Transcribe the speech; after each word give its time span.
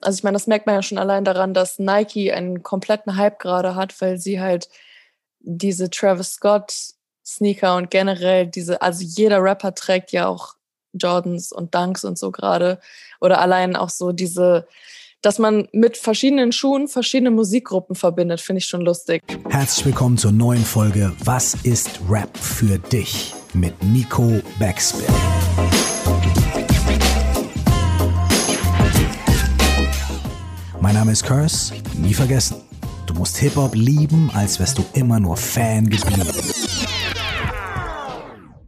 Also 0.00 0.18
ich 0.18 0.24
meine, 0.24 0.34
das 0.34 0.46
merkt 0.46 0.66
man 0.66 0.74
ja 0.76 0.82
schon 0.82 0.98
allein 0.98 1.24
daran, 1.24 1.54
dass 1.54 1.78
Nike 1.78 2.32
einen 2.32 2.62
kompletten 2.62 3.16
Hype 3.16 3.38
gerade 3.38 3.74
hat, 3.74 4.00
weil 4.00 4.18
sie 4.18 4.40
halt 4.40 4.68
diese 5.40 5.90
Travis 5.90 6.34
Scott 6.34 6.72
Sneaker 7.24 7.76
und 7.76 7.90
generell 7.90 8.46
diese, 8.46 8.82
also 8.82 9.02
jeder 9.02 9.42
Rapper 9.42 9.74
trägt 9.74 10.12
ja 10.12 10.28
auch 10.28 10.54
Jordans 10.92 11.50
und 11.50 11.74
Dunks 11.74 12.04
und 12.04 12.18
so 12.18 12.30
gerade. 12.30 12.78
Oder 13.20 13.40
allein 13.40 13.74
auch 13.74 13.90
so 13.90 14.12
diese, 14.12 14.68
dass 15.22 15.38
man 15.38 15.68
mit 15.72 15.96
verschiedenen 15.96 16.52
Schuhen 16.52 16.88
verschiedene 16.88 17.30
Musikgruppen 17.30 17.96
verbindet, 17.96 18.40
finde 18.40 18.58
ich 18.58 18.66
schon 18.66 18.82
lustig. 18.82 19.22
Herzlich 19.48 19.86
willkommen 19.86 20.18
zur 20.18 20.32
neuen 20.32 20.64
Folge 20.64 21.12
Was 21.24 21.54
ist 21.64 22.00
Rap 22.08 22.36
für 22.36 22.78
dich? 22.78 23.34
mit 23.56 23.82
Nico 23.82 24.40
Backspin. 24.58 25.06
Mein 30.86 30.94
Name 30.94 31.10
ist 31.10 31.24
Curse, 31.24 31.74
nie 31.96 32.14
vergessen. 32.14 32.62
Du 33.06 33.14
musst 33.14 33.38
Hip-Hop 33.38 33.74
lieben, 33.74 34.30
als 34.32 34.60
wärst 34.60 34.78
du 34.78 34.84
immer 34.94 35.18
nur 35.18 35.36
Fan 35.36 35.90
geblieben. 35.90 36.30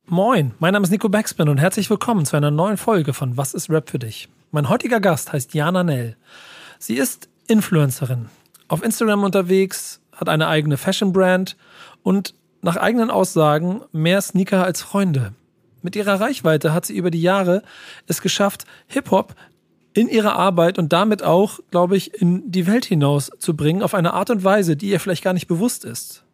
Moin, 0.04 0.52
mein 0.58 0.72
Name 0.72 0.82
ist 0.82 0.90
Nico 0.90 1.08
Backspin 1.08 1.48
und 1.48 1.58
herzlich 1.58 1.88
willkommen 1.88 2.26
zu 2.26 2.36
einer 2.36 2.50
neuen 2.50 2.76
Folge 2.76 3.14
von 3.14 3.36
Was 3.36 3.54
ist 3.54 3.70
Rap 3.70 3.88
für 3.88 4.00
dich? 4.00 4.28
Mein 4.50 4.68
heutiger 4.68 4.98
Gast 4.98 5.32
heißt 5.32 5.54
Jana 5.54 5.84
Nell. 5.84 6.16
Sie 6.80 6.96
ist 6.96 7.28
Influencerin, 7.46 8.26
auf 8.66 8.82
Instagram 8.82 9.22
unterwegs, 9.22 10.00
hat 10.12 10.28
eine 10.28 10.48
eigene 10.48 10.76
Fashion-Brand 10.76 11.56
und 12.02 12.34
nach 12.62 12.76
eigenen 12.76 13.12
Aussagen 13.12 13.82
mehr 13.92 14.20
Sneaker 14.20 14.64
als 14.64 14.82
Freunde. 14.82 15.34
Mit 15.82 15.94
ihrer 15.94 16.20
Reichweite 16.20 16.74
hat 16.74 16.84
sie 16.84 16.96
über 16.96 17.12
die 17.12 17.22
Jahre 17.22 17.62
es 18.08 18.20
geschafft, 18.20 18.64
Hip-Hop 18.88 19.36
in 19.98 20.08
ihrer 20.08 20.36
Arbeit 20.36 20.78
und 20.78 20.92
damit 20.92 21.24
auch, 21.24 21.58
glaube 21.72 21.96
ich, 21.96 22.22
in 22.22 22.48
die 22.48 22.68
Welt 22.68 22.84
hinaus 22.84 23.32
zu 23.40 23.56
bringen, 23.56 23.82
auf 23.82 23.94
eine 23.94 24.12
Art 24.12 24.30
und 24.30 24.44
Weise, 24.44 24.76
die 24.76 24.90
ihr 24.90 25.00
vielleicht 25.00 25.24
gar 25.24 25.32
nicht 25.32 25.48
bewusst 25.48 25.84
ist. 25.84 26.24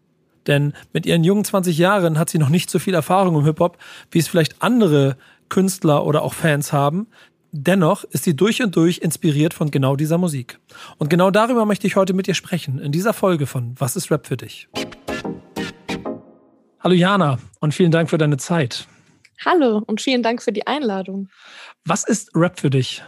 Denn 0.47 0.75
mit 0.93 1.06
ihren 1.06 1.25
jungen 1.25 1.47
20 1.47 1.79
Jahren 1.79 2.19
hat 2.19 2.29
sie 2.29 2.37
noch 2.37 2.51
nicht 2.51 2.69
so 2.69 2.79
viel 2.79 2.93
Erfahrung 2.93 3.37
im 3.37 3.45
Hip-Hop, 3.47 3.79
wie 4.11 4.19
es 4.19 4.29
vielleicht 4.29 4.61
andere 4.61 5.17
Künstler 5.48 6.05
oder 6.05 6.21
auch 6.21 6.34
Fans 6.34 6.75
haben. 6.75 7.06
Dennoch 7.53 8.05
ist 8.05 8.25
sie 8.25 8.37
durch 8.37 8.62
und 8.62 8.77
durch 8.77 8.98
inspiriert 8.98 9.55
von 9.55 9.71
genau 9.71 9.97
dieser 9.97 10.19
Musik. 10.19 10.59
Und 10.99 11.09
genau 11.09 11.31
darüber 11.31 11.65
möchte 11.65 11.87
ich 11.87 11.97
heute 11.97 12.12
mit 12.12 12.28
ihr 12.28 12.34
sprechen, 12.34 12.78
in 12.78 12.93
dieser 12.93 13.15
Folge 13.15 13.47
von 13.47 13.75
Was 13.78 13.97
ist 13.97 14.11
Rap 14.11 14.27
für 14.27 14.37
dich? 14.37 14.69
Hallo 16.81 16.95
Jana 16.95 17.39
und 17.61 17.73
vielen 17.73 17.93
Dank 17.93 18.11
für 18.11 18.19
deine 18.19 18.37
Zeit. 18.37 18.87
Hallo 19.43 19.83
und 19.87 20.03
vielen 20.03 20.23
Dank 20.23 20.43
für 20.43 20.53
die 20.53 20.67
Einladung. 20.67 21.31
Was 21.87 22.05
ist 22.05 22.31
Rap 22.34 22.61
für 22.61 22.69
dich? 22.69 23.03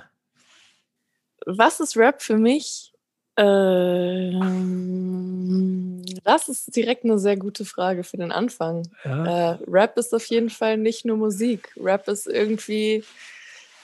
Was 1.46 1.80
ist 1.80 1.96
Rap 1.96 2.20
für 2.20 2.36
mich? 2.36 2.92
Ähm, 3.36 4.82
das 6.24 6.48
ist 6.48 6.74
direkt 6.74 7.04
eine 7.04 7.20
sehr 7.20 7.36
gute 7.36 7.64
Frage 7.64 8.02
für 8.02 8.16
den 8.16 8.32
Anfang. 8.32 8.88
Ja. 9.04 9.52
Äh, 9.52 9.58
Rap 9.68 9.96
ist 9.96 10.12
auf 10.12 10.26
jeden 10.26 10.50
Fall 10.50 10.76
nicht 10.76 11.04
nur 11.04 11.16
Musik. 11.16 11.72
Rap 11.76 12.08
ist 12.08 12.26
irgendwie 12.26 13.04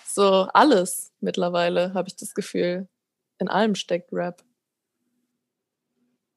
so 0.06 0.48
alles 0.52 1.12
mittlerweile, 1.20 1.94
habe 1.94 2.08
ich 2.08 2.16
das 2.16 2.34
Gefühl. 2.34 2.88
In 3.38 3.48
allem 3.48 3.77
steckt 3.77 4.12
Rap. 4.12 4.42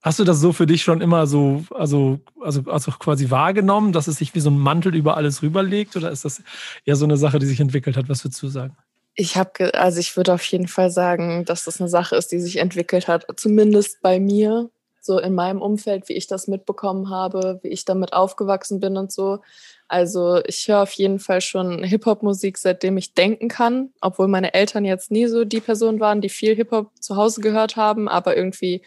Hast 0.03 0.19
du 0.19 0.23
das 0.23 0.39
so 0.39 0.53
für 0.53 0.67
dich 0.67 0.83
schon 0.83 1.01
immer 1.01 1.25
so, 1.25 1.65
also, 1.71 2.19
also, 2.39 2.61
also 2.67 2.91
quasi 2.91 3.31
wahrgenommen, 3.31 3.91
dass 3.91 4.07
es 4.07 4.17
sich 4.17 4.35
wie 4.35 4.39
so 4.39 4.51
ein 4.51 4.59
Mantel 4.59 4.93
über 4.93 5.17
alles 5.17 5.41
rüberlegt? 5.41 5.95
Oder 5.95 6.11
ist 6.11 6.25
das 6.25 6.43
eher 6.83 6.95
so 6.95 7.05
eine 7.05 7.17
Sache, 7.17 7.39
die 7.39 7.47
sich 7.47 7.59
entwickelt 7.59 7.97
hat? 7.97 8.07
Was 8.07 8.23
würdest 8.23 8.43
du 8.43 8.47
sagen? 8.47 8.77
Ich 9.15 9.37
habe, 9.37 9.73
also 9.73 9.99
ich 9.99 10.17
würde 10.17 10.33
auf 10.33 10.43
jeden 10.45 10.67
Fall 10.67 10.91
sagen, 10.91 11.45
dass 11.45 11.63
das 11.63 11.79
eine 11.79 11.89
Sache 11.89 12.15
ist, 12.17 12.31
die 12.31 12.39
sich 12.39 12.57
entwickelt 12.57 13.07
hat. 13.07 13.25
Zumindest 13.37 14.01
bei 14.01 14.19
mir, 14.19 14.69
so 15.05 15.19
in 15.19 15.35
meinem 15.35 15.61
Umfeld, 15.61 16.09
wie 16.09 16.13
ich 16.13 16.27
das 16.27 16.47
mitbekommen 16.47 17.09
habe, 17.09 17.59
wie 17.61 17.69
ich 17.69 17.85
damit 17.85 18.13
aufgewachsen 18.13 18.79
bin 18.79 18.97
und 18.97 19.11
so. 19.11 19.39
Also 19.87 20.43
ich 20.45 20.67
höre 20.67 20.81
auf 20.81 20.91
jeden 20.93 21.19
Fall 21.19 21.41
schon 21.41 21.83
Hip-Hop-Musik, 21.83 22.57
seitdem 22.57 22.97
ich 22.97 23.13
denken 23.13 23.47
kann, 23.47 23.93
obwohl 24.01 24.27
meine 24.27 24.55
Eltern 24.55 24.83
jetzt 24.83 25.11
nie 25.11 25.27
so 25.27 25.45
die 25.45 25.61
Person 25.61 25.99
waren, 25.99 26.21
die 26.21 26.29
viel 26.29 26.55
Hip-Hop 26.55 26.91
zu 26.99 27.15
Hause 27.15 27.41
gehört 27.41 27.75
haben, 27.75 28.09
aber 28.09 28.35
irgendwie 28.35 28.81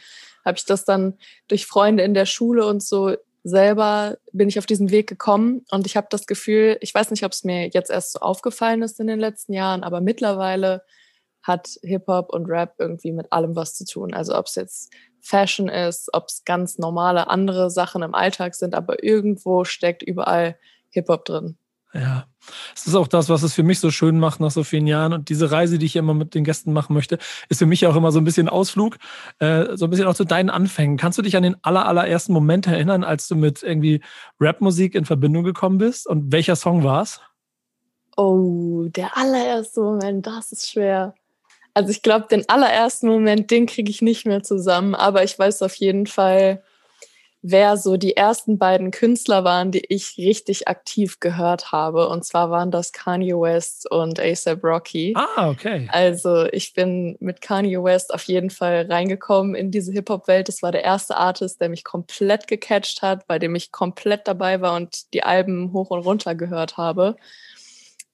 habe 0.45 0.59
ich 0.59 0.65
das 0.65 0.85
dann 0.85 1.15
durch 1.47 1.67
Freunde 1.67 2.03
in 2.03 2.15
der 2.15 2.27
Schule 2.27 2.67
und 2.67 2.83
so 2.83 3.15
selber 3.45 4.19
bin 4.33 4.49
ich 4.49 4.59
auf 4.59 4.67
diesen 4.67 4.91
Weg 4.91 5.09
gekommen 5.09 5.65
und 5.71 5.87
ich 5.87 5.97
habe 5.97 6.09
das 6.11 6.27
Gefühl, 6.27 6.79
ich 6.81 6.95
weiß 6.95 7.11
nicht, 7.11 7.25
ob 7.25 7.33
es 7.33 7.45
mir 7.45 7.69
jetzt 7.69 7.91
erst 7.91 8.13
so 8.13 8.21
aufgefallen 8.21 8.83
ist 8.83 9.01
in 9.01 9.07
den 9.07 9.21
letzten 9.21 9.53
Jahren, 9.53 9.83
aber 9.83 10.01
mittlerweile 10.01 10.83
hat 11.43 11.69
Hip-Hop 11.83 12.33
und 12.33 12.47
Rap 12.47 12.75
irgendwie 12.79 13.13
mit 13.13 13.33
allem 13.33 13.57
was 13.57 13.75
zu 13.75 13.85
tun. 13.85 14.13
Also 14.13 14.37
ob 14.37 14.47
es 14.47 14.57
jetzt 14.57 14.93
Fashion 15.21 15.69
ist, 15.69 16.11
ob 16.13 16.27
es 16.29 16.45
ganz 16.45 16.79
normale 16.79 17.29
andere 17.29 17.71
Sachen 17.71 18.03
im 18.03 18.15
Alltag 18.15 18.55
sind, 18.55 18.75
aber 18.75 19.03
irgendwo 19.03 19.65
steckt 19.65 20.03
überall 20.03 20.59
Hip-Hop 20.91 21.25
drin. 21.25 21.57
Ja, 21.95 22.27
es 22.75 22.87
ist 22.87 22.95
auch 22.95 23.09
das, 23.09 23.29
was 23.31 23.43
es 23.43 23.55
für 23.55 23.63
mich 23.63 23.81
so 23.81 23.91
schön 23.91 24.19
macht 24.19 24.41
nach 24.41 24.51
so 24.51 24.63
vielen 24.63 24.87
Jahren. 24.87 25.13
Und 25.15 25.31
diese 25.31 25.51
Reise, 25.51 25.79
die 25.79 25.87
ich 25.87 25.97
immer 25.97 26.13
mit 26.13 26.35
den 26.35 26.45
Gästen 26.45 26.73
machen 26.73 26.93
möchte, 26.95 27.19
ist 27.49 27.59
für 27.59 27.67
mich 27.67 27.87
auch 27.87 27.97
immer 27.97 28.13
so 28.13 28.19
ein 28.19 28.25
bisschen 28.25 28.49
Ausflug, 28.49 28.99
äh, 29.39 29.77
so 29.77 29.87
ein 29.87 29.91
bisschen 29.91 30.07
auch 30.07 30.15
zu 30.15 30.25
deinen 30.25 30.51
Anfängen. 30.51 30.99
Kannst 30.99 31.19
du 31.19 31.23
dich 31.23 31.37
an 31.37 31.43
den 31.43 31.57
aller, 31.63 31.87
allerersten 31.87 32.33
Moment 32.33 32.67
erinnern, 32.67 33.05
als 33.05 33.27
du 33.29 33.37
mit 33.37 33.63
irgendwie 33.63 34.03
Rapmusik 34.39 34.95
in 34.95 35.07
Verbindung 35.07 35.45
gekommen 35.45 35.79
bist? 35.79 36.07
Und 36.07 36.31
welcher 36.31 36.57
Song 36.57 36.85
war 36.85 37.03
es? 37.03 37.21
Oh, 38.17 38.87
der 38.89 39.17
allererste 39.17 39.81
Moment, 39.81 40.27
das 40.27 40.53
ist 40.53 40.71
schwer. 40.71 41.15
Also 41.73 41.91
ich 41.91 42.03
glaube, 42.03 42.27
den 42.29 42.49
allerersten 42.49 43.07
Moment, 43.07 43.51
den 43.51 43.67
kriege 43.67 43.91
ich 43.91 44.03
nicht 44.03 44.27
mehr 44.27 44.43
zusammen, 44.43 44.95
aber 44.95 45.23
ich 45.23 45.39
weiß 45.39 45.63
auf 45.63 45.75
jeden 45.77 46.07
Fall, 46.07 46.63
wer 47.43 47.77
so 47.77 47.97
die 47.97 48.17
ersten 48.17 48.59
beiden 48.59 48.91
Künstler 48.91 49.45
waren, 49.45 49.71
die 49.71 49.85
ich 49.89 50.17
richtig 50.19 50.67
aktiv 50.69 51.21
gehört 51.21 51.73
habe. 51.73 52.09
Und 52.09 52.25
zwar 52.25 52.51
waren 52.51 52.71
das 52.71 52.93
Kanye 52.93 53.35
West 53.35 53.91
und 53.91 54.19
ASAP 54.19 54.65
Rocky. 54.65 55.15
Ah, 55.17 55.49
okay. 55.49 55.89
Also 55.93 56.47
ich 56.47 56.75
bin 56.75 57.17
mit 57.21 57.41
Kanye 57.41 57.83
West 57.83 58.13
auf 58.13 58.25
jeden 58.25 58.51
Fall 58.51 58.87
reingekommen 58.91 59.55
in 59.55 59.71
diese 59.71 59.93
Hip-Hop-Welt. 59.93 60.49
Das 60.49 60.63
war 60.63 60.73
der 60.73 60.85
erste 60.85 61.17
Artist, 61.17 61.61
der 61.61 61.69
mich 61.69 61.85
komplett 61.85 62.47
gecatcht 62.49 63.03
hat, 63.03 63.27
bei 63.27 63.39
dem 63.39 63.55
ich 63.55 63.71
komplett 63.73 64.27
dabei 64.27 64.61
war 64.61 64.75
und 64.75 65.13
die 65.15 65.23
Alben 65.23 65.73
hoch 65.73 65.91
und 65.91 66.01
runter 66.01 66.35
gehört 66.35 66.77
habe. 66.77 67.17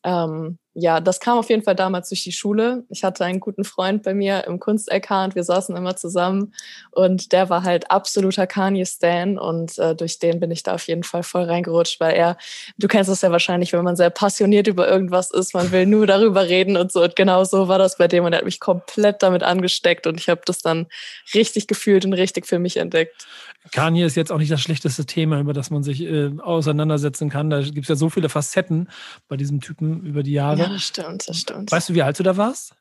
Ähm, 0.04 0.58
ja, 0.76 1.00
das 1.00 1.20
kam 1.20 1.38
auf 1.38 1.50
jeden 1.50 1.62
Fall 1.62 1.76
damals 1.76 2.08
durch 2.08 2.24
die 2.24 2.32
Schule. 2.32 2.84
Ich 2.88 3.04
hatte 3.04 3.24
einen 3.24 3.38
guten 3.38 3.62
Freund 3.62 4.02
bei 4.02 4.12
mir 4.12 4.44
im 4.48 4.58
Kunst-LK 4.58 5.10
und 5.24 5.34
wir 5.36 5.44
saßen 5.44 5.76
immer 5.76 5.94
zusammen 5.94 6.52
und 6.90 7.30
der 7.32 7.48
war 7.48 7.62
halt 7.62 7.92
absoluter 7.92 8.48
Kanye-Stan 8.48 9.38
und 9.38 9.78
äh, 9.78 9.94
durch 9.94 10.18
den 10.18 10.40
bin 10.40 10.50
ich 10.50 10.64
da 10.64 10.74
auf 10.74 10.86
jeden 10.88 11.04
Fall 11.04 11.22
voll 11.22 11.44
reingerutscht, 11.44 12.00
weil 12.00 12.16
er, 12.16 12.36
du 12.76 12.88
kennst 12.88 13.08
das 13.08 13.22
ja 13.22 13.30
wahrscheinlich, 13.30 13.72
wenn 13.72 13.84
man 13.84 13.94
sehr 13.94 14.10
passioniert 14.10 14.66
über 14.66 14.88
irgendwas 14.88 15.30
ist, 15.30 15.54
man 15.54 15.70
will 15.70 15.86
nur 15.86 16.08
darüber 16.08 16.48
reden 16.48 16.76
und 16.76 16.90
so 16.90 17.04
und 17.04 17.14
genau 17.14 17.44
so 17.44 17.68
war 17.68 17.78
das 17.78 17.96
bei 17.96 18.08
dem 18.08 18.24
und 18.24 18.32
er 18.32 18.38
hat 18.38 18.44
mich 18.44 18.58
komplett 18.58 19.22
damit 19.22 19.44
angesteckt 19.44 20.08
und 20.08 20.18
ich 20.18 20.28
habe 20.28 20.40
das 20.44 20.58
dann 20.58 20.86
richtig 21.34 21.68
gefühlt 21.68 22.04
und 22.04 22.14
richtig 22.14 22.46
für 22.46 22.58
mich 22.58 22.78
entdeckt. 22.78 23.26
Kanye 23.72 24.04
ist 24.04 24.14
jetzt 24.14 24.30
auch 24.30 24.38
nicht 24.38 24.52
das 24.52 24.60
schlechteste 24.60 25.06
Thema, 25.06 25.40
über 25.40 25.54
das 25.54 25.70
man 25.70 25.82
sich 25.82 26.02
äh, 26.02 26.30
auseinandersetzen 26.38 27.30
kann. 27.30 27.48
Da 27.48 27.62
gibt 27.62 27.84
es 27.84 27.88
ja 27.88 27.96
so 27.96 28.10
viele 28.10 28.28
Facetten 28.28 28.88
bei 29.26 29.36
diesem 29.36 29.60
Typen 29.60 30.04
über 30.04 30.22
die 30.22 30.32
Jahre. 30.32 30.58
Ja, 30.58 30.63
das 30.68 30.82
stimmt, 30.82 31.28
das 31.28 31.36
stimmt. 31.38 31.72
Weißt 31.72 31.88
du, 31.88 31.94
wie 31.94 32.02
alt 32.02 32.18
du 32.18 32.22
da 32.22 32.36
warst? 32.36 32.74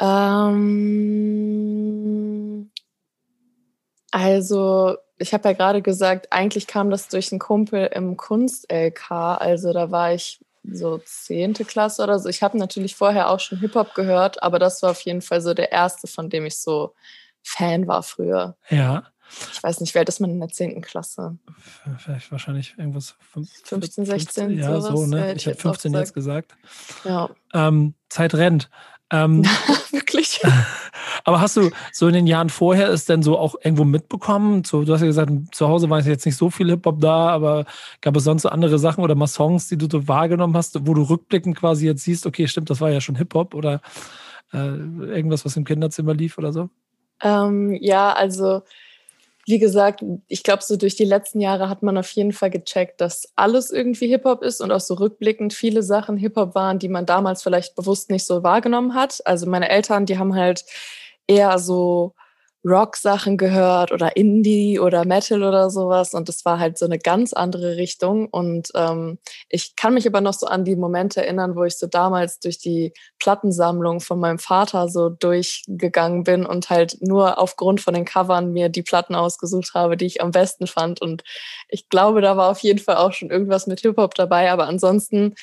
Ähm, 0.00 0.58
also, 4.10 4.96
ich 5.18 5.34
habe 5.34 5.48
ja 5.48 5.54
gerade 5.54 5.82
gesagt, 5.82 6.32
eigentlich 6.32 6.66
kam 6.66 6.90
das 6.90 7.08
durch 7.08 7.32
einen 7.32 7.40
Kumpel 7.40 7.90
im 7.92 8.16
Kunst-LK. 8.16 9.10
Also, 9.10 9.72
da 9.72 9.90
war 9.90 10.14
ich 10.14 10.40
so 10.70 10.98
zehnte 10.98 11.64
Klasse 11.64 12.02
oder 12.02 12.18
so. 12.18 12.28
Ich 12.28 12.42
habe 12.42 12.58
natürlich 12.58 12.94
vorher 12.96 13.30
auch 13.30 13.40
schon 13.40 13.58
Hip-Hop 13.58 13.94
gehört, 13.94 14.42
aber 14.42 14.58
das 14.58 14.82
war 14.82 14.90
auf 14.90 15.00
jeden 15.02 15.22
Fall 15.22 15.40
so 15.40 15.54
der 15.54 15.72
erste, 15.72 16.06
von 16.06 16.28
dem 16.30 16.46
ich 16.46 16.58
so 16.58 16.94
Fan 17.42 17.88
war 17.88 18.02
früher. 18.02 18.56
Ja. 18.68 19.04
Ich 19.52 19.62
weiß 19.62 19.80
nicht, 19.80 19.94
wie 19.94 19.98
alt 19.98 20.08
ist 20.08 20.20
man 20.20 20.30
in 20.30 20.40
der 20.40 20.48
10. 20.48 20.80
Klasse? 20.80 21.38
Vielleicht 21.98 22.32
wahrscheinlich 22.32 22.74
irgendwas 22.78 23.16
15, 23.32 23.82
16. 24.04 24.06
15, 24.06 24.58
ja, 24.58 24.80
so, 24.80 25.06
ne? 25.06 25.34
Ich, 25.34 25.46
habe 25.46 25.56
15 25.56 25.92
jetzt 25.94 26.14
gesagt. 26.14 26.56
Ja. 27.04 27.30
Ähm, 27.54 27.94
Zeit 28.08 28.34
rennt. 28.34 28.70
Ähm, 29.10 29.44
Wirklich? 29.90 30.40
aber 31.24 31.40
hast 31.40 31.56
du 31.56 31.70
so 31.92 32.08
in 32.08 32.14
den 32.14 32.26
Jahren 32.26 32.50
vorher 32.50 32.90
es 32.90 33.04
denn 33.04 33.22
so 33.22 33.38
auch 33.38 33.54
irgendwo 33.62 33.84
mitbekommen? 33.84 34.64
So, 34.64 34.84
du 34.84 34.92
hast 34.92 35.00
ja 35.00 35.06
gesagt, 35.06 35.30
zu 35.52 35.68
Hause 35.68 35.90
war 35.90 36.00
jetzt 36.00 36.26
nicht 36.26 36.36
so 36.36 36.50
viel 36.50 36.68
Hip-Hop 36.70 37.00
da, 37.00 37.28
aber 37.28 37.64
gab 38.00 38.16
es 38.16 38.24
sonst 38.24 38.42
so 38.42 38.48
andere 38.48 38.78
Sachen 38.78 39.02
oder 39.02 39.14
mal 39.14 39.26
Songs, 39.26 39.68
die 39.68 39.78
du 39.78 39.88
so 39.90 40.08
wahrgenommen 40.08 40.56
hast, 40.56 40.86
wo 40.86 40.94
du 40.94 41.02
rückblickend 41.02 41.56
quasi 41.56 41.86
jetzt 41.86 42.04
siehst, 42.04 42.26
okay, 42.26 42.46
stimmt, 42.48 42.70
das 42.70 42.80
war 42.80 42.90
ja 42.90 43.00
schon 43.00 43.16
Hip-Hop 43.16 43.54
oder 43.54 43.80
äh, 44.52 44.56
irgendwas, 44.58 45.44
was 45.44 45.56
im 45.56 45.64
Kinderzimmer 45.64 46.14
lief 46.14 46.38
oder 46.38 46.52
so? 46.52 46.70
Ähm, 47.22 47.76
ja, 47.80 48.12
also 48.12 48.62
wie 49.48 49.58
gesagt, 49.58 50.04
ich 50.26 50.42
glaube, 50.42 50.62
so 50.62 50.76
durch 50.76 50.94
die 50.94 51.04
letzten 51.04 51.40
Jahre 51.40 51.70
hat 51.70 51.82
man 51.82 51.96
auf 51.96 52.10
jeden 52.10 52.32
Fall 52.32 52.50
gecheckt, 52.50 53.00
dass 53.00 53.32
alles 53.34 53.70
irgendwie 53.70 54.08
Hip-Hop 54.08 54.42
ist 54.42 54.60
und 54.60 54.70
auch 54.70 54.80
so 54.80 54.94
rückblickend 54.94 55.54
viele 55.54 55.82
Sachen 55.82 56.18
Hip-Hop 56.18 56.54
waren, 56.54 56.78
die 56.78 56.88
man 56.88 57.06
damals 57.06 57.42
vielleicht 57.42 57.74
bewusst 57.74 58.10
nicht 58.10 58.26
so 58.26 58.42
wahrgenommen 58.42 58.94
hat. 58.94 59.22
Also 59.24 59.46
meine 59.48 59.70
Eltern, 59.70 60.04
die 60.04 60.18
haben 60.18 60.34
halt 60.34 60.66
eher 61.26 61.58
so 61.58 62.12
Rock-Sachen 62.64 63.36
gehört 63.36 63.92
oder 63.92 64.16
Indie 64.16 64.80
oder 64.80 65.04
Metal 65.04 65.42
oder 65.42 65.70
sowas. 65.70 66.14
Und 66.14 66.28
das 66.28 66.44
war 66.44 66.58
halt 66.58 66.76
so 66.76 66.84
eine 66.86 66.98
ganz 66.98 67.32
andere 67.32 67.76
Richtung. 67.76 68.28
Und 68.28 68.70
ähm, 68.74 69.18
ich 69.48 69.76
kann 69.76 69.94
mich 69.94 70.06
aber 70.06 70.20
noch 70.20 70.32
so 70.32 70.46
an 70.46 70.64
die 70.64 70.76
Momente 70.76 71.24
erinnern, 71.24 71.54
wo 71.56 71.64
ich 71.64 71.78
so 71.78 71.86
damals 71.86 72.40
durch 72.40 72.58
die 72.58 72.92
Plattensammlung 73.20 74.00
von 74.00 74.18
meinem 74.18 74.38
Vater 74.38 74.88
so 74.88 75.08
durchgegangen 75.08 76.24
bin 76.24 76.44
und 76.44 76.68
halt 76.70 76.98
nur 77.00 77.38
aufgrund 77.38 77.80
von 77.80 77.94
den 77.94 78.04
Covern 78.04 78.52
mir 78.52 78.68
die 78.68 78.82
Platten 78.82 79.14
ausgesucht 79.14 79.72
habe, 79.74 79.96
die 79.96 80.06
ich 80.06 80.20
am 80.20 80.32
besten 80.32 80.66
fand. 80.66 81.00
Und 81.00 81.22
ich 81.68 81.88
glaube, 81.88 82.20
da 82.20 82.36
war 82.36 82.50
auf 82.50 82.60
jeden 82.60 82.80
Fall 82.80 82.96
auch 82.96 83.12
schon 83.12 83.30
irgendwas 83.30 83.66
mit 83.66 83.80
Hip-Hop 83.80 84.14
dabei. 84.14 84.50
Aber 84.50 84.66
ansonsten 84.66 85.34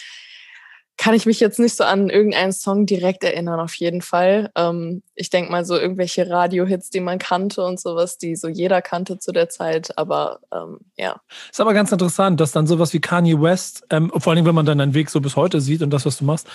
kann 0.97 1.13
ich 1.13 1.25
mich 1.25 1.39
jetzt 1.39 1.59
nicht 1.59 1.75
so 1.75 1.83
an 1.83 2.09
irgendeinen 2.09 2.53
Song 2.53 2.85
direkt 2.85 3.23
erinnern, 3.23 3.59
auf 3.59 3.73
jeden 3.75 4.01
Fall. 4.01 4.49
Ähm, 4.55 5.03
ich 5.13 5.29
denke 5.29 5.51
mal 5.51 5.65
so 5.65 5.77
irgendwelche 5.77 6.29
Radio-Hits, 6.29 6.89
die 6.89 7.01
man 7.01 7.19
kannte 7.19 7.63
und 7.63 7.79
sowas, 7.79 8.17
die 8.17 8.35
so 8.35 8.47
jeder 8.47 8.81
kannte 8.81 9.19
zu 9.19 9.31
der 9.31 9.49
Zeit, 9.49 9.97
aber 9.97 10.39
ähm, 10.53 10.79
ja. 10.97 11.19
Ist 11.51 11.59
aber 11.59 11.73
ganz 11.73 11.91
interessant, 11.91 12.39
dass 12.39 12.53
dann 12.53 12.65
sowas 12.65 12.93
wie 12.93 13.01
Kanye 13.01 13.41
West, 13.41 13.85
ähm, 13.89 14.11
vor 14.15 14.33
allem 14.33 14.45
wenn 14.45 14.55
man 14.55 14.65
dann 14.65 14.77
deinen 14.77 14.93
Weg 14.93 15.09
so 15.09 15.19
bis 15.19 15.35
heute 15.35 15.59
sieht 15.59 15.81
und 15.81 15.89
das, 15.89 16.05
was 16.05 16.17
du 16.17 16.25
machst, 16.25 16.47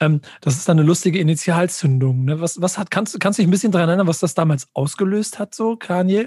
ähm, 0.00 0.20
das 0.40 0.56
ist 0.56 0.68
dann 0.68 0.78
eine 0.78 0.86
lustige 0.86 1.18
Initialzündung. 1.18 2.24
Ne? 2.24 2.40
Was, 2.40 2.60
was 2.60 2.78
hat, 2.78 2.90
kannst, 2.90 3.18
kannst 3.20 3.38
du 3.38 3.42
dich 3.42 3.48
ein 3.48 3.52
bisschen 3.52 3.72
daran 3.72 3.88
erinnern, 3.88 4.06
was 4.06 4.20
das 4.20 4.34
damals 4.34 4.68
ausgelöst 4.72 5.38
hat, 5.38 5.54
so 5.54 5.76
Kanye? 5.76 6.26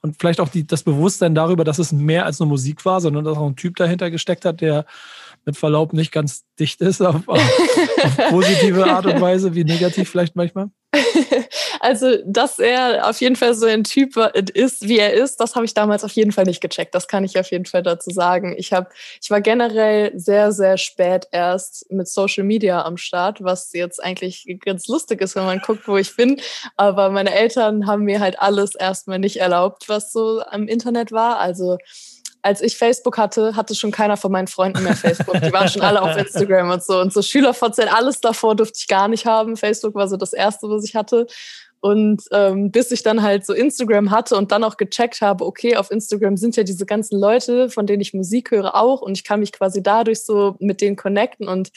Und 0.00 0.16
vielleicht 0.18 0.40
auch 0.40 0.48
die, 0.48 0.66
das 0.66 0.84
Bewusstsein 0.84 1.34
darüber, 1.34 1.64
dass 1.64 1.78
es 1.78 1.92
mehr 1.92 2.24
als 2.24 2.38
nur 2.38 2.48
Musik 2.48 2.84
war, 2.84 3.00
sondern 3.00 3.24
dass 3.24 3.36
auch 3.36 3.46
ein 3.46 3.56
Typ 3.56 3.76
dahinter 3.76 4.10
gesteckt 4.10 4.44
hat, 4.44 4.60
der 4.60 4.84
mit 5.44 5.56
Verlaub 5.56 5.92
nicht 5.92 6.12
ganz 6.12 6.44
dicht 6.58 6.80
ist, 6.80 7.00
auf, 7.00 7.26
auf, 7.26 7.40
positive 8.30 8.86
Art 8.86 9.06
und 9.06 9.20
Weise, 9.20 9.54
wie 9.54 9.64
negativ 9.64 10.10
vielleicht 10.10 10.36
manchmal? 10.36 10.70
Also, 11.82 12.18
dass 12.26 12.58
er 12.58 13.08
auf 13.08 13.22
jeden 13.22 13.36
Fall 13.36 13.54
so 13.54 13.64
ein 13.64 13.84
Typ 13.84 14.14
ist, 14.52 14.86
wie 14.86 14.98
er 14.98 15.14
ist, 15.14 15.38
das 15.38 15.54
habe 15.54 15.64
ich 15.64 15.72
damals 15.72 16.04
auf 16.04 16.12
jeden 16.12 16.30
Fall 16.30 16.44
nicht 16.44 16.60
gecheckt. 16.60 16.94
Das 16.94 17.08
kann 17.08 17.24
ich 17.24 17.38
auf 17.38 17.50
jeden 17.50 17.64
Fall 17.64 17.82
dazu 17.82 18.10
sagen. 18.10 18.54
Ich, 18.58 18.74
hab, 18.74 18.92
ich 19.22 19.30
war 19.30 19.40
generell 19.40 20.12
sehr, 20.14 20.52
sehr 20.52 20.76
spät 20.76 21.26
erst 21.32 21.90
mit 21.90 22.06
Social 22.06 22.44
Media 22.44 22.84
am 22.84 22.98
Start, 22.98 23.42
was 23.42 23.72
jetzt 23.72 24.02
eigentlich 24.02 24.46
ganz 24.62 24.88
lustig 24.88 25.22
ist, 25.22 25.36
wenn 25.36 25.46
man 25.46 25.60
guckt, 25.60 25.88
wo 25.88 25.96
ich 25.96 26.14
bin. 26.14 26.38
Aber 26.76 27.08
meine 27.08 27.34
Eltern 27.34 27.86
haben 27.86 28.04
mir 28.04 28.20
halt 28.20 28.38
alles 28.38 28.74
erstmal 28.74 29.18
nicht 29.18 29.38
erlaubt, 29.38 29.88
was 29.88 30.12
so 30.12 30.42
am 30.42 30.68
Internet 30.68 31.12
war. 31.12 31.38
Also 31.38 31.78
als 32.42 32.62
ich 32.62 32.76
Facebook 32.76 33.18
hatte, 33.18 33.56
hatte 33.56 33.74
schon 33.74 33.90
keiner 33.90 34.16
von 34.16 34.32
meinen 34.32 34.46
Freunden 34.46 34.82
mehr 34.82 34.96
Facebook. 34.96 35.40
Die 35.40 35.52
waren 35.52 35.68
schon 35.68 35.82
alle 35.82 36.02
auf 36.02 36.16
Instagram 36.16 36.70
und 36.70 36.82
so. 36.82 37.00
Und 37.00 37.12
so 37.12 37.22
SchülerVZ, 37.22 37.92
alles 37.92 38.20
davor 38.20 38.56
durfte 38.56 38.78
ich 38.78 38.88
gar 38.88 39.08
nicht 39.08 39.26
haben. 39.26 39.56
Facebook 39.56 39.94
war 39.94 40.08
so 40.08 40.16
das 40.16 40.32
Erste, 40.32 40.68
was 40.68 40.84
ich 40.84 40.94
hatte. 40.94 41.26
Und 41.80 42.22
ähm, 42.30 42.70
bis 42.70 42.90
ich 42.90 43.02
dann 43.02 43.22
halt 43.22 43.46
so 43.46 43.54
Instagram 43.54 44.10
hatte 44.10 44.36
und 44.36 44.52
dann 44.52 44.64
auch 44.64 44.76
gecheckt 44.76 45.22
habe, 45.22 45.46
okay, 45.46 45.76
auf 45.76 45.90
Instagram 45.90 46.36
sind 46.36 46.56
ja 46.56 46.62
diese 46.62 46.84
ganzen 46.84 47.18
Leute, 47.18 47.70
von 47.70 47.86
denen 47.86 48.02
ich 48.02 48.12
Musik 48.12 48.50
höre, 48.50 48.74
auch. 48.74 49.00
Und 49.00 49.16
ich 49.16 49.24
kann 49.24 49.40
mich 49.40 49.52
quasi 49.52 49.82
dadurch 49.82 50.22
so 50.22 50.56
mit 50.58 50.82
denen 50.82 50.96
connecten 50.96 51.48
und 51.48 51.70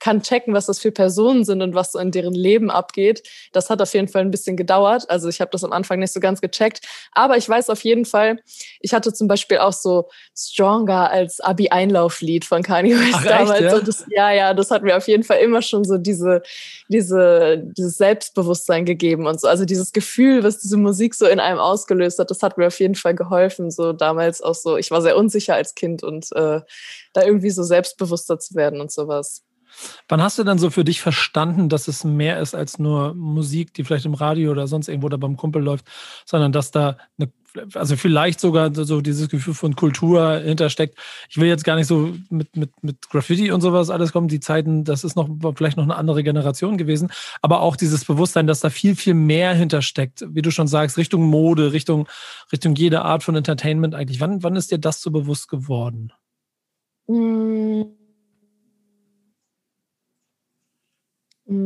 kann 0.00 0.22
checken, 0.22 0.54
was 0.54 0.66
das 0.66 0.78
für 0.78 0.90
Personen 0.90 1.44
sind 1.44 1.62
und 1.62 1.74
was 1.74 1.92
so 1.92 1.98
in 1.98 2.10
deren 2.10 2.34
Leben 2.34 2.70
abgeht. 2.70 3.22
Das 3.52 3.70
hat 3.70 3.80
auf 3.80 3.92
jeden 3.94 4.08
Fall 4.08 4.22
ein 4.22 4.30
bisschen 4.30 4.56
gedauert. 4.56 5.08
Also 5.08 5.28
ich 5.28 5.40
habe 5.40 5.50
das 5.52 5.62
am 5.62 5.72
Anfang 5.72 6.00
nicht 6.00 6.12
so 6.12 6.20
ganz 6.20 6.40
gecheckt. 6.40 6.80
Aber 7.12 7.36
ich 7.36 7.48
weiß 7.48 7.70
auf 7.70 7.84
jeden 7.84 8.06
Fall, 8.06 8.40
ich 8.80 8.94
hatte 8.94 9.12
zum 9.12 9.28
Beispiel 9.28 9.58
auch 9.58 9.74
so 9.74 10.08
Stronger 10.36 11.10
als 11.10 11.40
Abi-Einlauflied 11.40 12.44
von 12.44 12.62
Kanye 12.62 12.98
West 12.98 13.14
Ach, 13.14 13.24
damals. 13.24 13.60
Echt, 13.60 13.72
ja? 13.72 13.80
Das, 13.80 14.04
ja, 14.10 14.32
ja, 14.32 14.54
das 14.54 14.70
hat 14.70 14.82
mir 14.82 14.96
auf 14.96 15.06
jeden 15.06 15.22
Fall 15.22 15.38
immer 15.38 15.62
schon 15.62 15.84
so 15.84 15.98
diese, 15.98 16.42
diese, 16.88 17.62
dieses 17.76 17.98
Selbstbewusstsein 17.98 18.86
gegeben 18.86 19.26
und 19.26 19.40
so. 19.40 19.48
Also 19.48 19.66
dieses 19.66 19.92
Gefühl, 19.92 20.42
was 20.42 20.58
diese 20.58 20.78
Musik 20.78 21.14
so 21.14 21.26
in 21.26 21.40
einem 21.40 21.58
ausgelöst 21.58 22.18
hat, 22.18 22.30
das 22.30 22.42
hat 22.42 22.56
mir 22.56 22.68
auf 22.68 22.80
jeden 22.80 22.94
Fall 22.94 23.14
geholfen. 23.14 23.70
So 23.70 23.92
damals 23.92 24.40
auch 24.40 24.54
so, 24.54 24.78
ich 24.78 24.90
war 24.90 25.02
sehr 25.02 25.16
unsicher 25.16 25.54
als 25.54 25.74
Kind 25.74 26.02
und 26.02 26.32
äh, 26.32 26.60
da 27.12 27.22
irgendwie 27.22 27.50
so 27.50 27.62
selbstbewusster 27.62 28.38
zu 28.38 28.54
werden 28.54 28.80
und 28.80 28.90
sowas. 28.90 29.42
Wann 30.08 30.22
hast 30.22 30.38
du 30.38 30.44
dann 30.44 30.58
so 30.58 30.70
für 30.70 30.84
dich 30.84 31.00
verstanden, 31.00 31.68
dass 31.68 31.88
es 31.88 32.04
mehr 32.04 32.40
ist 32.40 32.54
als 32.54 32.78
nur 32.78 33.14
Musik, 33.14 33.74
die 33.74 33.84
vielleicht 33.84 34.06
im 34.06 34.14
Radio 34.14 34.50
oder 34.50 34.66
sonst 34.66 34.88
irgendwo 34.88 35.08
da 35.08 35.16
beim 35.16 35.36
Kumpel 35.36 35.62
läuft, 35.62 35.86
sondern 36.24 36.52
dass 36.52 36.70
da 36.70 36.96
eine, 37.18 37.32
also 37.74 37.96
vielleicht 37.96 38.40
sogar 38.40 38.74
so 38.74 39.00
dieses 39.00 39.28
Gefühl 39.28 39.54
von 39.54 39.76
Kultur 39.76 40.38
hintersteckt. 40.38 40.98
Ich 41.28 41.38
will 41.38 41.48
jetzt 41.48 41.64
gar 41.64 41.76
nicht 41.76 41.86
so 41.86 42.14
mit, 42.28 42.56
mit, 42.56 42.70
mit 42.82 43.08
Graffiti 43.08 43.50
und 43.50 43.60
sowas 43.60 43.90
alles 43.90 44.12
kommen. 44.12 44.28
Die 44.28 44.40
Zeiten, 44.40 44.84
das 44.84 45.04
ist 45.04 45.16
noch 45.16 45.28
vielleicht 45.54 45.76
noch 45.76 45.84
eine 45.84 45.96
andere 45.96 46.22
Generation 46.22 46.76
gewesen, 46.76 47.10
aber 47.42 47.60
auch 47.60 47.76
dieses 47.76 48.04
Bewusstsein, 48.04 48.46
dass 48.46 48.60
da 48.60 48.70
viel, 48.70 48.96
viel 48.96 49.14
mehr 49.14 49.54
hintersteckt, 49.54 50.24
wie 50.28 50.42
du 50.42 50.50
schon 50.50 50.68
sagst, 50.68 50.96
Richtung 50.96 51.22
Mode, 51.22 51.72
Richtung, 51.72 52.08
Richtung 52.52 52.74
jede 52.74 53.02
Art 53.02 53.22
von 53.22 53.36
Entertainment 53.36 53.94
eigentlich. 53.94 54.20
Wann, 54.20 54.42
wann 54.42 54.56
ist 54.56 54.70
dir 54.70 54.78
das 54.78 55.02
so 55.02 55.10
bewusst 55.10 55.48
geworden? 55.48 56.12
Mmh 57.06 57.99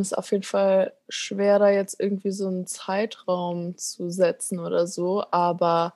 ist 0.00 0.16
auf 0.16 0.30
jeden 0.32 0.44
Fall 0.44 0.92
schwer, 1.08 1.58
da 1.58 1.70
jetzt 1.70 2.00
irgendwie 2.00 2.32
so 2.32 2.46
einen 2.46 2.66
Zeitraum 2.66 3.76
zu 3.76 4.10
setzen 4.10 4.58
oder 4.58 4.86
so. 4.86 5.24
Aber 5.30 5.94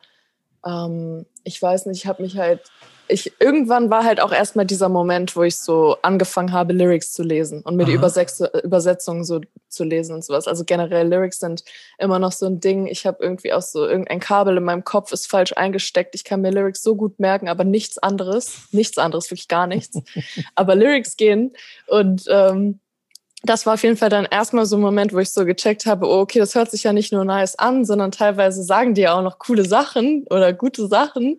ähm, 0.67 1.26
ich 1.44 1.61
weiß 1.61 1.87
nicht, 1.87 2.02
ich 2.02 2.06
habe 2.06 2.23
mich 2.23 2.37
halt, 2.37 2.61
ich 3.11 3.32
irgendwann 3.40 3.88
war 3.88 4.05
halt 4.05 4.20
auch 4.20 4.32
erstmal 4.32 4.67
dieser 4.67 4.90
Moment, 4.90 5.35
wo 5.35 5.43
ich 5.43 5.56
so 5.56 5.96
angefangen 6.02 6.52
habe, 6.52 6.75
Lyrics 6.75 7.12
zu 7.12 7.23
lesen 7.23 7.62
und 7.62 7.76
mir 7.76 7.85
Aha. 7.85 7.90
die 7.90 7.96
Übersetz 7.96 8.43
Übersetzungen 8.62 9.25
so 9.25 9.40
zu 9.69 9.85
lesen 9.85 10.14
und 10.14 10.25
sowas. 10.25 10.46
Also 10.46 10.64
generell 10.64 11.08
Lyrics 11.08 11.40
sind 11.40 11.64
immer 11.99 12.19
noch 12.19 12.32
so 12.32 12.46
ein 12.46 12.61
Ding. 12.61 12.87
Ich 12.87 13.06
habe 13.06 13.23
irgendwie 13.23 13.55
auch 13.55 13.62
so 13.62 13.87
irgendein 13.87 14.20
Kabel 14.20 14.58
in 14.58 14.64
meinem 14.64 14.85
Kopf 14.85 15.12
ist 15.12 15.26
falsch 15.26 15.55
eingesteckt. 15.56 16.14
Ich 16.14 16.25
kann 16.25 16.43
mir 16.43 16.50
Lyrics 16.50 16.82
so 16.82 16.96
gut 16.96 17.19
merken, 17.19 17.49
aber 17.49 17.64
nichts 17.64 17.96
anderes, 17.96 18.69
nichts 18.73 18.99
anderes, 18.99 19.31
wirklich 19.31 19.49
gar 19.49 19.67
nichts. 19.67 19.99
aber 20.55 20.75
Lyrics 20.75 21.17
gehen 21.17 21.55
und 21.87 22.25
ähm, 22.29 22.81
das 23.43 23.67
war 23.67 23.75
auf 23.75 23.82
jeden 23.82 23.96
Fall 23.96 24.08
dann 24.08 24.25
erstmal 24.25 24.67
so 24.67 24.76
ein 24.76 24.82
Moment, 24.82 25.12
wo 25.12 25.19
ich 25.19 25.31
so 25.31 25.44
gecheckt 25.44 25.87
habe, 25.87 26.06
oh, 26.06 26.20
okay, 26.20 26.40
das 26.40 26.55
hört 26.55 26.70
sich 26.70 26.82
ja 26.85 26.93
nicht 26.93 27.12
nur 27.12 27.25
nice 27.25 27.56
an, 27.56 27.85
sondern 27.85 28.11
teilweise 28.11 28.62
sagen 28.62 28.94
die 28.94 29.02
ja 29.02 29.14
auch 29.17 29.23
noch 29.23 29.38
coole 29.38 29.64
Sachen 29.64 30.26
oder 30.31 30.52
gute 30.52 30.88
Sachen. 30.88 31.38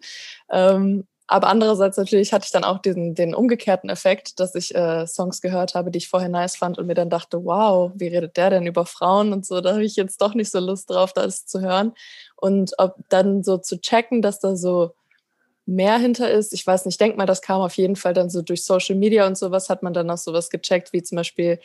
Ähm, 0.50 1.06
aber 1.28 1.48
andererseits 1.48 1.98
natürlich 1.98 2.34
hatte 2.34 2.46
ich 2.46 2.51
dann 2.51 2.63
auch 2.63 2.80
diesen, 2.80 3.13
den 3.13 3.36
umgekehrten 3.36 3.90
Effekt, 3.90 4.40
dass 4.40 4.56
ich 4.56 4.74
äh, 4.74 5.06
Songs 5.06 5.42
gehört 5.42 5.75
habe, 5.75 5.92
die 5.92 6.00
ich 6.00 6.10
vorher 6.10 6.30
nice 6.30 6.56
fand 6.56 6.80
und 6.80 6.88
mir 6.88 6.96
dann 6.96 7.12
dachte, 7.12 7.46
wow, 7.46 7.92
wie 7.94 8.07
redet 8.07 8.36
der 8.36 8.50
denn 8.50 8.66
über 8.66 8.86
Frauen 8.88 9.31
und 9.31 9.46
so, 9.46 9.62
da 9.62 9.74
habe 9.74 9.84
ich 9.84 9.96
jetzt 9.96 10.22
doch 10.22 10.34
nicht 10.34 10.50
so 10.50 10.60
Lust 10.60 10.90
drauf, 10.90 11.13
das 11.13 11.46
zu 11.46 11.62
hören. 11.62 11.94
Und 12.36 12.72
ob 12.79 12.96
dann 13.10 13.44
so 13.44 13.58
zu 13.58 13.79
checken, 13.79 14.24
dass 14.24 14.39
da 14.39 14.56
so 14.56 14.96
mehr 15.70 15.98
hinter 15.98 16.30
ist. 16.30 16.54
Ich 16.54 16.66
weiß 16.66 16.86
nicht, 16.86 16.96
ich 16.96 16.98
denke 16.98 17.18
mal, 17.18 17.26
das 17.26 17.42
kam 17.42 17.62
auf 17.62 17.78
jeden 17.78 17.96
Fall 17.96 18.14
dann 18.14 18.30
so 18.30 18.42
durch 18.42 18.64
Social 18.64 18.96
Media 18.96 19.28
und 19.28 19.38
sowas, 19.38 19.70
hat 19.70 19.84
man 19.84 19.94
dann 19.94 20.10
auch 20.10 20.18
sowas 20.18 20.50
gecheckt, 20.50 20.94
wie 20.94 21.04
zum 21.04 21.18
Beispiel, 21.18 21.60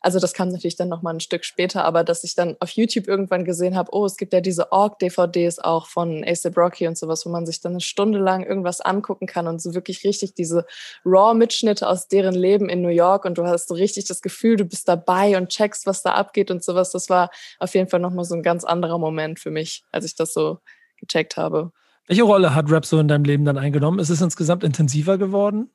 also 0.00 0.18
das 0.18 0.34
kam 0.34 0.48
natürlich 0.48 0.76
dann 0.76 0.88
nochmal 0.88 1.14
ein 1.14 1.20
Stück 1.20 1.44
später, 1.44 1.84
aber 1.84 2.02
dass 2.02 2.24
ich 2.24 2.34
dann 2.34 2.56
auf 2.58 2.70
YouTube 2.70 3.06
irgendwann 3.06 3.44
gesehen 3.44 3.76
habe, 3.76 3.94
oh, 3.94 4.04
es 4.04 4.16
gibt 4.16 4.32
ja 4.32 4.40
diese 4.40 4.72
Org-DVDs 4.72 5.60
auch 5.60 5.86
von 5.86 6.24
ASAP 6.26 6.58
Rocky 6.58 6.88
und 6.88 6.98
sowas, 6.98 7.24
wo 7.24 7.30
man 7.30 7.46
sich 7.46 7.60
dann 7.60 7.72
eine 7.72 7.80
Stunde 7.80 8.18
lang 8.18 8.44
irgendwas 8.44 8.80
angucken 8.80 9.26
kann 9.26 9.46
und 9.46 9.62
so 9.62 9.72
wirklich 9.72 10.04
richtig 10.04 10.34
diese 10.34 10.66
Raw-Mitschnitte 11.06 11.88
aus 11.88 12.08
deren 12.08 12.34
Leben 12.34 12.68
in 12.68 12.82
New 12.82 12.88
York 12.88 13.24
und 13.24 13.38
du 13.38 13.46
hast 13.46 13.68
so 13.68 13.74
richtig 13.74 14.06
das 14.06 14.20
Gefühl, 14.20 14.56
du 14.56 14.64
bist 14.64 14.88
dabei 14.88 15.36
und 15.36 15.48
checkst, 15.50 15.86
was 15.86 16.02
da 16.02 16.14
abgeht 16.14 16.50
und 16.50 16.64
sowas. 16.64 16.90
Das 16.90 17.08
war 17.08 17.30
auf 17.60 17.74
jeden 17.74 17.88
Fall 17.88 18.00
nochmal 18.00 18.24
so 18.24 18.34
ein 18.34 18.42
ganz 18.42 18.64
anderer 18.64 18.98
Moment 18.98 19.38
für 19.38 19.52
mich, 19.52 19.84
als 19.92 20.04
ich 20.04 20.16
das 20.16 20.34
so 20.34 20.58
gecheckt 20.98 21.36
habe. 21.36 21.72
Welche 22.06 22.22
Rolle 22.22 22.54
hat 22.54 22.70
Rap 22.70 22.84
so 22.84 22.98
in 22.98 23.08
deinem 23.08 23.24
Leben 23.24 23.44
dann 23.44 23.58
eingenommen? 23.58 23.98
Ist 23.98 24.10
es 24.10 24.20
insgesamt 24.20 24.64
intensiver 24.64 25.18
geworden? 25.18 25.70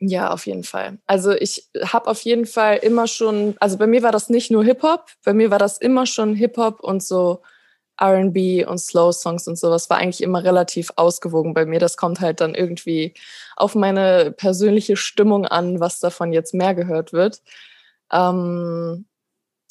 Ja, 0.00 0.32
auf 0.32 0.46
jeden 0.46 0.64
Fall. 0.64 0.98
Also 1.06 1.32
ich 1.32 1.68
habe 1.82 2.08
auf 2.08 2.20
jeden 2.22 2.46
Fall 2.46 2.78
immer 2.78 3.06
schon, 3.06 3.54
also 3.60 3.78
bei 3.78 3.86
mir 3.86 4.02
war 4.02 4.12
das 4.12 4.28
nicht 4.28 4.50
nur 4.50 4.64
Hip-Hop, 4.64 5.06
bei 5.24 5.32
mir 5.32 5.50
war 5.50 5.58
das 5.58 5.78
immer 5.78 6.06
schon 6.06 6.34
Hip-Hop 6.34 6.80
und 6.80 7.02
so 7.02 7.42
RB 8.00 8.66
und 8.66 8.78
Slow-Songs 8.78 9.46
und 9.46 9.56
sowas 9.56 9.88
war 9.88 9.98
eigentlich 9.98 10.22
immer 10.22 10.42
relativ 10.42 10.90
ausgewogen 10.96 11.54
bei 11.54 11.64
mir. 11.64 11.78
Das 11.78 11.96
kommt 11.96 12.20
halt 12.20 12.40
dann 12.40 12.54
irgendwie 12.54 13.14
auf 13.56 13.74
meine 13.76 14.32
persönliche 14.32 14.96
Stimmung 14.96 15.46
an, 15.46 15.78
was 15.80 16.00
davon 16.00 16.32
jetzt 16.32 16.54
mehr 16.54 16.74
gehört 16.74 17.12
wird. 17.12 17.40
Ähm, 18.12 19.06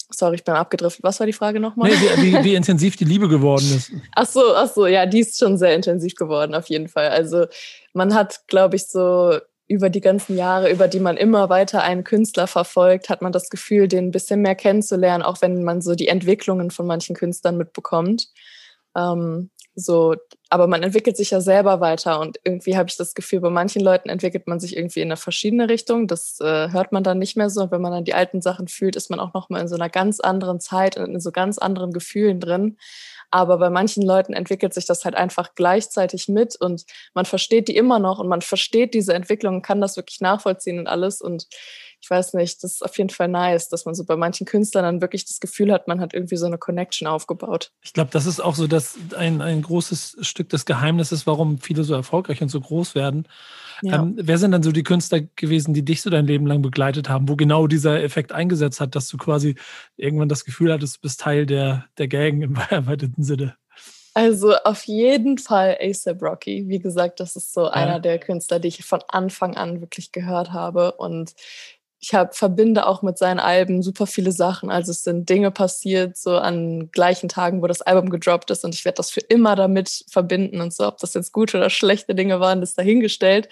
Sorry, 0.10 0.36
ich 0.36 0.43
bin 0.43 0.53
abgedriftet. 0.53 1.03
Was 1.03 1.19
war 1.19 1.27
die 1.27 1.33
Frage 1.33 1.60
nochmal? 1.60 1.89
Nee, 1.89 1.95
wie, 1.95 2.33
wie, 2.33 2.43
wie, 2.43 2.55
intensiv 2.55 2.95
die 2.95 3.05
Liebe 3.05 3.27
geworden 3.27 3.65
ist. 3.75 3.91
Ach 4.15 4.27
so, 4.27 4.55
ach 4.55 4.72
so, 4.72 4.86
ja, 4.88 5.05
die 5.05 5.22
ist 5.22 5.39
schon 5.39 5.57
sehr 5.57 5.75
intensiv 5.75 6.15
geworden, 6.15 6.55
auf 6.55 6.67
jeden 6.67 6.88
Fall. 6.88 7.10
Also 7.10 7.45
man 7.93 8.13
hat, 8.13 8.41
glaube 8.48 8.75
ich, 8.75 8.88
so 8.88 9.38
über 9.67 9.89
die 9.89 10.01
ganzen 10.01 10.38
Jahre, 10.38 10.72
über 10.72 10.88
die 10.88 11.00
man 11.00 11.17
immer 11.17 11.50
weiter 11.50 11.83
einen 11.83 12.03
Künstler 12.03 12.48
verfolgt, 12.48 13.10
hat 13.10 13.22
man 13.22 13.31
das 13.31 13.50
Gefühl, 13.50 13.88
den 13.88 14.07
ein 14.07 14.12
bisschen 14.12 14.41
mehr 14.41 14.55
kennenzulernen, 14.55 15.24
auch 15.24 15.41
wenn 15.41 15.63
man 15.63 15.81
so 15.81 15.95
die 15.95 16.10
Entwicklungen 16.10 16.69
von 16.69 16.86
manchen 16.86 17.15
Künstlern 17.15 17.57
mitbekommt. 17.57 18.27
Ähm, 18.95 19.50
so, 19.75 20.15
aber 20.50 20.67
man 20.67 20.83
entwickelt 20.83 21.17
sich 21.17 21.31
ja 21.31 21.41
selber 21.41 21.79
weiter 21.79 22.19
und 22.19 22.38
irgendwie 22.43 22.77
habe 22.77 22.89
ich 22.89 22.95
das 22.95 23.15
Gefühl, 23.15 23.39
bei 23.39 23.50
manchen 23.50 23.81
Leuten 23.81 24.07
entwickelt 24.07 24.47
man 24.47 24.59
sich 24.59 24.77
irgendwie 24.77 25.00
in 25.00 25.07
eine 25.07 25.17
verschiedene 25.17 25.67
Richtung. 25.67 26.07
Das 26.07 26.39
äh, 26.41 26.69
hört 26.71 26.91
man 26.91 27.03
dann 27.03 27.17
nicht 27.17 27.35
mehr 27.35 27.50
so. 27.50 27.62
Und 27.63 27.71
wenn 27.71 27.81
man 27.81 27.91
dann 27.91 28.03
die 28.03 28.13
alten 28.13 28.41
Sachen 28.41 28.67
fühlt, 28.67 28.95
ist 28.95 29.09
man 29.09 29.19
auch 29.19 29.33
noch 29.33 29.50
mal 29.50 29.62
in 29.62 29.67
so 29.67 29.75
einer 29.75 29.89
ganz 29.89 30.19
anderen 30.19 30.59
Zeit 30.59 30.95
und 30.97 31.15
in 31.15 31.19
so 31.19 31.31
ganz 31.31 31.57
anderen 31.57 31.91
Gefühlen 31.91 32.39
drin. 32.39 32.77
Aber 33.31 33.57
bei 33.57 33.71
manchen 33.71 34.03
Leuten 34.03 34.33
entwickelt 34.33 34.75
sich 34.75 34.85
das 34.85 35.05
halt 35.05 35.15
einfach 35.15 35.55
gleichzeitig 35.55 36.27
mit 36.27 36.55
und 36.55 36.83
man 37.15 37.25
versteht 37.25 37.67
die 37.67 37.75
immer 37.75 37.97
noch 37.97 38.19
und 38.19 38.27
man 38.27 38.41
versteht 38.41 38.93
diese 38.93 39.15
Entwicklung 39.15 39.55
und 39.55 39.62
kann 39.63 39.81
das 39.81 39.97
wirklich 39.97 40.21
nachvollziehen 40.21 40.77
und 40.77 40.85
alles. 40.85 41.19
Und 41.19 41.47
ich 42.03 42.10
weiß 42.10 42.33
nicht, 42.33 42.62
das 42.65 42.74
ist 42.74 42.81
auf 42.83 42.98
jeden 42.98 43.10
Fall 43.10 43.29
nice, 43.29 43.69
dass 43.69 43.86
man 43.86 43.95
so 43.95 44.03
bei 44.03 44.17
manchen 44.17 44.45
Künstlern 44.45 44.83
dann 44.83 45.00
wirklich 45.00 45.24
das 45.24 45.39
Gefühl 45.39 45.72
hat, 45.72 45.88
man 45.88 46.01
hat 46.01 46.13
irgendwie 46.13 46.36
so 46.36 46.45
eine 46.45 46.57
Connection 46.57 47.07
aufgebaut. 47.07 47.72
Ich 47.81 47.93
glaube, 47.93 48.10
das 48.12 48.25
ist 48.25 48.41
auch 48.41 48.55
so 48.55 48.67
das, 48.67 48.98
ein, 49.15 49.41
ein 49.41 49.62
großes 49.62 50.17
Stück 50.19 50.50
des 50.50 50.65
Geheimnisses, 50.65 51.25
warum 51.27 51.60
viele 51.60 51.86
so 51.86 51.93
erfolgreich 51.93 52.41
und 52.41 52.50
so 52.50 52.60
groß 52.60 52.93
werden. 52.93 53.25
Ja. 53.83 54.01
Ähm, 54.01 54.15
wer 54.17 54.38
sind 54.38 54.51
dann 54.51 54.63
so 54.63 54.74
die 54.74 54.83
Künstler 54.83 55.22
gewesen, 55.38 55.74
die 55.74 55.86
dich 55.86 56.01
so 56.01 56.10
dein 56.10 56.27
Leben 56.27 56.45
lang 56.45 56.62
begleitet 56.62 57.07
haben, 57.07 57.29
wo 57.29 57.38
genau 57.38 57.67
dieser 57.67 58.03
Effekt 58.03 58.33
eingesetzt 58.33 58.81
hat, 58.81 58.95
dass 58.95 59.07
du 59.07 59.15
quasi 59.15 59.55
irgendwann 59.95 60.27
das 60.27 60.43
Gefühl 60.43 60.74
hattest, 60.74 60.98
du 60.98 61.01
bist 61.03 61.22
Teil 61.22 61.45
der, 61.45 61.86
der 61.98 62.10
Gang 62.10 62.41
im 62.41 62.55
erweiterten 62.69 63.24
Sinne? 63.24 63.55
Also 64.13 64.55
auf 64.65 64.83
jeden 64.83 65.38
Fall 65.38 65.77
ASAP 65.81 66.22
Rocky. 66.22 66.67
Wie 66.67 66.79
gesagt, 66.79 67.22
das 67.22 67.38
ist 67.38 67.53
so 67.53 67.62
ja. 67.62 67.69
einer 67.69 68.01
der 68.01 68.19
Künstler, 68.19 68.60
die 68.60 68.67
ich 68.67 68.83
von 68.83 69.01
Anfang 69.07 69.55
an 69.55 69.79
wirklich 69.79 70.12
gehört 70.12 70.51
habe. 70.51 70.91
Und 70.91 71.33
ich 72.03 72.13
hab, 72.13 72.36
verbinde 72.36 72.86
auch 72.86 73.01
mit 73.01 73.17
seinen 73.17 73.39
Alben 73.39 73.81
super 73.81 74.07
viele 74.07 74.33
Sachen. 74.33 74.69
Also 74.69 74.91
es 74.91 75.03
sind 75.03 75.29
Dinge 75.29 75.51
passiert, 75.51 76.17
so 76.17 76.36
an 76.36 76.89
gleichen 76.91 77.29
Tagen, 77.29 77.62
wo 77.62 77.67
das 77.67 77.81
Album 77.81 78.10
gedroppt 78.10 78.51
ist 78.51 78.65
und 78.65 78.75
ich 78.75 78.83
werde 78.83 78.98
das 78.98 79.10
für 79.10 79.22
immer 79.22 79.55
damit 79.55 80.03
verbinden 80.10 80.60
und 80.60 80.74
so, 80.74 80.86
ob 80.86 80.98
das 80.98 81.13
jetzt 81.13 81.31
gute 81.31 81.55
oder 81.57 81.69
schlechte 81.69 82.13
Dinge 82.13 82.41
waren, 82.41 82.62
ist 82.62 82.77
dahingestellt. 82.77 83.48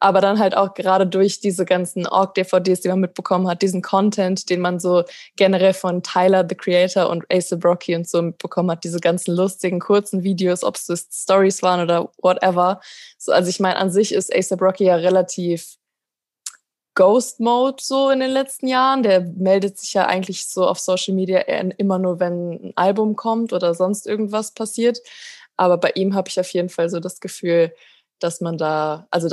Aber 0.00 0.20
dann 0.20 0.40
halt 0.40 0.56
auch 0.56 0.74
gerade 0.74 1.06
durch 1.06 1.38
diese 1.38 1.64
ganzen 1.64 2.08
Org-DVDs, 2.08 2.80
die 2.80 2.88
man 2.88 2.98
mitbekommen 2.98 3.46
hat, 3.46 3.62
diesen 3.62 3.82
Content, 3.82 4.50
den 4.50 4.60
man 4.60 4.80
so 4.80 5.04
generell 5.36 5.72
von 5.72 6.02
Tyler, 6.02 6.44
the 6.48 6.56
Creator 6.56 7.08
und 7.08 7.24
Ace 7.32 7.56
Brocky 7.56 7.94
und 7.94 8.08
so 8.08 8.20
mitbekommen 8.20 8.72
hat, 8.72 8.82
diese 8.82 8.98
ganzen 8.98 9.36
lustigen, 9.36 9.78
kurzen 9.78 10.24
Videos, 10.24 10.64
ob 10.64 10.74
es 10.74 11.06
Stories 11.12 11.62
waren 11.62 11.80
oder 11.80 12.10
whatever. 12.20 12.80
So, 13.16 13.30
also 13.30 13.48
ich 13.48 13.60
meine, 13.60 13.76
an 13.76 13.92
sich 13.92 14.12
ist 14.12 14.34
Ace 14.34 14.56
Brocky 14.56 14.86
ja 14.86 14.96
relativ 14.96 15.78
Ghost 16.94 17.40
Mode 17.40 17.82
so 17.82 18.10
in 18.10 18.20
den 18.20 18.30
letzten 18.30 18.66
Jahren. 18.66 19.02
Der 19.02 19.20
meldet 19.20 19.78
sich 19.78 19.94
ja 19.94 20.06
eigentlich 20.06 20.46
so 20.46 20.66
auf 20.66 20.78
Social 20.78 21.14
Media 21.14 21.40
immer 21.40 21.98
nur, 21.98 22.20
wenn 22.20 22.52
ein 22.52 22.72
Album 22.76 23.16
kommt 23.16 23.52
oder 23.52 23.74
sonst 23.74 24.06
irgendwas 24.06 24.52
passiert. 24.52 24.98
Aber 25.56 25.78
bei 25.78 25.92
ihm 25.94 26.14
habe 26.14 26.28
ich 26.28 26.38
auf 26.40 26.52
jeden 26.52 26.68
Fall 26.68 26.88
so 26.90 27.00
das 27.00 27.20
Gefühl, 27.20 27.74
dass 28.18 28.40
man 28.40 28.58
da, 28.58 29.06
also 29.10 29.28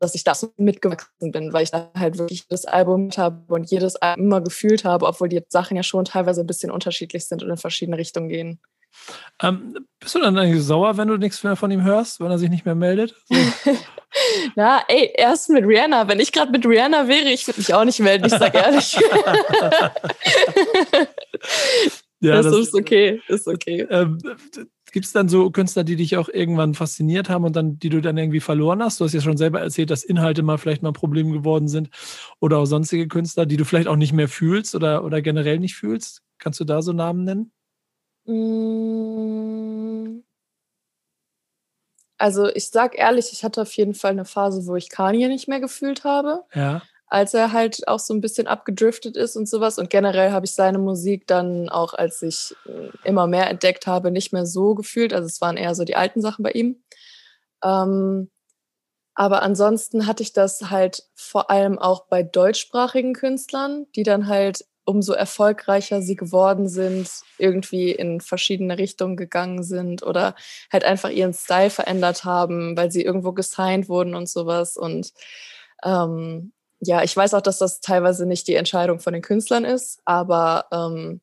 dass 0.00 0.14
ich 0.14 0.24
da 0.24 0.34
so 0.34 0.52
mitgewachsen 0.56 1.30
bin, 1.30 1.52
weil 1.52 1.64
ich 1.64 1.70
da 1.70 1.90
halt 1.94 2.18
wirklich 2.18 2.48
das 2.48 2.64
Album 2.64 3.10
habe 3.16 3.52
und 3.52 3.70
jedes 3.70 3.96
Album 3.96 4.24
immer 4.26 4.40
gefühlt 4.40 4.84
habe, 4.84 5.06
obwohl 5.06 5.28
die 5.28 5.42
Sachen 5.48 5.76
ja 5.76 5.82
schon 5.82 6.06
teilweise 6.06 6.40
ein 6.40 6.46
bisschen 6.46 6.70
unterschiedlich 6.70 7.26
sind 7.26 7.42
und 7.42 7.50
in 7.50 7.56
verschiedene 7.58 7.98
Richtungen 7.98 8.28
gehen. 8.28 8.60
Ähm, 9.42 9.86
bist 9.98 10.14
du 10.14 10.20
dann 10.20 10.36
eigentlich 10.36 10.62
sauer, 10.62 10.96
wenn 10.96 11.08
du 11.08 11.16
nichts 11.16 11.42
mehr 11.42 11.56
von 11.56 11.70
ihm 11.70 11.82
hörst, 11.84 12.20
wenn 12.20 12.30
er 12.30 12.38
sich 12.38 12.50
nicht 12.50 12.64
mehr 12.64 12.74
meldet? 12.74 13.14
So. 13.26 13.34
Na, 14.56 14.82
ey, 14.88 15.12
erst 15.14 15.50
mit 15.50 15.64
Rihanna. 15.64 16.08
Wenn 16.08 16.20
ich 16.20 16.32
gerade 16.32 16.50
mit 16.50 16.66
Rihanna 16.66 17.08
wäre, 17.08 17.30
ich 17.30 17.46
würde 17.46 17.60
mich 17.60 17.72
auch 17.72 17.84
nicht 17.84 18.00
melden, 18.00 18.24
ich 18.26 18.32
sag 18.32 18.54
ehrlich. 18.54 18.94
ja, 22.20 22.42
das, 22.42 22.46
das, 22.46 22.58
ist 22.58 22.74
okay, 22.74 23.20
ist 23.28 23.46
okay. 23.46 23.86
Ähm, 23.88 24.18
Gibt 24.92 25.06
es 25.06 25.12
dann 25.12 25.28
so 25.28 25.50
Künstler, 25.50 25.84
die 25.84 25.94
dich 25.96 26.16
auch 26.16 26.28
irgendwann 26.28 26.74
fasziniert 26.74 27.28
haben 27.28 27.44
und 27.44 27.54
dann, 27.54 27.78
die 27.78 27.90
du 27.90 28.00
dann 28.00 28.18
irgendwie 28.18 28.40
verloren 28.40 28.82
hast? 28.82 29.00
Du 29.00 29.04
hast 29.04 29.12
ja 29.12 29.20
schon 29.20 29.36
selber 29.36 29.60
erzählt, 29.60 29.90
dass 29.90 30.02
Inhalte 30.02 30.42
mal 30.42 30.58
vielleicht 30.58 30.82
mal 30.82 30.90
ein 30.90 30.94
Problem 30.94 31.30
geworden 31.30 31.68
sind 31.68 31.90
oder 32.40 32.58
auch 32.58 32.66
sonstige 32.66 33.06
Künstler, 33.06 33.46
die 33.46 33.56
du 33.56 33.64
vielleicht 33.64 33.86
auch 33.86 33.96
nicht 33.96 34.12
mehr 34.12 34.28
fühlst 34.28 34.74
oder, 34.74 35.04
oder 35.04 35.22
generell 35.22 35.60
nicht 35.60 35.76
fühlst. 35.76 36.22
Kannst 36.38 36.58
du 36.58 36.64
da 36.64 36.82
so 36.82 36.92
Namen 36.92 37.24
nennen? 37.24 37.52
Mm. 38.26 40.20
Also 42.18 42.48
ich 42.48 42.68
sag 42.68 42.98
ehrlich, 42.98 43.32
ich 43.32 43.44
hatte 43.44 43.62
auf 43.62 43.72
jeden 43.72 43.94
Fall 43.94 44.10
eine 44.10 44.26
Phase, 44.26 44.66
wo 44.66 44.76
ich 44.76 44.90
Kanye 44.90 45.28
nicht 45.28 45.48
mehr 45.48 45.60
gefühlt 45.60 46.04
habe. 46.04 46.44
Ja. 46.54 46.82
Als 47.06 47.32
er 47.34 47.52
halt 47.52 47.88
auch 47.88 47.98
so 47.98 48.12
ein 48.14 48.20
bisschen 48.20 48.46
abgedriftet 48.46 49.16
ist 49.16 49.36
und 49.36 49.48
sowas. 49.48 49.78
Und 49.78 49.88
generell 49.90 50.30
habe 50.30 50.44
ich 50.44 50.52
seine 50.52 50.78
Musik 50.78 51.26
dann 51.26 51.70
auch, 51.70 51.94
als 51.94 52.20
ich 52.22 52.54
äh, 52.66 52.90
immer 53.04 53.26
mehr 53.26 53.48
entdeckt 53.48 53.86
habe, 53.86 54.10
nicht 54.10 54.32
mehr 54.32 54.44
so 54.46 54.74
gefühlt. 54.74 55.14
Also 55.14 55.26
es 55.26 55.40
waren 55.40 55.56
eher 55.56 55.74
so 55.74 55.84
die 55.84 55.96
alten 55.96 56.20
Sachen 56.20 56.42
bei 56.42 56.50
ihm. 56.52 56.82
Ähm, 57.64 58.30
aber 59.14 59.42
ansonsten 59.42 60.06
hatte 60.06 60.22
ich 60.22 60.32
das 60.32 60.70
halt 60.70 61.04
vor 61.14 61.50
allem 61.50 61.78
auch 61.78 62.06
bei 62.06 62.22
deutschsprachigen 62.22 63.14
Künstlern, 63.14 63.86
die 63.96 64.02
dann 64.02 64.28
halt 64.28 64.64
umso 64.84 65.12
erfolgreicher 65.12 66.02
sie 66.02 66.16
geworden 66.16 66.68
sind, 66.68 67.08
irgendwie 67.38 67.92
in 67.92 68.20
verschiedene 68.20 68.78
Richtungen 68.78 69.16
gegangen 69.16 69.62
sind 69.62 70.02
oder 70.02 70.34
halt 70.72 70.84
einfach 70.84 71.10
ihren 71.10 71.34
Style 71.34 71.70
verändert 71.70 72.24
haben, 72.24 72.76
weil 72.76 72.90
sie 72.90 73.02
irgendwo 73.02 73.32
gesigned 73.32 73.88
wurden 73.88 74.14
und 74.14 74.28
sowas. 74.28 74.76
Und 74.76 75.12
ähm, 75.84 76.52
ja, 76.80 77.02
ich 77.02 77.16
weiß 77.16 77.34
auch, 77.34 77.42
dass 77.42 77.58
das 77.58 77.80
teilweise 77.80 78.26
nicht 78.26 78.48
die 78.48 78.54
Entscheidung 78.54 79.00
von 79.00 79.12
den 79.12 79.22
Künstlern 79.22 79.64
ist, 79.64 80.00
aber 80.04 80.66
ähm, 80.72 81.20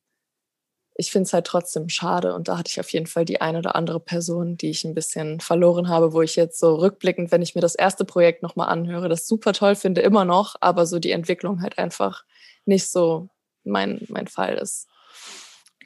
ich 0.94 1.12
finde 1.12 1.26
es 1.26 1.32
halt 1.32 1.46
trotzdem 1.46 1.88
schade. 1.88 2.34
Und 2.34 2.48
da 2.48 2.58
hatte 2.58 2.70
ich 2.70 2.80
auf 2.80 2.92
jeden 2.92 3.06
Fall 3.06 3.24
die 3.24 3.40
eine 3.40 3.58
oder 3.58 3.76
andere 3.76 4.00
Person, 4.00 4.56
die 4.56 4.70
ich 4.70 4.84
ein 4.84 4.94
bisschen 4.94 5.40
verloren 5.40 5.88
habe, 5.88 6.12
wo 6.12 6.22
ich 6.22 6.34
jetzt 6.36 6.58
so 6.58 6.74
rückblickend, 6.74 7.30
wenn 7.30 7.40
ich 7.40 7.54
mir 7.54 7.60
das 7.60 7.76
erste 7.76 8.04
Projekt 8.04 8.42
nochmal 8.42 8.68
anhöre, 8.68 9.08
das 9.08 9.26
super 9.28 9.52
toll 9.52 9.76
finde, 9.76 10.00
immer 10.00 10.24
noch, 10.24 10.56
aber 10.60 10.86
so 10.86 10.98
die 10.98 11.12
Entwicklung 11.12 11.62
halt 11.62 11.78
einfach 11.78 12.24
nicht 12.66 12.90
so 12.90 13.28
mein, 13.68 14.04
mein 14.08 14.26
Fall 14.26 14.54
ist. 14.54 14.88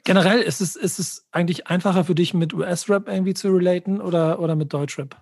Generell 0.03 0.41
ist 0.41 0.59
es, 0.59 0.75
ist 0.75 0.99
es 0.99 1.25
eigentlich 1.31 1.67
einfacher 1.67 2.03
für 2.03 2.15
dich, 2.15 2.33
mit 2.33 2.53
US-Rap 2.53 3.07
irgendwie 3.07 3.33
zu 3.33 3.49
relaten 3.49 4.01
oder, 4.01 4.39
oder 4.39 4.55
mit 4.55 4.73
Deutschrap? 4.73 5.15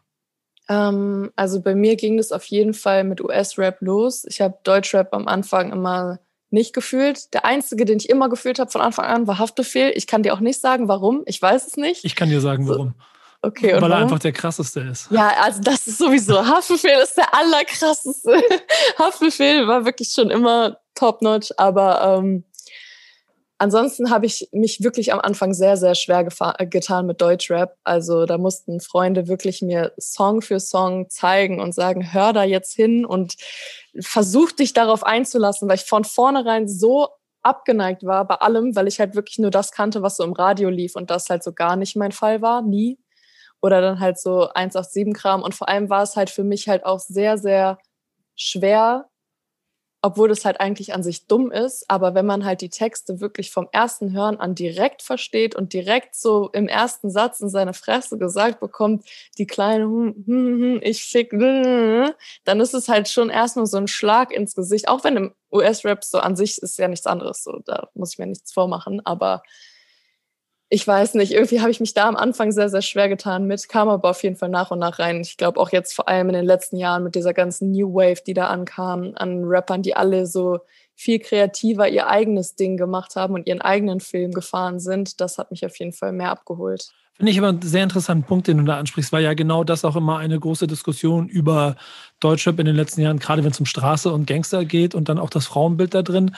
Ähm, 0.69 1.31
also 1.35 1.61
bei 1.61 1.75
mir 1.75 1.95
ging 1.95 2.17
es 2.17 2.31
auf 2.31 2.45
jeden 2.45 2.73
Fall 2.73 3.03
mit 3.03 3.21
US-Rap 3.21 3.77
los. 3.81 4.25
Ich 4.25 4.41
habe 4.41 4.57
Deutschrap 4.63 5.13
am 5.13 5.27
Anfang 5.27 5.71
immer 5.71 6.19
nicht 6.49 6.73
gefühlt. 6.73 7.33
Der 7.33 7.45
einzige, 7.45 7.85
den 7.85 7.97
ich 7.97 8.09
immer 8.09 8.29
gefühlt 8.29 8.59
habe 8.59 8.71
von 8.71 8.81
Anfang 8.81 9.05
an, 9.05 9.27
war 9.27 9.37
Haftbefehl. 9.37 9.91
Ich 9.95 10.07
kann 10.07 10.23
dir 10.23 10.33
auch 10.33 10.39
nicht 10.39 10.59
sagen, 10.59 10.87
warum. 10.87 11.23
Ich 11.25 11.41
weiß 11.41 11.67
es 11.67 11.77
nicht. 11.77 12.03
Ich 12.03 12.15
kann 12.15 12.29
dir 12.29 12.41
sagen, 12.41 12.67
warum. 12.67 12.89
So. 12.97 13.05
Okay, 13.43 13.73
Weil 13.81 13.91
er 13.91 13.97
einfach 13.97 14.19
der 14.19 14.33
krasseste 14.33 14.81
ist. 14.81 15.09
Ja, 15.09 15.33
also 15.41 15.61
das 15.61 15.87
ist 15.87 15.97
sowieso. 15.97 16.45
Haftbefehl 16.45 16.99
ist 17.01 17.17
der 17.17 17.33
allerkrasseste. 17.33 18.43
Haftbefehl 18.99 19.67
war 19.67 19.85
wirklich 19.85 20.09
schon 20.09 20.29
immer 20.29 20.77
top-notch, 20.93 21.51
aber 21.57 22.19
ähm, 22.19 22.43
Ansonsten 23.61 24.09
habe 24.09 24.25
ich 24.25 24.49
mich 24.51 24.81
wirklich 24.81 25.13
am 25.13 25.19
Anfang 25.19 25.53
sehr, 25.53 25.77
sehr 25.77 25.93
schwer 25.93 26.23
getan 26.23 27.05
mit 27.05 27.21
Deutschrap. 27.21 27.77
Also 27.83 28.25
da 28.25 28.39
mussten 28.39 28.79
Freunde 28.79 29.27
wirklich 29.27 29.61
mir 29.61 29.93
Song 29.99 30.41
für 30.41 30.59
Song 30.59 31.11
zeigen 31.11 31.61
und 31.61 31.75
sagen, 31.75 32.11
hör 32.11 32.33
da 32.33 32.43
jetzt 32.43 32.73
hin 32.73 33.05
und 33.05 33.35
versuch 33.99 34.51
dich 34.51 34.73
darauf 34.73 35.03
einzulassen, 35.03 35.69
weil 35.69 35.75
ich 35.75 35.83
von 35.83 36.05
vornherein 36.05 36.67
so 36.67 37.09
abgeneigt 37.43 38.03
war 38.03 38.25
bei 38.25 38.33
allem, 38.33 38.75
weil 38.75 38.87
ich 38.87 38.99
halt 38.99 39.13
wirklich 39.13 39.37
nur 39.37 39.51
das 39.51 39.71
kannte, 39.71 40.01
was 40.01 40.17
so 40.17 40.23
im 40.23 40.33
Radio 40.33 40.71
lief 40.71 40.95
und 40.95 41.11
das 41.11 41.29
halt 41.29 41.43
so 41.43 41.53
gar 41.53 41.75
nicht 41.75 41.95
mein 41.95 42.13
Fall 42.13 42.41
war, 42.41 42.63
nie. 42.63 42.97
Oder 43.61 43.79
dann 43.79 43.99
halt 43.99 44.19
so 44.19 44.49
187 44.55 45.13
Kram. 45.13 45.43
Und 45.43 45.53
vor 45.53 45.69
allem 45.69 45.87
war 45.87 46.01
es 46.01 46.15
halt 46.15 46.31
für 46.31 46.43
mich 46.43 46.67
halt 46.67 46.83
auch 46.83 46.99
sehr, 46.99 47.37
sehr 47.37 47.77
schwer, 48.35 49.10
obwohl 50.01 50.29
das 50.29 50.45
halt 50.45 50.59
eigentlich 50.59 50.93
an 50.93 51.03
sich 51.03 51.27
dumm 51.27 51.51
ist, 51.51 51.85
aber 51.89 52.15
wenn 52.15 52.25
man 52.25 52.43
halt 52.43 52.61
die 52.61 52.69
Texte 52.69 53.21
wirklich 53.21 53.51
vom 53.51 53.67
ersten 53.71 54.13
Hören 54.13 54.39
an 54.39 54.55
direkt 54.55 55.03
versteht 55.03 55.55
und 55.55 55.73
direkt 55.73 56.15
so 56.15 56.49
im 56.53 56.67
ersten 56.67 57.11
Satz 57.11 57.39
in 57.39 57.49
seine 57.49 57.73
Fresse 57.73 58.17
gesagt 58.17 58.59
bekommt, 58.59 59.05
die 59.37 59.45
kleine 59.45 59.83
hm, 59.83 60.23
hm, 60.25 60.61
hm, 60.61 60.79
ich 60.81 61.03
fick, 61.03 61.31
dann 61.31 62.59
ist 62.59 62.73
es 62.73 62.87
halt 62.87 63.09
schon 63.09 63.29
erstmal 63.29 63.67
so 63.67 63.77
ein 63.77 63.87
Schlag 63.87 64.31
ins 64.31 64.55
Gesicht, 64.55 64.87
auch 64.87 65.03
wenn 65.03 65.17
im 65.17 65.33
US-Rap 65.51 66.03
so 66.03 66.19
an 66.19 66.35
sich 66.35 66.57
ist 66.57 66.79
ja 66.79 66.87
nichts 66.87 67.05
anderes, 67.05 67.43
so 67.43 67.59
da 67.65 67.89
muss 67.93 68.13
ich 68.13 68.19
mir 68.19 68.27
nichts 68.27 68.53
vormachen, 68.53 69.05
aber 69.05 69.43
ich 70.73 70.87
weiß 70.87 71.15
nicht, 71.15 71.33
irgendwie 71.33 71.59
habe 71.59 71.69
ich 71.69 71.81
mich 71.81 71.93
da 71.93 72.07
am 72.07 72.15
Anfang 72.15 72.53
sehr, 72.53 72.69
sehr 72.69 72.81
schwer 72.81 73.09
getan 73.09 73.45
mit, 73.45 73.67
kam 73.67 73.89
aber 73.89 74.09
auf 74.09 74.23
jeden 74.23 74.37
Fall 74.37 74.47
nach 74.47 74.71
und 74.71 74.79
nach 74.79 74.99
rein. 74.99 75.19
Ich 75.19 75.35
glaube 75.35 75.59
auch 75.59 75.69
jetzt 75.73 75.93
vor 75.93 76.07
allem 76.07 76.29
in 76.29 76.33
den 76.33 76.45
letzten 76.45 76.77
Jahren 76.77 77.03
mit 77.03 77.13
dieser 77.13 77.33
ganzen 77.33 77.71
New 77.71 77.93
Wave, 77.93 78.23
die 78.25 78.33
da 78.33 78.47
ankam, 78.47 79.11
an 79.15 79.43
Rappern, 79.43 79.81
die 79.81 79.97
alle 79.97 80.25
so 80.25 80.59
viel 80.95 81.19
kreativer 81.19 81.89
ihr 81.89 82.07
eigenes 82.07 82.55
Ding 82.55 82.77
gemacht 82.77 83.17
haben 83.17 83.33
und 83.33 83.47
ihren 83.47 83.59
eigenen 83.59 83.99
Film 83.99 84.31
gefahren 84.31 84.79
sind, 84.79 85.19
das 85.19 85.37
hat 85.37 85.51
mich 85.51 85.65
auf 85.65 85.77
jeden 85.77 85.91
Fall 85.91 86.13
mehr 86.13 86.31
abgeholt. 86.31 86.93
Finde 87.15 87.33
ich 87.33 87.37
aber 87.37 87.49
einen 87.49 87.61
sehr 87.61 87.83
interessanten 87.83 88.23
Punkt, 88.23 88.47
den 88.47 88.57
du 88.57 88.63
da 88.63 88.79
ansprichst, 88.79 89.11
weil 89.11 89.23
ja 89.23 89.33
genau 89.33 89.65
das 89.65 89.83
auch 89.83 89.97
immer 89.97 90.19
eine 90.19 90.39
große 90.39 90.67
Diskussion 90.67 91.27
über 91.27 91.75
Deutschrap 92.21 92.57
in 92.59 92.65
den 92.65 92.75
letzten 92.77 93.01
Jahren, 93.01 93.19
gerade 93.19 93.43
wenn 93.43 93.51
es 93.51 93.59
um 93.59 93.65
Straße 93.65 94.11
und 94.11 94.25
Gangster 94.25 94.63
geht 94.63 94.95
und 94.95 95.09
dann 95.09 95.19
auch 95.19 95.29
das 95.29 95.47
Frauenbild 95.47 95.93
da 95.93 96.01
drin, 96.01 96.33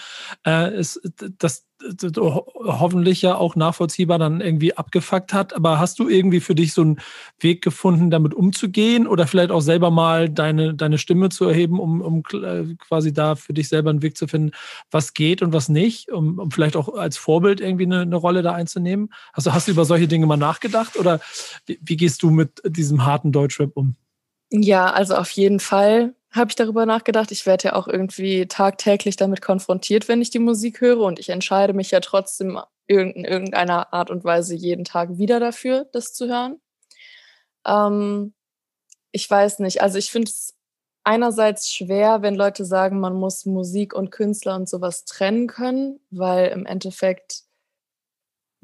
äh, 0.46 0.76
ist, 0.76 1.00
dass 1.38 1.68
hoffentlich 2.16 3.22
ja 3.22 3.36
auch 3.36 3.56
nachvollziehbar 3.56 4.20
dann 4.20 4.42
irgendwie 4.42 4.76
abgefuckt 4.76 5.34
hat. 5.34 5.56
Aber 5.56 5.80
hast 5.80 6.00
du 6.00 6.08
irgendwie 6.08 6.40
für 6.40 6.56
dich 6.56 6.74
so 6.74 6.82
einen 6.82 6.98
Weg 7.40 7.62
gefunden, 7.62 8.10
damit 8.10 8.34
umzugehen 8.34 9.08
oder 9.08 9.28
vielleicht 9.28 9.52
auch 9.52 9.62
selber 9.62 9.92
mal 9.92 10.30
deine, 10.30 10.74
deine 10.74 10.98
Stimme 10.98 11.30
zu 11.30 11.46
erheben, 11.46 11.80
um, 11.80 12.02
um 12.02 12.24
äh, 12.34 12.76
quasi 12.76 13.14
da 13.14 13.36
für 13.36 13.54
dich 13.54 13.68
selber 13.68 13.90
einen 13.90 14.02
Weg 14.02 14.18
zu 14.18 14.28
finden, 14.28 14.52
was 14.92 15.14
geht 15.14 15.42
und 15.42 15.54
was 15.54 15.70
nicht, 15.70 16.12
um, 16.12 16.40
um 16.40 16.52
vielleicht 16.52 16.76
auch 16.76 16.96
als 16.96 17.18
Vorbild 17.18 17.62
irgendwie 17.62 17.86
eine, 17.86 18.02
eine 18.02 18.16
Rolle 18.16 18.42
da 18.42 18.54
einzunehmen? 18.54 19.14
Also 19.34 19.54
hast 19.54 19.68
du 19.68 19.72
über 19.72 19.86
solche 19.86 20.08
Dinge 20.08 20.26
mal 20.26 20.38
nachgedacht 20.38 20.98
oder 20.98 21.20
wie, 21.66 21.80
wie 21.82 21.98
gehst 21.98 22.24
du 22.24 22.30
mit 22.30 22.62
diesem 22.66 23.06
harten 23.06 23.32
Deutschrap 23.32 23.72
um? 23.76 23.96
Ja, 24.52 24.92
also 24.92 25.16
auf 25.16 25.32
jeden 25.32 25.60
Fall 25.60 26.14
habe 26.34 26.50
ich 26.50 26.56
darüber 26.56 26.86
nachgedacht. 26.86 27.32
Ich 27.32 27.46
werde 27.46 27.70
ja 27.70 27.74
auch 27.76 27.88
irgendwie 27.88 28.48
tagtäglich 28.48 29.16
damit 29.16 29.42
konfrontiert, 29.42 30.08
wenn 30.08 30.22
ich 30.22 30.32
die 30.32 30.40
Musik 30.40 30.82
höre. 30.82 31.02
Und 31.02 31.20
ich 31.20 31.30
entscheide 31.30 31.74
mich 31.74 31.92
ja 31.92 32.00
trotzdem 32.00 32.60
in 32.88 33.24
irgendeiner 33.24 33.94
Art 33.94 34.10
und 34.10 34.24
Weise 34.24 34.56
jeden 34.56 34.84
Tag 34.84 35.18
wieder 35.18 35.40
dafür, 35.40 35.86
das 35.94 36.14
zu 36.14 36.28
hören. 36.28 36.60
Ähm, 37.66 38.34
ich 39.12 39.30
weiß 39.30 39.60
nicht. 39.60 39.82
Also 39.82 39.98
ich 39.98 40.12
finde 40.12 40.30
es 40.30 40.56
einerseits 41.04 41.72
schwer, 41.72 42.22
wenn 42.22 42.36
Leute 42.36 42.66
sagen, 42.66 43.00
man 43.00 43.14
muss 43.14 43.46
Musik 43.46 43.94
und 43.94 44.12
Künstler 44.12 44.56
und 44.56 44.68
sowas 44.68 45.06
trennen 45.06 45.48
können, 45.48 46.00
weil 46.10 46.48
im 46.48 46.66
Endeffekt 46.66 47.44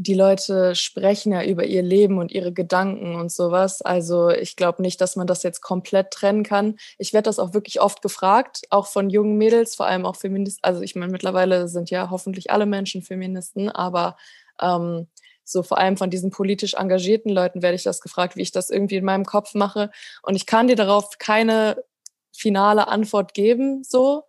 die 0.01 0.13
Leute 0.13 0.75
sprechen 0.75 1.33
ja 1.33 1.43
über 1.43 1.65
ihr 1.65 1.81
Leben 1.81 2.19
und 2.19 2.31
ihre 2.31 2.53
Gedanken 2.53 3.15
und 3.15 3.33
sowas. 3.33 3.81
Also 3.81 4.29
ich 4.29 4.55
glaube 4.55 4.81
nicht, 4.81 5.01
dass 5.01 5.17
man 5.17 5.27
das 5.27 5.43
jetzt 5.43 5.59
komplett 5.59 6.11
trennen 6.11 6.43
kann. 6.43 6.77
Ich 6.97 7.11
werde 7.11 7.25
das 7.25 7.37
auch 7.37 7.53
wirklich 7.53 7.81
oft 7.81 8.01
gefragt, 8.01 8.61
auch 8.69 8.87
von 8.87 9.09
jungen 9.09 9.37
Mädels, 9.37 9.75
vor 9.75 9.87
allem 9.87 10.05
auch 10.05 10.15
Feministen. 10.15 10.63
Also 10.63 10.79
ich 10.81 10.95
meine, 10.95 11.11
mittlerweile 11.11 11.67
sind 11.67 11.89
ja 11.89 12.09
hoffentlich 12.09 12.49
alle 12.49 12.65
Menschen 12.65 13.01
Feministen, 13.01 13.67
aber 13.67 14.15
ähm, 14.61 15.07
so 15.43 15.63
vor 15.63 15.77
allem 15.77 15.97
von 15.97 16.09
diesen 16.09 16.31
politisch 16.31 16.75
engagierten 16.75 17.29
Leuten 17.29 17.61
werde 17.61 17.75
ich 17.75 17.83
das 17.83 17.99
gefragt, 17.99 18.37
wie 18.37 18.41
ich 18.41 18.53
das 18.53 18.69
irgendwie 18.69 18.95
in 18.95 19.05
meinem 19.05 19.25
Kopf 19.25 19.53
mache. 19.53 19.91
Und 20.23 20.35
ich 20.35 20.45
kann 20.45 20.67
dir 20.67 20.77
darauf 20.77 21.17
keine 21.17 21.83
finale 22.31 22.87
Antwort 22.87 23.33
geben, 23.33 23.83
so. 23.83 24.23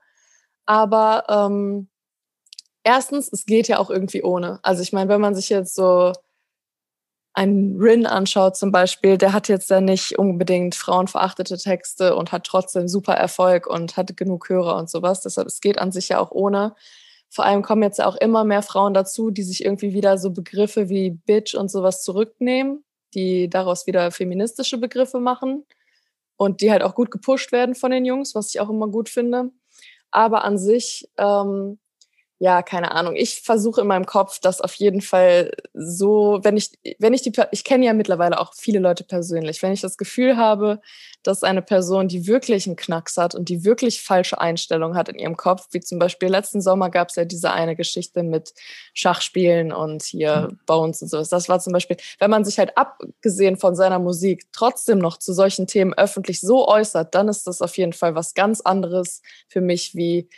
Aber 0.67 1.27
ähm, 1.29 1.90
erstens, 2.85 3.31
es 3.33 3.47
geht 3.47 3.69
ja 3.69 3.79
auch 3.79 3.91
irgendwie 3.91 4.23
ohne. 4.23 4.61
Also 4.63 4.83
ich 4.83 4.93
meine, 4.93 5.09
wenn 5.11 5.21
man 5.21 5.35
sich 5.35 5.49
jetzt 5.49 5.75
so 5.75 6.13
einen 7.33 7.81
Rin 7.81 8.07
anschaut 8.07 8.57
zum 8.57 8.73
Beispiel, 8.73 9.17
der 9.17 9.33
hat 9.33 9.49
jetzt 9.49 9.71
ja 9.71 9.81
nicht 9.81 10.19
unbedingt 10.19 10.75
frauenverachtete 10.75 11.59
Texte 11.59 12.17
und 12.17 12.33
hat 12.33 12.45
trotzdem 12.45 12.89
super 12.89 13.15
Erfolg 13.15 13.67
und 13.67 13.97
hat 13.97 14.17
genug 14.17 14.49
Hörer 14.49 14.77
und 14.77 14.91
sowas. 14.91 15.21
Deshalb, 15.23 15.47
es 15.47 15.61
geht 15.61 15.79
an 15.79 15.93
sich 15.93 16.09
ja 16.09 16.19
auch 16.19 16.33
ohne. 16.33 16.75
Vor 17.29 17.45
allem 17.45 17.63
kommen 17.63 17.85
jetzt 17.85 18.03
auch 18.03 18.17
immer 18.17 18.45
mehr 18.45 18.63
Frauen 18.63 18.95
dazu, 18.95 19.31
die 19.31 19.45
sich 19.45 19.65
irgendwie 19.65 19.93
wieder 19.93 20.19
so 20.19 20.31
Begriffe 20.33 20.89
wie 20.89 21.11
Bitch 21.11 21.55
und 21.55 21.71
sowas 21.71 22.03
zurücknehmen, 22.03 22.85
die 23.15 23.49
daraus 23.49 23.87
wieder 23.87 24.11
feministische 24.11 24.79
Begriffe 24.79 25.21
machen 25.21 25.65
und 26.37 26.61
die 26.61 26.73
halt 26.73 26.83
auch 26.83 26.97
gut 26.97 27.13
gepusht 27.13 27.53
werden 27.53 27.77
von 27.77 27.93
den 27.93 28.05
Jungs, 28.05 28.35
was 28.35 28.53
ich 28.53 28.61
auch 28.61 28.71
immer 28.71 28.89
gut 28.89 29.09
finde. 29.09 29.51
Aber 30.11 30.43
an 30.43 30.59
sich 30.59 31.09
ähm, 31.19 31.79
ja, 32.43 32.63
keine 32.63 32.93
Ahnung. 32.93 33.17
Ich 33.17 33.43
versuche 33.43 33.83
in 33.83 33.87
meinem 33.87 34.07
Kopf 34.07 34.39
das 34.41 34.63
auf 34.63 34.73
jeden 34.77 35.03
Fall 35.03 35.51
so, 35.75 36.41
wenn 36.43 36.57
ich, 36.57 36.71
wenn 36.99 37.13
ich 37.13 37.21
die, 37.21 37.33
ich 37.53 37.65
kenne 37.65 37.85
ja 37.85 37.93
mittlerweile 37.93 38.41
auch 38.41 38.55
viele 38.55 38.79
Leute 38.79 39.05
persönlich, 39.05 39.63
wenn 39.63 39.75
ich 39.75 39.83
das 39.83 39.99
Gefühl 39.99 40.39
habe, 40.39 40.81
dass 41.23 41.43
eine 41.43 41.61
Person, 41.61 42.09
die 42.09 42.27
wirklich 42.27 42.67
einen 42.67 42.77
Knacks 42.77 43.19
hat 43.19 43.35
und 43.35 43.51
die 43.51 43.63
wirklich 43.67 44.01
falsche 44.01 44.41
Einstellungen 44.41 44.97
hat 44.97 45.11
in 45.11 45.19
ihrem 45.19 45.37
Kopf, 45.37 45.69
wie 45.73 45.81
zum 45.81 45.99
Beispiel 45.99 46.31
letzten 46.31 46.63
Sommer 46.63 46.89
gab 46.89 47.11
es 47.11 47.17
ja 47.17 47.27
diese 47.27 47.51
eine 47.51 47.77
Geschichte 47.77 48.23
mit 48.23 48.55
Schachspielen 48.95 49.71
und 49.71 50.03
hier 50.03 50.49
mhm. 50.51 50.61
Bones 50.65 51.03
und 51.03 51.09
sowas. 51.09 51.29
Das 51.29 51.51
war 51.51 51.61
zum 51.61 51.75
Beispiel, 51.75 51.99
wenn 52.21 52.31
man 52.31 52.47
sich 52.47 52.59
halt 52.59 52.75
abgesehen 52.79 53.59
von 53.59 53.75
seiner 53.75 53.99
Musik 53.99 54.47
trotzdem 54.53 54.99
noch 54.99 55.19
zu 55.19 55.35
solchen 55.35 55.67
Themen 55.67 55.93
öffentlich 55.93 56.41
so 56.41 56.67
äußert, 56.67 57.15
dann 57.15 57.29
ist 57.29 57.47
das 57.47 57.61
auf 57.61 57.77
jeden 57.77 57.93
Fall 57.93 58.15
was 58.15 58.33
ganz 58.33 58.63
anderes 58.63 59.21
für 59.47 59.61
mich 59.61 59.95
wie 59.95 60.31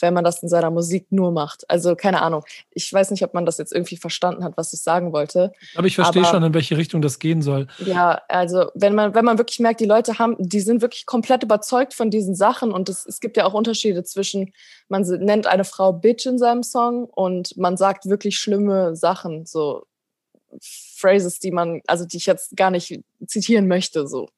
wenn 0.00 0.14
man 0.14 0.24
das 0.24 0.42
in 0.42 0.48
seiner 0.48 0.70
Musik 0.70 1.06
nur 1.10 1.32
macht. 1.32 1.68
Also 1.70 1.96
keine 1.96 2.22
Ahnung. 2.22 2.44
Ich 2.70 2.92
weiß 2.92 3.10
nicht, 3.10 3.22
ob 3.24 3.34
man 3.34 3.46
das 3.46 3.58
jetzt 3.58 3.72
irgendwie 3.72 3.96
verstanden 3.96 4.44
hat, 4.44 4.56
was 4.56 4.72
ich 4.72 4.80
sagen 4.80 5.12
wollte. 5.12 5.52
Aber 5.74 5.86
ich 5.86 5.94
verstehe 5.94 6.22
Aber, 6.22 6.30
schon, 6.30 6.42
in 6.42 6.54
welche 6.54 6.76
Richtung 6.76 7.02
das 7.02 7.18
gehen 7.18 7.42
soll. 7.42 7.66
Ja, 7.78 8.22
also 8.28 8.70
wenn 8.74 8.94
man, 8.94 9.14
wenn 9.14 9.24
man 9.24 9.38
wirklich 9.38 9.60
merkt, 9.60 9.80
die 9.80 9.86
Leute 9.86 10.18
haben, 10.18 10.36
die 10.38 10.60
sind 10.60 10.82
wirklich 10.82 11.06
komplett 11.06 11.42
überzeugt 11.42 11.94
von 11.94 12.10
diesen 12.10 12.34
Sachen 12.34 12.72
und 12.72 12.88
es, 12.88 13.06
es 13.06 13.20
gibt 13.20 13.36
ja 13.36 13.44
auch 13.44 13.54
Unterschiede 13.54 14.04
zwischen, 14.04 14.52
man 14.88 15.02
nennt 15.02 15.46
eine 15.46 15.64
Frau 15.64 15.92
Bitch 15.92 16.26
in 16.26 16.38
seinem 16.38 16.62
Song 16.62 17.04
und 17.04 17.56
man 17.56 17.76
sagt 17.76 18.08
wirklich 18.08 18.38
schlimme 18.38 18.96
Sachen, 18.96 19.46
so 19.46 19.86
Phrases, 20.60 21.38
die 21.38 21.50
man, 21.50 21.82
also 21.86 22.04
die 22.04 22.16
ich 22.16 22.26
jetzt 22.26 22.56
gar 22.56 22.70
nicht 22.70 23.00
zitieren 23.26 23.68
möchte, 23.68 24.06
so. 24.06 24.28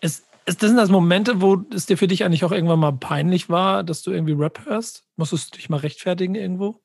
Es, 0.00 0.24
ist 0.46 0.62
das 0.62 0.68
sind 0.68 0.76
das 0.76 0.90
Momente, 0.90 1.40
wo 1.40 1.64
es 1.74 1.86
dir 1.86 1.96
für 1.96 2.06
dich 2.06 2.24
eigentlich 2.24 2.44
auch 2.44 2.52
irgendwann 2.52 2.78
mal 2.78 2.92
peinlich 2.92 3.48
war, 3.48 3.82
dass 3.82 4.02
du 4.02 4.10
irgendwie 4.10 4.34
Rap 4.34 4.64
hörst? 4.66 5.04
Musstest 5.16 5.54
du 5.54 5.56
dich 5.56 5.68
mal 5.68 5.78
rechtfertigen 5.78 6.34
irgendwo? 6.34 6.80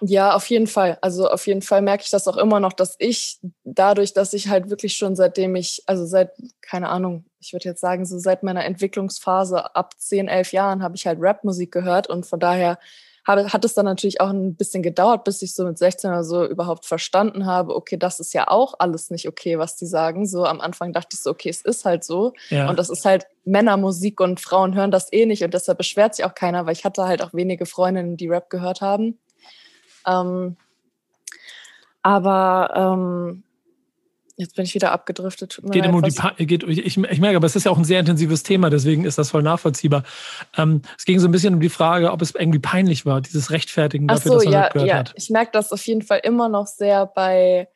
Ja, 0.00 0.34
auf 0.34 0.46
jeden 0.50 0.66
Fall. 0.66 0.98
Also 1.00 1.28
auf 1.28 1.46
jeden 1.46 1.62
Fall 1.62 1.80
merke 1.80 2.02
ich 2.04 2.10
das 2.10 2.28
auch 2.28 2.36
immer 2.36 2.60
noch, 2.60 2.72
dass 2.72 2.96
ich 2.98 3.38
dadurch, 3.62 4.12
dass 4.12 4.32
ich 4.32 4.48
halt 4.48 4.68
wirklich 4.68 4.96
schon 4.96 5.16
seitdem 5.16 5.54
ich, 5.56 5.82
also 5.86 6.04
seit, 6.04 6.32
keine 6.60 6.88
Ahnung, 6.88 7.24
ich 7.38 7.52
würde 7.52 7.68
jetzt 7.68 7.80
sagen, 7.80 8.04
so 8.04 8.18
seit 8.18 8.42
meiner 8.42 8.64
Entwicklungsphase 8.64 9.74
ab 9.74 9.94
10, 9.96 10.28
11 10.28 10.52
Jahren 10.52 10.82
habe 10.82 10.96
ich 10.96 11.06
halt 11.06 11.18
Rapmusik 11.20 11.72
gehört 11.72 12.08
und 12.08 12.26
von 12.26 12.40
daher 12.40 12.78
habe, 13.26 13.52
hat 13.52 13.64
es 13.64 13.74
dann 13.74 13.86
natürlich 13.86 14.20
auch 14.20 14.28
ein 14.28 14.54
bisschen 14.54 14.82
gedauert, 14.82 15.24
bis 15.24 15.42
ich 15.42 15.54
so 15.54 15.64
mit 15.64 15.78
16 15.78 16.10
oder 16.10 16.24
so 16.24 16.46
überhaupt 16.46 16.84
verstanden 16.84 17.46
habe, 17.46 17.74
okay, 17.74 17.96
das 17.96 18.20
ist 18.20 18.34
ja 18.34 18.48
auch 18.48 18.74
alles 18.78 19.10
nicht 19.10 19.28
okay, 19.28 19.58
was 19.58 19.76
die 19.76 19.86
sagen. 19.86 20.26
So 20.26 20.44
am 20.44 20.60
Anfang 20.60 20.92
dachte 20.92 21.10
ich 21.14 21.20
so, 21.20 21.30
okay, 21.30 21.48
es 21.48 21.62
ist 21.62 21.84
halt 21.84 22.04
so. 22.04 22.34
Ja. 22.50 22.68
Und 22.68 22.78
das 22.78 22.90
ist 22.90 23.04
halt 23.04 23.26
Männermusik 23.44 24.20
und 24.20 24.40
Frauen 24.40 24.74
hören 24.74 24.90
das 24.90 25.12
eh 25.12 25.26
nicht 25.26 25.42
und 25.42 25.54
deshalb 25.54 25.78
beschwert 25.78 26.14
sich 26.14 26.24
auch 26.24 26.34
keiner, 26.34 26.66
weil 26.66 26.72
ich 26.72 26.84
hatte 26.84 27.04
halt 27.04 27.22
auch 27.22 27.32
wenige 27.32 27.66
Freundinnen, 27.66 28.16
die 28.16 28.28
Rap 28.28 28.50
gehört 28.50 28.80
haben. 28.80 29.18
Ähm, 30.06 30.56
aber 32.02 32.70
ähm, 32.74 33.42
Jetzt 34.36 34.56
bin 34.56 34.64
ich 34.64 34.74
wieder 34.74 34.90
abgedriftet. 34.90 35.60
Geht 35.70 35.86
um 35.86 36.02
die 36.02 36.46
geht, 36.46 36.64
ich, 36.64 36.96
ich, 36.96 37.20
merke, 37.20 37.36
aber 37.36 37.46
es 37.46 37.54
ist 37.54 37.64
ja 37.64 37.70
auch 37.70 37.78
ein 37.78 37.84
sehr 37.84 38.00
intensives 38.00 38.42
Thema, 38.42 38.68
deswegen 38.68 39.04
ist 39.04 39.16
das 39.16 39.30
voll 39.30 39.44
nachvollziehbar. 39.44 40.02
Ähm, 40.56 40.82
es 40.98 41.04
ging 41.04 41.20
so 41.20 41.28
ein 41.28 41.30
bisschen 41.30 41.54
um 41.54 41.60
die 41.60 41.68
Frage, 41.68 42.10
ob 42.10 42.20
es 42.20 42.34
irgendwie 42.34 42.58
peinlich 42.58 43.06
war, 43.06 43.20
dieses 43.20 43.52
Rechtfertigen 43.52 44.08
dafür, 44.08 44.32
so, 44.32 44.34
dass 44.38 44.44
man 44.44 44.52
ja, 44.52 44.68
gehört 44.70 44.88
ja. 44.88 44.96
hat. 44.96 45.14
Ich 45.16 45.30
merke 45.30 45.52
das 45.52 45.70
auf 45.70 45.86
jeden 45.86 46.02
Fall 46.02 46.20
immer 46.24 46.48
noch 46.48 46.66
sehr 46.66 47.06
bei, 47.06 47.68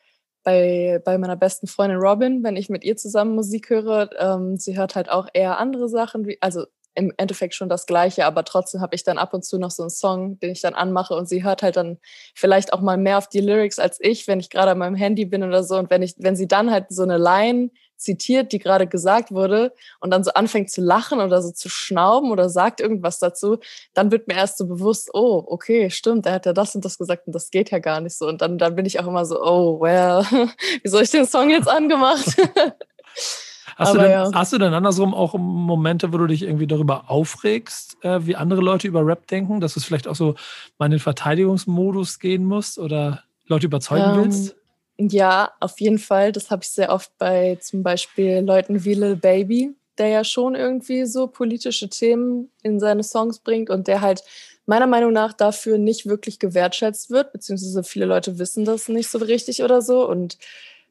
bei, 0.42 1.00
bei 1.04 1.16
meiner 1.16 1.36
besten 1.36 1.68
Freundin 1.68 1.98
Robin, 1.98 2.42
wenn 2.42 2.56
ich 2.56 2.68
mit 2.68 2.82
ihr 2.82 2.96
zusammen 2.96 3.36
Musik 3.36 3.70
höre. 3.70 4.10
Ähm, 4.18 4.56
sie 4.56 4.76
hört 4.76 4.96
halt 4.96 5.10
auch 5.10 5.28
eher 5.32 5.58
andere 5.58 5.88
Sachen, 5.88 6.26
wie, 6.26 6.38
also 6.40 6.66
im 6.98 7.12
Endeffekt 7.16 7.54
schon 7.54 7.68
das 7.68 7.86
Gleiche, 7.86 8.26
aber 8.26 8.44
trotzdem 8.44 8.80
habe 8.80 8.96
ich 8.96 9.04
dann 9.04 9.18
ab 9.18 9.32
und 9.32 9.44
zu 9.44 9.56
noch 9.56 9.70
so 9.70 9.84
einen 9.84 9.90
Song, 9.90 10.40
den 10.40 10.50
ich 10.50 10.60
dann 10.60 10.74
anmache 10.74 11.14
und 11.14 11.28
sie 11.28 11.44
hört 11.44 11.62
halt 11.62 11.76
dann 11.76 11.98
vielleicht 12.34 12.72
auch 12.72 12.80
mal 12.80 12.96
mehr 12.96 13.18
auf 13.18 13.28
die 13.28 13.40
Lyrics 13.40 13.78
als 13.78 13.98
ich, 14.00 14.26
wenn 14.26 14.40
ich 14.40 14.50
gerade 14.50 14.72
an 14.72 14.78
meinem 14.78 14.96
Handy 14.96 15.24
bin 15.24 15.44
oder 15.44 15.62
so. 15.62 15.76
Und 15.76 15.90
wenn 15.90 16.02
ich, 16.02 16.16
wenn 16.18 16.34
sie 16.34 16.48
dann 16.48 16.72
halt 16.72 16.86
so 16.88 17.04
eine 17.04 17.16
Line 17.16 17.70
zitiert, 17.96 18.50
die 18.52 18.58
gerade 18.58 18.88
gesagt 18.88 19.30
wurde 19.30 19.72
und 20.00 20.10
dann 20.10 20.24
so 20.24 20.32
anfängt 20.32 20.70
zu 20.70 20.80
lachen 20.80 21.20
oder 21.20 21.40
so 21.40 21.52
zu 21.52 21.68
schnauben 21.68 22.32
oder 22.32 22.48
sagt 22.48 22.80
irgendwas 22.80 23.20
dazu, 23.20 23.58
dann 23.94 24.10
wird 24.10 24.26
mir 24.26 24.34
erst 24.34 24.58
so 24.58 24.66
bewusst, 24.66 25.10
oh, 25.14 25.44
okay, 25.46 25.90
stimmt, 25.90 26.26
er 26.26 26.34
hat 26.34 26.46
ja 26.46 26.52
das 26.52 26.74
und 26.74 26.84
das 26.84 26.98
gesagt 26.98 27.28
und 27.28 27.32
das 27.32 27.50
geht 27.50 27.70
ja 27.70 27.78
gar 27.78 28.00
nicht 28.00 28.18
so. 28.18 28.26
Und 28.26 28.42
dann, 28.42 28.58
dann 28.58 28.74
bin 28.74 28.86
ich 28.86 28.98
auch 28.98 29.06
immer 29.06 29.24
so, 29.24 29.40
oh, 29.40 29.80
well, 29.80 30.24
wie 30.82 30.88
soll 30.88 31.02
ich 31.02 31.10
den 31.10 31.26
Song 31.26 31.50
jetzt 31.50 31.68
angemacht? 31.68 32.36
Hast, 33.78 33.94
du 33.94 33.98
denn, 33.98 34.10
ja. 34.10 34.30
hast 34.34 34.52
du 34.52 34.58
denn 34.58 34.74
andersrum 34.74 35.14
auch 35.14 35.34
Momente, 35.34 36.12
wo 36.12 36.18
du 36.18 36.26
dich 36.26 36.42
irgendwie 36.42 36.66
darüber 36.66 37.08
aufregst, 37.08 37.96
äh, 38.02 38.26
wie 38.26 38.34
andere 38.34 38.60
Leute 38.60 38.88
über 38.88 39.06
Rap 39.06 39.28
denken, 39.28 39.60
dass 39.60 39.74
du 39.74 39.80
vielleicht 39.80 40.08
auch 40.08 40.16
so 40.16 40.34
mal 40.78 40.86
in 40.86 40.92
den 40.92 41.00
Verteidigungsmodus 41.00 42.18
gehen 42.18 42.44
musst 42.44 42.80
oder 42.80 43.22
Leute 43.46 43.66
überzeugen 43.66 44.16
ähm, 44.16 44.24
willst? 44.24 44.56
Ja, 44.98 45.52
auf 45.60 45.80
jeden 45.80 46.00
Fall. 46.00 46.32
Das 46.32 46.50
habe 46.50 46.64
ich 46.64 46.70
sehr 46.70 46.92
oft 46.92 47.16
bei 47.18 47.56
zum 47.60 47.84
Beispiel 47.84 48.40
Leuten 48.40 48.84
wie 48.84 48.94
Lil 48.94 49.14
Baby, 49.14 49.76
der 49.96 50.08
ja 50.08 50.24
schon 50.24 50.56
irgendwie 50.56 51.06
so 51.06 51.28
politische 51.28 51.88
Themen 51.88 52.50
in 52.64 52.80
seine 52.80 53.04
Songs 53.04 53.38
bringt 53.38 53.70
und 53.70 53.86
der 53.86 54.00
halt 54.00 54.24
meiner 54.66 54.88
Meinung 54.88 55.12
nach 55.12 55.32
dafür 55.32 55.78
nicht 55.78 56.06
wirklich 56.06 56.40
gewertschätzt 56.40 57.10
wird, 57.10 57.30
beziehungsweise 57.30 57.84
viele 57.84 58.06
Leute 58.06 58.40
wissen 58.40 58.64
das 58.64 58.88
nicht 58.88 59.08
so 59.08 59.18
richtig 59.18 59.62
oder 59.62 59.82
so. 59.82 60.06
Und 60.08 60.36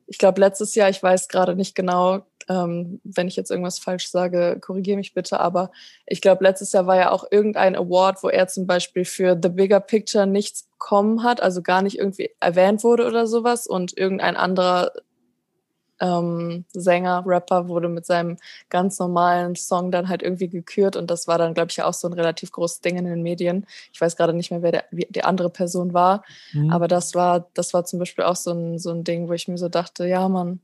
ich 0.08 0.18
glaube, 0.18 0.42
letztes 0.42 0.74
Jahr, 0.76 0.90
ich 0.90 1.04
weiß 1.04 1.28
gerade 1.28 1.56
nicht 1.56 1.76
genau, 1.76 2.22
ähm, 2.50 3.02
wenn 3.04 3.28
ich 3.28 3.36
jetzt 3.36 3.52
irgendwas 3.52 3.78
falsch 3.78 4.10
sage, 4.10 4.58
korrigiere 4.62 4.98
mich 4.98 5.14
bitte, 5.14 5.40
aber 5.40 5.72
ich 6.06 6.22
glaube, 6.22 6.44
letztes 6.44 6.72
Jahr 6.72 6.88
war 6.88 6.96
ja 6.96 7.12
auch 7.12 7.26
irgendein 7.30 7.76
Award, 7.76 8.24
wo 8.24 8.30
er 8.30 8.48
zum 8.48 8.66
Beispiel 8.66 9.04
für 9.04 9.38
The 9.42 9.50
Bigger 9.50 9.82
Picture 9.82 10.26
nichts 10.26 10.64
bekommen 10.64 11.24
hat, 11.24 11.42
also 11.42 11.62
gar 11.62 11.82
nicht 11.82 11.98
irgendwie 12.00 12.30
erwähnt 12.40 12.84
wurde 12.84 13.06
oder 13.06 13.28
sowas 13.28 13.68
und 13.68 13.98
irgendein 13.98 14.38
anderer 14.38 14.94
ähm, 16.00 16.66
Sänger, 16.74 17.24
Rapper, 17.26 17.68
wurde 17.68 17.90
mit 17.90 18.06
seinem 18.06 18.38
ganz 18.70 19.00
normalen 19.00 19.56
Song 19.56 19.92
dann 19.92 20.10
halt 20.10 20.22
irgendwie 20.22 20.48
gekürt 20.48 20.96
und 20.96 21.10
das 21.10 21.28
war 21.28 21.38
dann, 21.38 21.54
glaube 21.54 21.72
ich, 21.72 21.82
auch 21.82 21.94
so 21.94 22.08
ein 22.08 22.14
relativ 22.14 22.52
großes 22.52 22.82
Ding 22.82 22.98
in 22.98 23.06
den 23.06 23.24
Medien. 23.24 23.66
Ich 23.94 24.00
weiß 24.00 24.16
gerade 24.16 24.34
nicht 24.34 24.52
mehr, 24.52 24.62
wer 24.62 24.72
der, 24.72 24.84
die 24.92 25.24
andere 25.24 25.50
Person 25.50 25.94
war, 25.94 26.24
mhm. 26.54 26.72
aber 26.72 26.88
das 26.88 27.16
war, 27.16 27.48
das 27.54 27.74
war 27.74 27.86
zum 27.86 28.00
Beispiel 28.00 28.26
auch 28.26 28.36
so 28.36 28.52
ein, 28.52 28.80
so 28.80 28.92
ein 28.92 29.04
Ding, 29.04 29.28
wo 29.28 29.34
ich 29.34 29.48
mir 29.48 29.58
so 29.58 29.70
dachte, 29.70 30.08
ja, 30.08 30.28
Mann, 30.30 30.60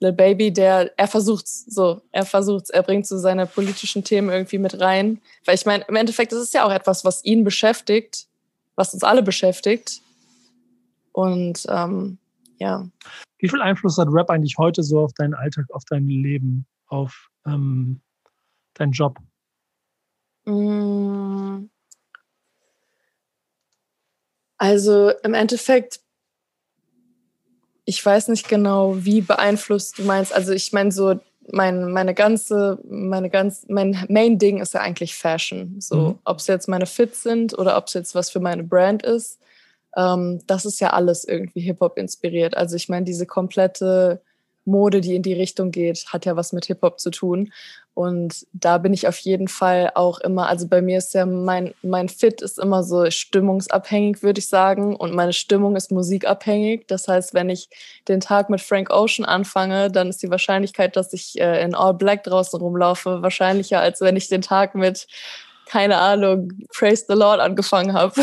Lil 0.00 0.12
Baby, 0.12 0.52
der, 0.52 0.92
er 0.96 1.08
versucht's 1.08 1.64
so, 1.66 2.02
er 2.12 2.24
versucht's, 2.24 2.70
er 2.70 2.82
bringt 2.82 3.06
so 3.06 3.18
seine 3.18 3.46
politischen 3.46 4.04
Themen 4.04 4.30
irgendwie 4.30 4.58
mit 4.58 4.80
rein. 4.80 5.20
Weil 5.44 5.56
ich 5.56 5.66
meine, 5.66 5.84
im 5.88 5.96
Endeffekt 5.96 6.32
ist 6.32 6.38
es 6.38 6.52
ja 6.52 6.64
auch 6.64 6.70
etwas, 6.70 7.04
was 7.04 7.24
ihn 7.24 7.42
beschäftigt, 7.42 8.26
was 8.76 8.94
uns 8.94 9.02
alle 9.02 9.22
beschäftigt. 9.22 10.00
Und 11.12 11.66
ähm, 11.68 12.18
ja. 12.58 12.88
Wie 13.38 13.48
viel 13.48 13.62
Einfluss 13.62 13.98
hat 13.98 14.08
Rap 14.10 14.30
eigentlich 14.30 14.58
heute 14.58 14.82
so 14.82 15.00
auf 15.00 15.12
deinen 15.12 15.34
Alltag, 15.34 15.66
auf 15.70 15.84
dein 15.84 16.06
Leben, 16.08 16.66
auf 16.86 17.28
ähm, 17.46 18.00
deinen 18.74 18.92
Job? 18.92 19.18
Mm. 20.44 21.66
Also 24.60 25.10
im 25.22 25.34
Endeffekt, 25.34 26.00
ich 27.84 28.04
weiß 28.04 28.28
nicht 28.28 28.48
genau, 28.48 29.04
wie 29.04 29.20
beeinflusst 29.20 29.98
du 29.98 30.02
meinst. 30.02 30.32
Also 30.32 30.52
ich 30.52 30.72
meine 30.72 30.90
so, 30.90 31.20
mein, 31.52 31.92
meine 31.92 32.12
ganze, 32.12 32.80
meine 32.90 33.30
ganz, 33.30 33.66
mein 33.68 34.04
Main-Ding 34.08 34.58
ist 34.58 34.74
ja 34.74 34.80
eigentlich 34.80 35.14
Fashion. 35.14 35.80
So, 35.80 35.96
mhm. 35.96 36.18
ob 36.24 36.38
es 36.38 36.48
jetzt 36.48 36.68
meine 36.68 36.86
Fits 36.86 37.22
sind 37.22 37.56
oder 37.56 37.76
ob 37.76 37.86
es 37.86 37.94
jetzt 37.94 38.16
was 38.16 38.30
für 38.30 38.40
meine 38.40 38.64
Brand 38.64 39.04
ist 39.04 39.38
ähm, 39.96 40.40
das 40.46 40.64
ist 40.64 40.80
ja 40.80 40.90
alles 40.90 41.24
irgendwie 41.24 41.60
Hip-Hop 41.60 41.98
inspiriert. 41.98 42.56
Also 42.56 42.76
ich 42.76 42.88
meine, 42.88 43.04
diese 43.04 43.26
komplette 43.26 44.20
Mode, 44.68 45.00
die 45.00 45.16
in 45.16 45.22
die 45.22 45.32
Richtung 45.32 45.70
geht, 45.70 46.04
hat 46.08 46.24
ja 46.26 46.36
was 46.36 46.52
mit 46.52 46.66
Hip-Hop 46.66 47.00
zu 47.00 47.10
tun. 47.10 47.52
Und 47.94 48.46
da 48.52 48.78
bin 48.78 48.92
ich 48.92 49.08
auf 49.08 49.18
jeden 49.18 49.48
Fall 49.48 49.90
auch 49.96 50.20
immer, 50.20 50.48
also 50.48 50.68
bei 50.68 50.80
mir 50.80 50.98
ist 50.98 51.14
ja 51.14 51.26
mein, 51.26 51.74
mein 51.82 52.08
Fit 52.08 52.42
ist 52.42 52.60
immer 52.60 52.84
so 52.84 53.10
stimmungsabhängig, 53.10 54.22
würde 54.22 54.38
ich 54.38 54.48
sagen. 54.48 54.94
Und 54.94 55.14
meine 55.14 55.32
Stimmung 55.32 55.74
ist 55.74 55.90
musikabhängig. 55.90 56.86
Das 56.86 57.08
heißt, 57.08 57.34
wenn 57.34 57.50
ich 57.50 57.68
den 58.06 58.20
Tag 58.20 58.50
mit 58.50 58.60
Frank 58.60 58.90
Ocean 58.90 59.24
anfange, 59.24 59.90
dann 59.90 60.10
ist 60.10 60.22
die 60.22 60.30
Wahrscheinlichkeit, 60.30 60.94
dass 60.94 61.12
ich 61.12 61.40
äh, 61.40 61.60
in 61.64 61.74
All 61.74 61.94
Black 61.94 62.22
draußen 62.22 62.60
rumlaufe, 62.60 63.20
wahrscheinlicher, 63.22 63.80
als 63.80 64.00
wenn 64.00 64.14
ich 64.14 64.28
den 64.28 64.42
Tag 64.42 64.76
mit 64.76 65.08
keine 65.68 65.98
Ahnung, 65.98 66.50
Praise 66.76 67.04
the 67.08 67.14
Lord 67.14 67.40
angefangen 67.40 67.92
habe. 67.92 68.16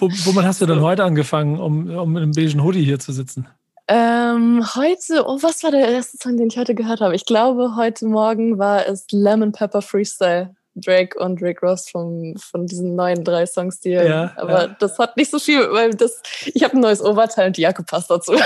Wo, 0.00 0.08
womit 0.08 0.44
hast 0.44 0.60
du 0.60 0.66
denn 0.66 0.80
heute 0.80 1.04
angefangen, 1.04 1.58
um, 1.58 1.88
um 1.90 2.16
in 2.16 2.22
einem 2.24 2.32
beigen 2.32 2.62
Hoodie 2.62 2.84
hier 2.84 2.98
zu 2.98 3.12
sitzen? 3.12 3.48
Ähm, 3.86 4.62
heute, 4.74 5.24
oh, 5.26 5.38
was 5.40 5.62
war 5.62 5.70
der 5.70 5.88
erste 5.88 6.18
Song, 6.18 6.36
den 6.36 6.48
ich 6.48 6.58
heute 6.58 6.74
gehört 6.74 7.00
habe? 7.00 7.14
Ich 7.14 7.24
glaube, 7.24 7.76
heute 7.76 8.04
Morgen 8.06 8.58
war 8.58 8.86
es 8.86 9.06
Lemon 9.10 9.52
Pepper 9.52 9.80
Freestyle. 9.80 10.54
Drake 10.80 11.18
und 11.18 11.42
Rick 11.42 11.60
Ross 11.60 11.88
von, 11.88 12.36
von 12.38 12.66
diesen 12.66 12.94
neuen 12.94 13.24
drei 13.24 13.46
Songs, 13.46 13.80
die 13.80 13.90
ja, 13.90 14.32
aber 14.36 14.68
ja. 14.68 14.76
das 14.78 14.96
hat 15.00 15.16
nicht 15.16 15.28
so 15.28 15.40
viel, 15.40 15.58
weil 15.72 15.90
das, 15.90 16.22
ich 16.54 16.62
habe 16.62 16.74
ein 16.76 16.80
neues 16.80 17.02
Oberteil 17.02 17.48
und 17.48 17.56
die 17.56 17.62
Jacke 17.62 17.82
passt 17.82 18.08
dazu. 18.08 18.34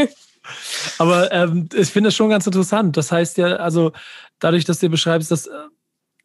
aber 0.98 1.32
ähm, 1.32 1.68
ich 1.74 1.90
finde 1.90 2.08
es 2.08 2.14
schon 2.14 2.30
ganz 2.30 2.46
interessant. 2.46 2.96
Das 2.96 3.12
heißt 3.12 3.38
ja, 3.38 3.56
also 3.56 3.92
dadurch, 4.38 4.64
dass 4.64 4.80
du 4.80 4.88
beschreibst, 4.88 5.30
dass 5.30 5.46
äh, 5.46 5.52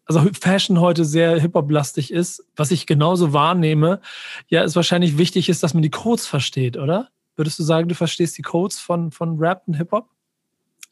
also 0.06 0.22
Fashion 0.40 0.80
heute 0.80 1.04
sehr 1.04 1.40
Hip-Hop-lastig 1.40 2.12
ist, 2.12 2.46
was 2.56 2.72
ich 2.72 2.86
genauso 2.86 3.34
wahrnehme, 3.34 4.02
ja, 4.48 4.64
ist 4.64 4.76
wahrscheinlich 4.76 5.18
wichtig 5.18 5.50
ist, 5.50 5.64
dass 5.64 5.74
man 5.74 5.84
die 5.84 5.90
Codes 5.90 6.28
versteht, 6.28 6.78
oder? 6.78 7.10
Würdest 7.36 7.60
du 7.60 7.64
sagen, 7.64 7.90
du 7.90 7.96
verstehst 7.96 8.38
die 8.38 8.44
Codes 8.44 8.80
von, 8.80 9.12
von 9.12 9.38
Rap 9.40 9.64
und 9.68 9.74
Hip-Hop? 9.74 10.10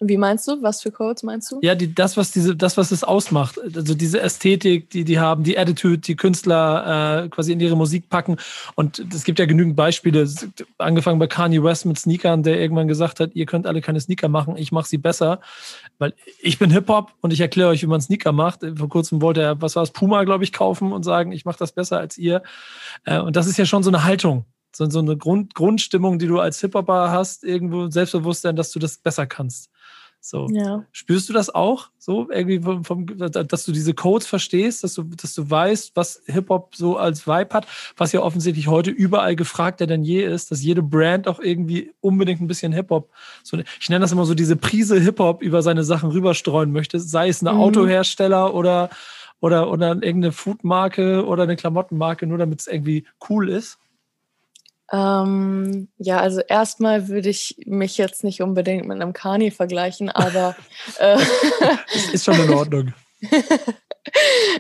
Wie 0.08 0.18
meinst 0.18 0.48
du? 0.48 0.62
Was 0.62 0.82
für 0.82 0.92
Codes 0.92 1.24
meinst 1.24 1.52
du? 1.52 1.60
Ja, 1.62 1.76
die, 1.76 1.94
das, 1.94 2.18
was 2.18 2.32
diese, 2.32 2.56
das, 2.56 2.78
was 2.78 2.92
es 2.92 3.04
ausmacht. 3.04 3.60
Also 3.76 3.94
diese 3.94 4.22
Ästhetik, 4.22 4.90
die 4.90 5.04
die 5.04 5.20
haben, 5.20 5.44
die 5.44 5.58
Attitude, 5.58 6.00
die 6.00 6.16
Künstler 6.16 7.24
äh, 7.26 7.30
quasi 7.30 7.52
in 7.52 7.60
ihre 7.60 7.76
Musik 7.76 8.10
packen. 8.10 8.38
Und 8.76 9.00
es 9.14 9.24
gibt 9.24 9.40
ja 9.40 9.46
genügend 9.46 9.76
Beispiele, 9.76 10.30
angefangen 10.78 11.20
bei 11.20 11.28
Kanye 11.28 11.64
West 11.64 11.86
mit 11.86 12.00
Sneakern, 12.00 12.44
der 12.44 12.60
irgendwann 12.60 12.88
gesagt 12.88 13.20
hat, 13.20 13.36
ihr 13.36 13.46
könnt 13.46 13.68
alle 13.68 13.82
keine 13.82 14.00
Sneaker 14.00 14.30
machen, 14.30 14.58
ich 14.58 14.72
mache 14.72 14.88
sie 14.88 14.98
besser. 14.98 15.40
Weil 15.98 16.14
ich 16.42 16.60
bin 16.60 16.72
Hip-Hop 16.72 17.14
und 17.22 17.34
ich 17.34 17.40
erkläre 17.40 17.70
euch, 17.70 17.82
wie 17.82 17.88
man 17.88 18.02
Sneaker 18.02 18.32
macht. 18.32 18.62
Vor 18.76 18.90
kurzem 18.90 19.22
wollte 19.22 19.42
er, 19.42 19.62
was 19.62 19.76
war 19.76 19.84
es, 19.84 19.92
Puma, 19.92 20.24
glaube 20.24 20.44
ich, 20.44 20.54
kaufen 20.54 20.92
und 20.92 21.04
sagen, 21.04 21.32
ich 21.32 21.46
mache 21.46 21.60
das 21.60 21.72
besser 21.72 22.00
als 22.00 22.18
ihr. 22.18 22.44
Äh, 23.06 23.20
und 23.20 23.36
das 23.36 23.48
ist 23.48 23.58
ja 23.58 23.66
schon 23.66 23.84
so 23.84 23.90
eine 23.90 24.04
Haltung 24.04 24.46
so, 24.76 25.00
eine 25.00 25.18
Grund, 25.18 25.54
Grundstimmung, 25.54 26.20
die 26.20 26.28
du 26.28 26.40
als 26.40 26.60
Hip-Hopper 26.62 27.12
hast, 27.12 27.44
irgendwo 27.44 27.90
Selbstbewusstsein, 27.90 28.56
dass 28.56 28.72
du 28.72 28.80
das 28.80 28.98
besser 28.98 29.26
kannst. 29.26 29.70
So. 30.26 30.48
Ja. 30.50 30.86
Spürst 30.94 31.28
du 31.28 31.34
das 31.34 31.54
auch? 31.54 31.90
So, 31.98 32.30
irgendwie 32.32 32.62
vom, 32.62 32.86
vom, 32.86 33.06
dass 33.06 33.66
du 33.66 33.74
diese 33.74 33.94
Codes 33.94 34.26
verstehst, 34.26 34.82
dass 34.82 34.94
du, 34.94 35.04
dass 35.04 35.36
du 35.36 35.50
weißt, 35.50 35.92
was 35.96 36.22
Hip-Hop 36.28 36.78
so 36.78 36.96
als 36.96 37.28
Vibe 37.28 37.54
hat, 37.54 37.68
was 37.98 38.14
ja 38.14 38.22
offensichtlich 38.22 38.68
heute 38.68 38.90
überall 38.90 39.36
gefragter 39.36 39.86
denn 39.86 40.06
je 40.06 40.24
ist, 40.24 40.50
dass 40.50 40.64
jede 40.64 40.82
Brand 40.82 41.28
auch 41.28 41.42
irgendwie 41.42 41.92
unbedingt 42.00 42.40
ein 42.40 42.48
bisschen 42.48 42.72
Hip-Hop, 42.72 43.10
so, 43.44 43.58
ich 43.58 43.90
nenne 43.90 44.00
das 44.00 44.14
immer 44.14 44.24
so 44.24 44.34
diese 44.34 44.56
Prise 44.56 44.98
Hip-Hop 44.98 45.42
über 45.42 45.62
seine 45.62 45.84
Sachen 45.84 46.10
rüberstreuen 46.10 46.72
möchte, 46.72 47.02
sei 47.02 47.28
es 47.28 47.42
ein 47.42 47.54
mhm. 47.54 47.60
Autohersteller 47.60 48.54
oder, 48.54 48.92
oder, 49.42 49.70
oder 49.70 49.90
irgendeine 49.90 50.32
Foodmarke 50.32 51.26
oder 51.26 51.44
eine 51.44 51.58
Klamottenmarke, 51.58 52.28
nur 52.28 52.38
damit 52.38 52.62
es 52.62 52.68
irgendwie 52.68 53.06
cool 53.30 53.50
ist. 53.50 53.78
Ähm, 54.92 55.88
ja, 55.98 56.20
also 56.20 56.42
erstmal 56.42 57.08
würde 57.08 57.30
ich 57.30 57.56
mich 57.66 57.98
jetzt 57.98 58.24
nicht 58.24 58.42
unbedingt 58.42 58.86
mit 58.86 59.02
einem 59.02 59.14
Kani 59.14 59.52
vergleichen, 59.52 60.10
aber 60.10 60.56
äh, 61.00 61.18
ist, 62.12 62.26
schon 62.26 62.40
in 62.40 62.50
Ordnung. 62.52 62.94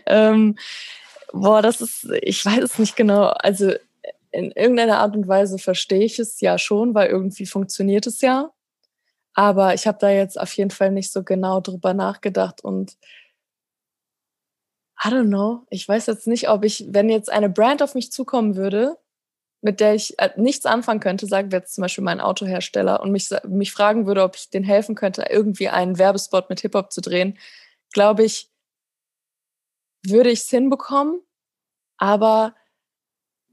ähm, 0.05 0.57
boah, 1.31 1.61
das 1.61 1.81
ist, 1.81 2.07
ich 2.21 2.43
weiß 2.43 2.63
es 2.63 2.79
nicht 2.79 2.95
genau. 2.95 3.25
Also 3.27 3.73
in 4.31 4.51
irgendeiner 4.51 4.99
Art 4.99 5.15
und 5.15 5.27
Weise 5.27 5.59
verstehe 5.59 6.03
ich 6.03 6.17
es 6.19 6.39
ja 6.41 6.57
schon, 6.57 6.95
weil 6.95 7.09
irgendwie 7.09 7.45
funktioniert 7.45 8.07
es 8.07 8.21
ja. 8.21 8.51
Aber 9.35 9.73
ich 9.73 9.87
habe 9.87 9.97
da 9.99 10.09
jetzt 10.09 10.39
auf 10.39 10.53
jeden 10.53 10.71
Fall 10.71 10.91
nicht 10.91 11.11
so 11.11 11.23
genau 11.23 11.59
drüber 11.59 11.93
nachgedacht 11.93 12.63
und 12.63 12.97
I 15.03 15.09
don't 15.09 15.27
know. 15.27 15.65
Ich 15.69 15.87
weiß 15.87 16.05
jetzt 16.05 16.27
nicht, 16.27 16.49
ob 16.49 16.63
ich, 16.63 16.85
wenn 16.87 17.09
jetzt 17.09 17.31
eine 17.31 17.49
Brand 17.49 17.83
auf 17.83 17.93
mich 17.93 18.11
zukommen 18.11 18.55
würde 18.55 18.97
mit 19.63 19.79
der 19.79 19.95
ich 19.95 20.19
äh, 20.19 20.29
nichts 20.35 20.65
anfangen 20.65 20.99
könnte, 20.99 21.25
sagen 21.25 21.51
wir 21.51 21.59
jetzt 21.59 21.75
zum 21.75 21.83
Beispiel 21.83 22.03
mein 22.03 22.19
Autohersteller 22.19 23.01
und 23.01 23.11
mich, 23.11 23.29
mich 23.47 23.71
fragen 23.71 24.05
würde, 24.05 24.23
ob 24.23 24.35
ich 24.35 24.49
denen 24.49 24.65
helfen 24.65 24.93
könnte, 24.93 25.25
irgendwie 25.29 25.69
einen 25.69 25.97
Werbespot 25.97 26.49
mit 26.49 26.59
Hip-Hop 26.59 26.91
zu 26.91 27.01
drehen, 27.01 27.39
glaube 27.93 28.23
ich, 28.23 28.49
würde 30.05 30.29
ich 30.29 30.39
es 30.39 30.49
hinbekommen, 30.49 31.21
aber 31.97 32.53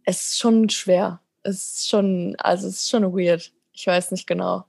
es 0.05 0.33
ist 0.33 0.39
schon 0.41 0.69
schwer. 0.69 1.21
Es 1.43 1.75
ist 1.75 1.89
schon, 1.89 2.35
also 2.39 2.67
es 2.67 2.81
ist 2.81 2.91
schon 2.91 3.05
weird. 3.17 3.53
Ich 3.73 3.87
weiß 3.87 4.11
nicht 4.11 4.27
genau. 4.27 4.65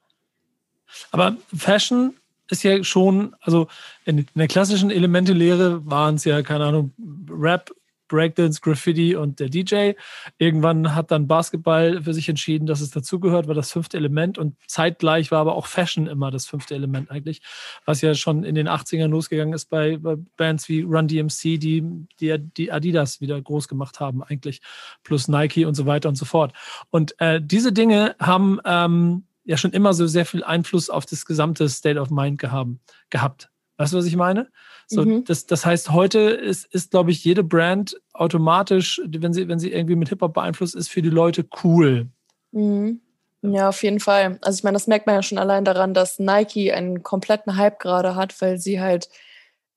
Aber 1.09 1.35
Fashion 1.55 2.15
ist 2.49 2.63
ja 2.63 2.83
schon, 2.83 3.35
also 3.41 3.67
in, 4.05 4.27
der 4.35 4.47
klassischen 4.47 4.91
Elemente-Lehre 4.91 5.85
waren 5.89 6.15
es 6.15 6.25
ja, 6.25 6.43
keine 6.43 6.65
Ahnung, 6.65 6.93
Rap, 7.29 7.71
Breakdance, 8.11 8.59
Graffiti 8.61 9.15
und 9.15 9.39
der 9.39 9.49
DJ. 9.49 9.93
Irgendwann 10.37 10.93
hat 10.93 11.11
dann 11.11 11.27
Basketball 11.27 12.03
für 12.03 12.13
sich 12.13 12.27
entschieden, 12.27 12.65
dass 12.65 12.81
es 12.81 12.91
dazugehört, 12.91 13.47
war 13.47 13.55
das 13.55 13.71
fünfte 13.71 13.95
Element 13.95 14.37
und 14.37 14.55
zeitgleich 14.67 15.31
war 15.31 15.39
aber 15.39 15.55
auch 15.55 15.65
Fashion 15.65 16.07
immer 16.07 16.29
das 16.29 16.45
fünfte 16.45 16.75
Element 16.75 17.09
eigentlich, 17.09 17.41
was 17.85 18.01
ja 18.01 18.13
schon 18.13 18.43
in 18.43 18.55
den 18.55 18.67
80ern 18.67 19.07
losgegangen 19.07 19.53
ist 19.53 19.69
bei, 19.69 19.97
bei 19.97 20.17
Bands 20.35 20.67
wie 20.67 20.81
Run 20.81 21.07
DMC, 21.07 21.57
die, 21.57 22.05
die, 22.19 22.37
die 22.37 22.71
Adidas 22.71 23.21
wieder 23.21 23.41
groß 23.41 23.69
gemacht 23.69 24.01
haben 24.01 24.21
eigentlich, 24.23 24.61
plus 25.03 25.29
Nike 25.29 25.65
und 25.65 25.75
so 25.75 25.85
weiter 25.85 26.09
und 26.09 26.15
so 26.15 26.25
fort. 26.25 26.53
Und 26.89 27.19
äh, 27.21 27.41
diese 27.41 27.71
Dinge 27.71 28.15
haben 28.19 28.59
ähm, 28.65 29.23
ja 29.45 29.55
schon 29.55 29.71
immer 29.71 29.93
so 29.93 30.05
sehr 30.05 30.25
viel 30.25 30.43
Einfluss 30.43 30.89
auf 30.89 31.05
das 31.05 31.25
gesamte 31.25 31.69
State 31.69 31.99
of 31.99 32.09
Mind 32.09 32.39
gehaben, 32.39 32.81
gehabt. 33.09 33.49
Weißt 33.81 33.93
du, 33.93 33.97
was 33.97 34.05
ich 34.05 34.15
meine? 34.15 34.47
So, 34.87 35.03
mhm. 35.03 35.23
das, 35.25 35.45
das 35.45 35.65
heißt, 35.65 35.91
heute 35.91 36.19
ist, 36.19 36.65
ist 36.73 36.91
glaube 36.91 37.11
ich, 37.11 37.23
jede 37.23 37.43
Brand 37.43 37.99
automatisch, 38.13 39.01
wenn 39.05 39.33
sie, 39.33 39.47
wenn 39.47 39.59
sie 39.59 39.71
irgendwie 39.71 39.95
mit 39.95 40.09
Hip-Hop 40.09 40.33
beeinflusst 40.33 40.75
ist, 40.75 40.89
für 40.89 41.01
die 41.01 41.09
Leute 41.09 41.45
cool. 41.63 42.09
Mhm. 42.51 43.01
Ja, 43.41 43.69
auf 43.69 43.81
jeden 43.81 43.99
Fall. 43.99 44.37
Also 44.41 44.57
ich 44.57 44.63
meine, 44.63 44.75
das 44.75 44.85
merkt 44.85 45.07
man 45.07 45.15
ja 45.15 45.23
schon 45.23 45.39
allein 45.39 45.65
daran, 45.65 45.95
dass 45.95 46.19
Nike 46.19 46.71
einen 46.71 47.01
kompletten 47.01 47.57
Hype 47.57 47.79
gerade 47.79 48.15
hat, 48.15 48.39
weil 48.39 48.59
sie 48.59 48.79
halt 48.79 49.09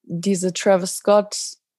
diese 0.03 0.53
Travis 0.53 0.97
Scott 0.97 1.35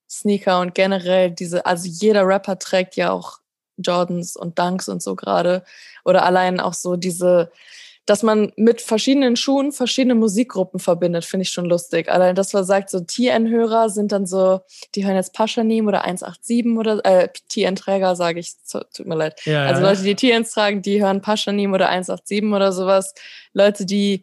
Sneaker 0.09 0.61
und 0.61 0.73
generell 0.73 1.29
diese, 1.29 1.65
also 1.65 1.87
jeder 1.87 2.25
Rapper 2.25 2.57
trägt 2.57 2.95
ja 2.95 3.11
auch 3.11 3.39
Jordans 3.77 4.35
und 4.35 4.57
Dunks 4.57 4.87
und 4.87 5.03
so 5.03 5.15
gerade. 5.15 5.63
Oder 6.03 6.23
allein 6.25 6.59
auch 6.59 6.73
so 6.73 6.95
diese, 6.95 7.51
dass 8.05 8.21
man 8.21 8.51
mit 8.55 8.81
verschiedenen 8.81 9.35
Schuhen 9.35 9.71
verschiedene 9.71 10.13
Musikgruppen 10.15 10.79
verbindet, 10.79 11.25
finde 11.25 11.43
ich 11.43 11.49
schon 11.49 11.65
lustig. 11.65 12.09
Allein, 12.09 12.35
dass 12.35 12.53
man 12.53 12.63
sagt, 12.63 12.91
so 12.91 12.99
TN-Hörer 12.99 13.89
sind 13.89 14.11
dann 14.11 14.27
so, 14.27 14.61
die 14.93 15.05
hören 15.05 15.15
jetzt 15.15 15.33
Paschanim 15.33 15.87
oder 15.87 16.03
187 16.03 16.77
oder 16.77 17.03
äh, 17.03 17.29
TN-Träger, 17.49 18.15
sage 18.15 18.39
ich, 18.39 18.53
tut 18.71 19.07
mir 19.07 19.15
leid. 19.15 19.41
Ja, 19.45 19.65
also 19.65 19.81
Leute, 19.81 20.03
die 20.03 20.15
TNs 20.15 20.51
tragen, 20.51 20.83
die 20.83 21.01
hören 21.01 21.21
Paschanim 21.21 21.73
oder 21.73 21.89
187 21.89 22.43
oder 22.53 22.71
sowas. 22.71 23.15
Leute, 23.53 23.85
die 23.85 24.21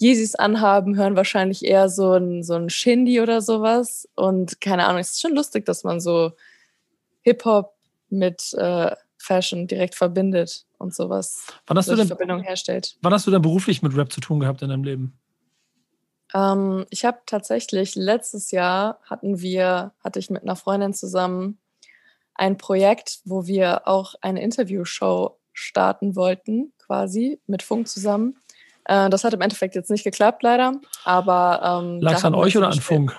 Yeezys 0.00 0.34
anhaben, 0.34 0.96
hören 0.96 1.16
wahrscheinlich 1.16 1.64
eher 1.64 1.90
so 1.90 2.14
ein, 2.14 2.42
so 2.42 2.54
ein 2.54 2.70
Shindy 2.70 3.20
oder 3.20 3.42
sowas. 3.42 4.08
Und 4.14 4.60
keine 4.62 4.86
Ahnung, 4.86 5.00
es 5.00 5.10
ist 5.10 5.20
schon 5.20 5.34
lustig, 5.34 5.66
dass 5.66 5.84
man 5.84 6.00
so 6.00 6.32
Hip-Hop 7.22 7.74
mit 8.08 8.54
äh, 8.54 8.92
Fashion 9.18 9.66
direkt 9.66 9.96
verbindet 9.96 10.64
und 10.78 10.94
sowas. 10.94 11.46
Wann 11.66 11.76
hast 11.76 11.88
du 11.88 11.96
denn, 11.96 12.06
Verbindung 12.06 12.42
herstellt. 12.42 12.96
Wann 13.02 13.12
hast 13.12 13.26
du 13.26 13.30
denn 13.30 13.42
beruflich 13.42 13.82
mit 13.82 13.96
Rap 13.96 14.12
zu 14.12 14.20
tun 14.20 14.40
gehabt 14.40 14.62
in 14.62 14.68
deinem 14.68 14.84
Leben? 14.84 15.18
Ähm, 16.34 16.86
ich 16.90 17.04
habe 17.04 17.18
tatsächlich 17.26 17.94
letztes 17.94 18.50
Jahr 18.50 19.00
hatten 19.04 19.40
wir, 19.40 19.92
hatte 20.02 20.18
ich 20.18 20.30
mit 20.30 20.42
einer 20.42 20.56
Freundin 20.56 20.94
zusammen 20.94 21.58
ein 22.34 22.56
Projekt, 22.56 23.20
wo 23.24 23.46
wir 23.46 23.88
auch 23.88 24.14
eine 24.20 24.42
Interviewshow 24.42 25.38
starten 25.52 26.14
wollten, 26.14 26.72
quasi 26.78 27.40
mit 27.46 27.62
Funk 27.62 27.88
zusammen. 27.88 28.36
Äh, 28.84 29.10
das 29.10 29.24
hat 29.24 29.34
im 29.34 29.40
Endeffekt 29.40 29.74
jetzt 29.74 29.90
nicht 29.90 30.04
geklappt, 30.04 30.42
leider. 30.42 30.80
Aber 31.04 31.82
ähm, 31.82 32.00
lag 32.00 32.14
es 32.14 32.24
an 32.24 32.34
euch 32.34 32.56
oder 32.56 32.68
an 32.68 32.80
Funk? 32.80 33.16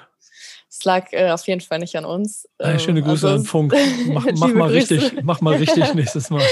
Es 0.70 0.86
lag 0.86 1.12
äh, 1.12 1.32
auf 1.32 1.46
jeden 1.48 1.62
Fall 1.62 1.80
nicht 1.80 1.98
an 1.98 2.06
uns. 2.06 2.48
Ähm, 2.60 2.80
schöne 2.80 3.02
Grüße 3.02 3.28
also, 3.28 3.40
an 3.40 3.46
Funk. 3.46 3.74
Mach, 4.08 4.26
mach 4.36 4.54
mal 4.54 4.70
richtig, 4.70 5.24
mach 5.24 5.42
mal 5.42 5.56
richtig 5.56 5.94
nächstes 5.96 6.30
Mal. 6.30 6.44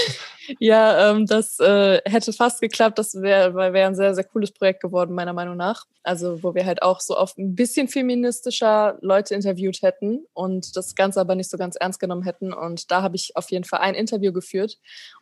Ja, 0.60 1.12
ähm, 1.12 1.26
das 1.26 1.60
äh, 1.60 2.02
hätte 2.06 2.34
fast 2.34 2.62
geklappt. 2.62 2.98
Das 3.00 3.16
wäre 3.16 3.54
wär 3.56 3.88
ein 3.88 3.96
sehr, 3.96 4.16
sehr 4.16 4.24
cooles 4.24 4.52
Projekt 4.52 4.82
geworden, 4.82 5.14
meiner 5.14 5.34
Meinung 5.34 5.58
nach. 5.58 5.86
Also, 6.04 6.42
wo 6.44 6.56
wir 6.56 6.66
halt 6.66 6.82
auch 6.82 7.00
so 7.00 7.16
auf 7.16 7.38
ein 7.38 7.56
bisschen 7.56 7.88
feministischer 7.88 8.98
Leute 9.02 9.36
interviewt 9.36 9.82
hätten 9.82 10.26
und 10.34 10.76
das 10.76 10.96
Ganze 10.96 11.20
aber 11.20 11.36
nicht 11.36 11.50
so 11.50 11.58
ganz 11.58 11.76
ernst 11.76 12.00
genommen 12.00 12.24
hätten. 12.24 12.54
Und 12.54 12.92
da 12.92 13.02
habe 13.02 13.16
ich 13.16 13.36
auf 13.36 13.52
jeden 13.52 13.66
Fall 13.66 13.80
ein 13.80 13.96
Interview 13.96 14.32
geführt. 14.32 14.78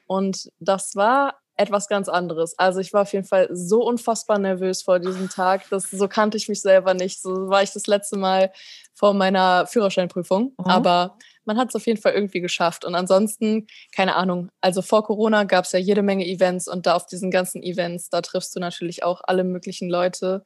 Und 0.06 0.50
das 0.60 0.96
war 0.96 1.40
etwas 1.58 1.88
ganz 1.88 2.10
anderes. 2.10 2.58
Also 2.60 2.80
ich 2.80 2.94
war 2.94 3.04
auf 3.04 3.14
jeden 3.14 3.26
Fall 3.26 3.48
so 3.52 3.84
unfassbar 3.84 4.38
nervös 4.40 4.84
vor 4.84 5.00
diesem 5.00 5.30
Tag. 5.30 5.64
Das, 5.70 5.90
so 5.90 6.08
kannte 6.08 6.38
ich 6.38 6.50
mich 6.50 6.62
selber 6.62 6.94
nicht. 6.94 7.22
So 7.22 7.48
war 7.48 7.64
ich 7.64 7.72
das 7.72 7.88
letzte 7.88 8.18
Mal 8.18 8.52
vor 8.94 9.14
meiner 9.14 9.66
Führerscheinprüfung. 9.68 10.54
Mhm. 10.58 10.66
Aber 10.66 11.18
man 11.46 11.58
hat 11.58 11.70
es 11.70 11.76
auf 11.76 11.88
jeden 11.88 12.02
Fall 12.02 12.14
irgendwie 12.14 12.42
geschafft. 12.42 12.86
Und 12.86 12.96
ansonsten, 12.96 13.68
keine 13.94 14.16
Ahnung, 14.16 14.50
also 14.62 14.82
vor 14.82 15.04
Corona 15.04 15.44
gab 15.44 15.66
es 15.66 15.72
ja 15.72 15.80
jede 15.80 16.02
Menge 16.02 16.26
Events 16.26 16.68
und 16.68 16.86
da 16.86 16.96
auf 16.96 17.06
diesen 17.06 17.32
ganzen 17.32 17.64
Events, 17.64 18.10
da 18.10 18.22
triffst 18.22 18.56
du 18.56 18.60
natürlich 18.60 19.04
auch 19.04 19.22
alle 19.24 19.44
möglichen 19.44 19.90
Leute. 19.90 20.44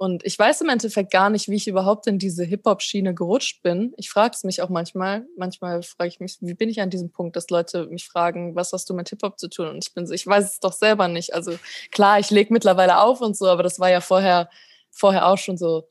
Und 0.00 0.24
ich 0.24 0.38
weiß 0.38 0.60
im 0.60 0.68
Endeffekt 0.68 1.10
gar 1.10 1.28
nicht, 1.28 1.48
wie 1.48 1.56
ich 1.56 1.66
überhaupt 1.66 2.06
in 2.06 2.20
diese 2.20 2.44
Hip-Hop-Schiene 2.44 3.14
gerutscht 3.16 3.62
bin. 3.64 3.94
Ich 3.96 4.10
frage 4.10 4.32
es 4.32 4.44
mich 4.44 4.62
auch 4.62 4.68
manchmal. 4.68 5.26
Manchmal 5.36 5.82
frage 5.82 6.08
ich 6.08 6.20
mich, 6.20 6.36
wie 6.40 6.54
bin 6.54 6.68
ich 6.68 6.80
an 6.80 6.88
diesem 6.88 7.10
Punkt, 7.10 7.34
dass 7.34 7.50
Leute 7.50 7.86
mich 7.86 8.06
fragen, 8.06 8.54
was 8.54 8.72
hast 8.72 8.88
du 8.88 8.94
mit 8.94 9.08
Hip-Hop 9.08 9.40
zu 9.40 9.48
tun? 9.48 9.66
Und 9.66 9.84
ich 9.84 9.94
bin 9.94 10.06
so, 10.06 10.14
ich 10.14 10.24
weiß 10.24 10.44
es 10.52 10.60
doch 10.60 10.72
selber 10.72 11.08
nicht. 11.08 11.34
Also 11.34 11.58
klar, 11.90 12.20
ich 12.20 12.30
lege 12.30 12.52
mittlerweile 12.52 13.00
auf 13.00 13.20
und 13.20 13.36
so, 13.36 13.48
aber 13.48 13.64
das 13.64 13.80
war 13.80 13.90
ja 13.90 14.00
vorher, 14.00 14.48
vorher 14.92 15.26
auch 15.26 15.38
schon 15.38 15.58
so. 15.58 15.88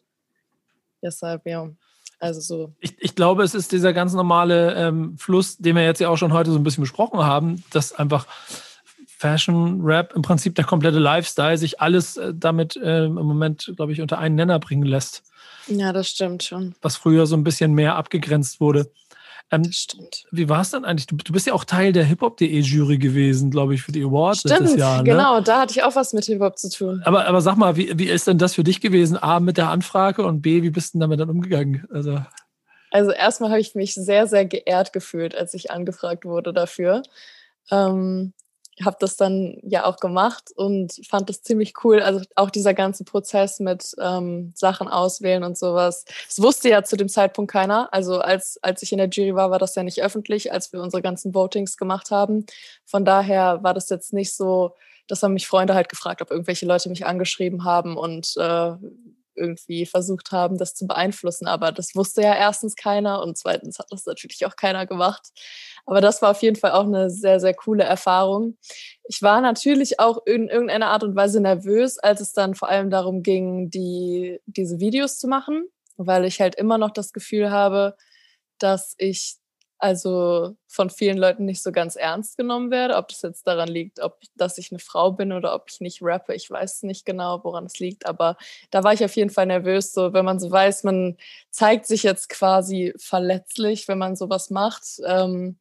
Deshalb, 1.02 1.46
ja. 1.46 1.70
Also 2.20 2.40
so. 2.42 2.74
Ich, 2.80 2.96
ich 3.00 3.16
glaube, 3.16 3.44
es 3.44 3.54
ist 3.54 3.72
dieser 3.72 3.94
ganz 3.94 4.14
normale 4.14 4.74
ähm, 4.76 5.18
Fluss, 5.18 5.58
den 5.58 5.76
wir 5.76 5.84
jetzt 5.84 6.00
ja 6.02 6.10
auch 6.10 6.18
schon 6.18 6.34
heute 6.34 6.52
so 6.52 6.58
ein 6.58 6.64
bisschen 6.64 6.82
besprochen 6.84 7.20
haben, 7.20 7.64
dass 7.72 7.94
einfach 7.94 8.26
Fashion, 9.06 9.82
Rap, 9.82 10.14
im 10.16 10.22
Prinzip 10.22 10.56
der 10.56 10.66
komplette 10.66 11.00
Lifestyle, 11.00 11.58
sich 11.58 11.82
alles 11.82 12.18
äh, 12.18 12.34
damit 12.36 12.76
äh, 12.76 13.06
im 13.06 13.14
Moment, 13.14 13.72
glaube 13.76 13.92
ich, 13.92 14.02
unter 14.02 14.20
einen 14.20 14.36
Nenner 14.36 14.60
bringen 14.60 14.84
lässt. 14.84 15.24
Ja, 15.68 15.92
das 15.92 16.10
stimmt 16.10 16.44
schon. 16.44 16.76
Was 16.82 16.96
früher 16.96 17.26
so 17.26 17.36
ein 17.36 17.44
bisschen 17.44 17.74
mehr 17.74 17.96
abgegrenzt 17.96 18.62
wurde. 18.62 18.90
Ähm. 19.50 19.64
Wie 20.32 20.50
war 20.50 20.62
es 20.62 20.72
dann 20.72 20.84
eigentlich? 20.84 21.08
Du, 21.08 21.16
du, 21.16 21.32
bist 21.32 21.48
ja 21.48 21.54
auch 21.54 21.64
Teil 21.64 21.94
der 21.94 22.04
Hip-Hop.de-Jury 22.04 22.98
gewesen, 22.98 23.50
glaube 23.50 23.76
ich, 23.76 23.82
für 23.82 23.92
die 23.94 24.04
Awards 24.04 24.40
stimmt, 24.40 24.60
letztes 24.60 24.80
Jahr. 24.80 24.98
Ne? 24.98 25.12
Genau, 25.12 25.40
da 25.40 25.62
hatte 25.62 25.72
ich 25.72 25.84
auch 25.84 25.96
was 25.96 26.14
mit 26.14 26.26
Hip-Hop 26.26 26.58
zu 26.58 26.70
tun. 26.70 27.02
Aber, 27.06 27.26
aber 27.26 27.42
sag 27.42 27.56
mal, 27.56 27.78
wie, 27.78 27.98
wie 27.98 28.10
ist 28.10 28.28
denn 28.28 28.38
das 28.38 28.56
für 28.56 28.64
dich 28.64 28.82
gewesen? 28.82 29.18
A, 29.18 29.40
mit 29.40 29.58
der 29.58 29.70
Anfrage 29.70 30.26
und 30.26 30.42
B, 30.42 30.64
wie 30.64 30.70
bist 30.70 30.96
du 30.96 31.00
damit 31.00 31.20
dann 31.20 31.30
umgegangen? 31.30 31.88
Also, 31.92 32.20
also 32.92 33.12
erstmal 33.12 33.50
habe 33.50 33.60
ich 33.62 33.76
mich 33.76 33.94
sehr, 33.94 34.28
sehr 34.28 34.46
geehrt 34.46 34.92
gefühlt, 34.92 35.36
als 35.36 35.54
ich 35.54 35.72
angefragt 35.72 36.26
wurde 36.26 36.54
dafür. 36.54 37.04
Ähm, 37.72 38.34
habe 38.84 38.98
das 39.00 39.16
dann 39.18 39.58
ja 39.64 39.86
auch 39.86 39.98
gemacht 39.98 40.52
und 40.56 41.02
fand 41.10 41.30
das 41.30 41.42
ziemlich 41.42 41.74
cool. 41.84 42.02
Also 42.02 42.22
auch 42.36 42.50
dieser 42.50 42.74
ganze 42.74 43.04
Prozess 43.04 43.60
mit 43.60 43.96
ähm, 44.00 44.52
Sachen 44.56 44.88
auswählen 44.88 45.44
und 45.44 45.58
sowas. 45.58 46.06
Es 46.30 46.42
wusste 46.42 46.70
ja 46.70 46.84
zu 46.84 46.96
dem 46.96 47.10
Zeitpunkt 47.10 47.52
keiner. 47.52 47.92
Also 47.92 48.20
als, 48.20 48.60
als 48.62 48.84
ich 48.84 48.92
in 48.92 49.00
der 49.00 49.10
Jury 49.10 49.36
war, 49.36 49.52
war 49.52 49.60
das 49.60 49.76
ja 49.76 49.84
nicht 49.84 50.02
öffentlich, 50.04 50.52
als 50.52 50.72
wir 50.74 50.82
unsere 50.82 51.02
ganzen 51.02 51.34
Votings 51.34 51.78
gemacht 51.78 52.12
haben. 52.12 52.46
Von 52.86 53.04
daher 53.04 53.64
war 53.64 53.74
das 53.74 53.90
jetzt 53.90 54.14
nicht 54.14 54.36
so, 54.36 54.76
dass 55.08 55.24
haben 55.24 55.34
mich 55.34 55.48
Freunde 55.48 55.74
halt 55.74 55.90
gefragt, 55.90 56.22
ob 56.22 56.32
irgendwelche 56.32 56.66
Leute 56.66 56.90
mich 56.90 57.06
angeschrieben 57.06 57.64
haben 57.64 57.98
und 57.98 58.36
äh, 58.38 58.74
irgendwie 59.38 59.86
versucht 59.86 60.32
haben, 60.32 60.58
das 60.58 60.74
zu 60.74 60.88
beeinflussen. 60.88 61.48
Aber 61.48 61.72
das 61.72 61.96
wusste 61.96 62.22
ja 62.22 62.36
erstens 62.36 62.76
keiner 62.76 63.22
und 63.22 63.38
zweitens 63.38 63.80
hat 63.80 63.88
das 63.92 64.06
natürlich 64.06 64.46
auch 64.46 64.56
keiner 64.56 64.86
gemacht. 64.86 65.30
Aber 65.86 66.02
das 66.02 66.22
war 66.22 66.32
auf 66.32 66.42
jeden 66.42 66.58
Fall 66.58 66.72
auch 66.72 66.86
eine 66.86 67.10
sehr, 67.10 67.40
sehr 67.40 67.54
coole 67.54 67.84
Erfahrung. 67.84 68.58
Ich 69.08 69.22
war 69.22 69.42
natürlich 69.42 70.00
auch 70.00 70.26
in 70.26 70.50
irgendeiner 70.50 70.88
Art 70.88 71.04
und 71.04 71.16
Weise 71.16 71.40
nervös, 71.40 71.98
als 71.98 72.20
es 72.20 72.34
dann 72.34 72.56
vor 72.56 72.70
allem 72.70 72.90
darum 72.90 73.24
ging, 73.24 73.70
die, 73.70 74.40
diese 74.46 74.80
Videos 74.80 75.18
zu 75.18 75.28
machen, 75.28 75.68
weil 75.96 76.26
ich 76.26 76.42
halt 76.42 76.56
immer 76.56 76.78
noch 76.78 76.92
das 76.92 77.14
Gefühl 77.14 77.52
habe, 77.52 77.96
dass 78.60 78.96
ich 78.98 79.38
also 79.80 80.56
von 80.68 80.90
vielen 80.90 81.18
Leuten 81.18 81.46
nicht 81.46 81.62
so 81.62 81.72
ganz 81.72 81.96
ernst 81.96 82.38
genommen 82.38 82.72
werde. 82.72 82.96
Ob 82.96 83.10
das 83.10 83.22
jetzt 83.22 83.46
daran 83.46 83.68
liegt, 83.68 84.00
ob 84.00 84.20
dass 84.36 84.58
ich 84.58 84.72
eine 84.72 84.80
Frau 84.80 85.12
bin 85.12 85.32
oder 85.32 85.54
ob 85.54 85.70
ich 85.70 85.82
nicht 85.82 86.00
rappe, 86.02 86.34
ich 86.34 86.50
weiß 86.50 86.84
nicht 86.84 87.06
genau, 87.06 87.44
woran 87.44 87.66
es 87.66 87.80
liegt. 87.80 88.06
Aber 88.06 88.38
da 88.72 88.84
war 88.84 88.94
ich 88.94 89.04
auf 89.06 89.16
jeden 89.16 89.30
Fall 89.30 89.46
nervös, 89.46 89.94
so 89.94 90.14
wenn 90.14 90.26
man 90.26 90.40
so 90.40 90.50
weiß, 90.52 90.84
man 90.84 91.18
zeigt 91.52 91.86
sich 91.86 92.04
jetzt 92.04 92.30
quasi 92.30 92.94
verletzlich, 92.98 93.88
wenn 93.88 93.98
man 93.98 94.16
sowas 94.16 94.50
macht. 94.50 94.84
Ähm, 95.06 95.58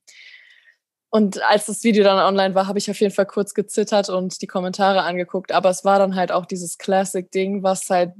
und 1.11 1.43
als 1.45 1.67
das 1.67 1.85
Video 1.85 2.05
dann 2.05 2.19
online 2.19 2.55
war, 2.55 2.67
habe 2.67 2.79
ich 2.79 2.91
auf 2.91 3.01
jeden 3.01 3.15
Fall 3.15 3.27
kurz 3.27 3.55
gezittert 3.55 4.09
und 4.11 4.43
die 4.43 4.47
Kommentare 4.47 5.03
angeguckt. 5.03 5.53
Aber 5.53 5.71
es 5.71 5.85
war 5.85 5.99
dann 5.99 6.15
halt 6.15 6.33
auch 6.33 6.47
dieses 6.47 6.79
Classic-Ding, 6.79 7.63
was 7.63 7.89
halt 7.89 8.13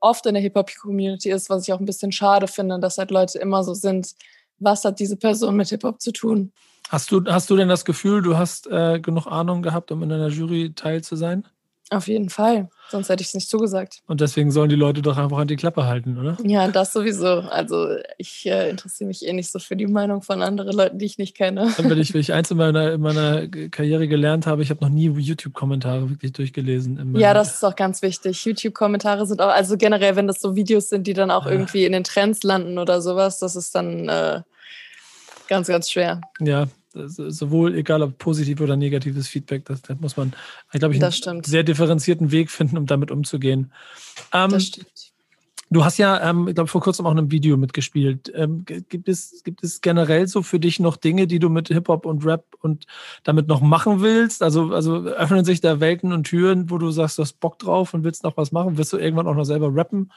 oft 0.00 0.26
in 0.26 0.34
der 0.34 0.42
Hip-Hop-Community 0.42 1.30
ist, 1.30 1.50
was 1.50 1.64
ich 1.64 1.72
auch 1.72 1.80
ein 1.80 1.86
bisschen 1.86 2.12
schade 2.12 2.48
finde, 2.48 2.80
dass 2.80 2.98
halt 2.98 3.10
Leute 3.10 3.38
immer 3.38 3.62
so 3.62 3.74
sind, 3.74 4.14
was 4.60 4.84
hat 4.84 5.00
diese 5.00 5.16
Person 5.16 5.56
mit 5.56 5.68
Hip-Hop 5.68 6.00
zu 6.00 6.12
tun. 6.12 6.52
Hast 6.88 7.10
du, 7.12 7.24
hast 7.26 7.50
du 7.50 7.56
denn 7.56 7.68
das 7.68 7.84
Gefühl, 7.84 8.22
du 8.22 8.36
hast 8.36 8.66
äh, 8.66 9.00
genug 9.00 9.26
Ahnung 9.26 9.62
gehabt, 9.62 9.92
um 9.92 10.02
in 10.02 10.12
einer 10.12 10.28
Jury 10.28 10.72
teil 10.74 11.02
zu 11.02 11.16
sein? 11.16 11.46
Auf 11.92 12.06
jeden 12.06 12.30
Fall. 12.30 12.68
Sonst 12.88 13.08
hätte 13.08 13.20
ich 13.20 13.28
es 13.28 13.34
nicht 13.34 13.48
zugesagt. 13.48 14.02
Und 14.06 14.20
deswegen 14.20 14.52
sollen 14.52 14.68
die 14.68 14.76
Leute 14.76 15.02
doch 15.02 15.16
einfach 15.16 15.38
an 15.38 15.48
die 15.48 15.56
Klappe 15.56 15.86
halten, 15.86 16.18
oder? 16.18 16.36
Ja, 16.44 16.68
das 16.68 16.92
sowieso. 16.92 17.26
Also 17.26 17.96
ich 18.16 18.46
äh, 18.46 18.70
interessiere 18.70 19.08
mich 19.08 19.26
eh 19.26 19.32
nicht 19.32 19.50
so 19.50 19.58
für 19.58 19.74
die 19.74 19.88
Meinung 19.88 20.22
von 20.22 20.40
anderen 20.40 20.72
Leuten, 20.72 20.98
die 20.98 21.06
ich 21.06 21.18
nicht 21.18 21.36
kenne. 21.36 21.72
Wenn 21.76 21.98
ich, 21.98 22.14
wenn 22.14 22.20
ich 22.20 22.32
eins 22.32 22.50
in 22.52 22.58
meiner, 22.58 22.92
in 22.92 23.00
meiner 23.00 23.48
Karriere 23.48 24.06
gelernt 24.06 24.46
habe, 24.46 24.62
ich 24.62 24.70
habe 24.70 24.84
noch 24.84 24.90
nie 24.90 25.08
YouTube-Kommentare 25.08 26.10
wirklich 26.10 26.32
durchgelesen. 26.32 27.16
Ja, 27.16 27.34
das 27.34 27.54
ist 27.54 27.64
auch 27.64 27.74
ganz 27.74 28.02
wichtig. 28.02 28.44
YouTube-Kommentare 28.44 29.26
sind 29.26 29.42
auch, 29.42 29.50
also 29.50 29.76
generell, 29.76 30.14
wenn 30.14 30.28
das 30.28 30.40
so 30.40 30.54
Videos 30.54 30.90
sind, 30.90 31.08
die 31.08 31.14
dann 31.14 31.32
auch 31.32 31.46
ja. 31.46 31.52
irgendwie 31.52 31.86
in 31.86 31.92
den 31.92 32.04
Trends 32.04 32.44
landen 32.44 32.78
oder 32.78 33.02
sowas, 33.02 33.40
das 33.40 33.56
ist 33.56 33.74
dann 33.74 34.08
äh, 34.08 34.42
ganz, 35.50 35.66
ganz 35.68 35.90
schwer. 35.90 36.20
Ja, 36.40 36.68
sowohl 36.94 37.74
egal 37.74 38.02
ob 38.02 38.16
positiv 38.18 38.60
oder 38.60 38.76
negatives 38.76 39.28
Feedback, 39.28 39.64
das, 39.66 39.82
das 39.82 39.98
muss 40.00 40.16
man, 40.16 40.32
glaube 40.72 40.94
ich, 40.94 41.02
einen 41.02 41.42
sehr 41.42 41.62
differenzierten 41.62 42.30
Weg 42.30 42.50
finden, 42.50 42.78
um 42.78 42.86
damit 42.86 43.10
umzugehen. 43.10 43.72
Ähm, 44.32 44.50
das 44.50 44.66
stimmt. 44.66 45.09
Du 45.72 45.84
hast 45.84 45.98
ja, 45.98 46.28
ähm, 46.28 46.48
ich 46.48 46.56
glaube, 46.56 46.68
vor 46.68 46.80
kurzem 46.80 47.06
auch 47.06 47.12
in 47.12 47.18
einem 47.18 47.30
Video 47.30 47.56
mitgespielt. 47.56 48.32
Ähm, 48.34 48.64
gibt, 48.64 49.08
es, 49.08 49.42
gibt 49.44 49.62
es 49.62 49.80
generell 49.80 50.26
so 50.26 50.42
für 50.42 50.58
dich 50.58 50.80
noch 50.80 50.96
Dinge, 50.96 51.28
die 51.28 51.38
du 51.38 51.48
mit 51.48 51.68
Hip-Hop 51.68 52.06
und 52.06 52.26
Rap 52.26 52.44
und 52.60 52.86
damit 53.22 53.46
noch 53.46 53.60
machen 53.60 54.00
willst? 54.00 54.42
Also, 54.42 54.72
also 54.72 54.96
öffnen 55.04 55.44
sich 55.44 55.60
da 55.60 55.78
Welten 55.78 56.12
und 56.12 56.24
Türen, 56.24 56.70
wo 56.70 56.78
du 56.78 56.90
sagst, 56.90 57.18
du 57.18 57.22
hast 57.22 57.38
Bock 57.38 57.60
drauf 57.60 57.94
und 57.94 58.02
willst 58.02 58.24
noch 58.24 58.36
was 58.36 58.50
machen? 58.50 58.78
Wirst 58.78 58.92
du 58.92 58.96
irgendwann 58.96 59.28
auch 59.28 59.36
noch 59.36 59.44
selber 59.44 59.72
rappen? 59.72 60.10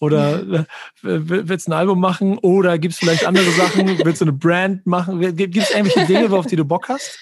Oder 0.00 0.42
äh, 0.52 0.64
willst 1.02 1.66
du 1.66 1.72
ein 1.72 1.78
Album 1.78 2.00
machen? 2.00 2.38
Oder 2.38 2.78
gibt 2.78 2.94
es 2.94 3.00
vielleicht 3.00 3.26
andere 3.26 3.50
Sachen? 3.50 3.98
Willst 4.04 4.22
du 4.22 4.24
eine 4.24 4.32
Brand 4.32 4.86
machen? 4.86 5.20
Gibt 5.20 5.54
es 5.54 5.70
irgendwelche 5.70 6.06
Dinge, 6.06 6.32
auf 6.34 6.46
die 6.46 6.56
du 6.56 6.64
Bock 6.64 6.88
hast? 6.88 7.18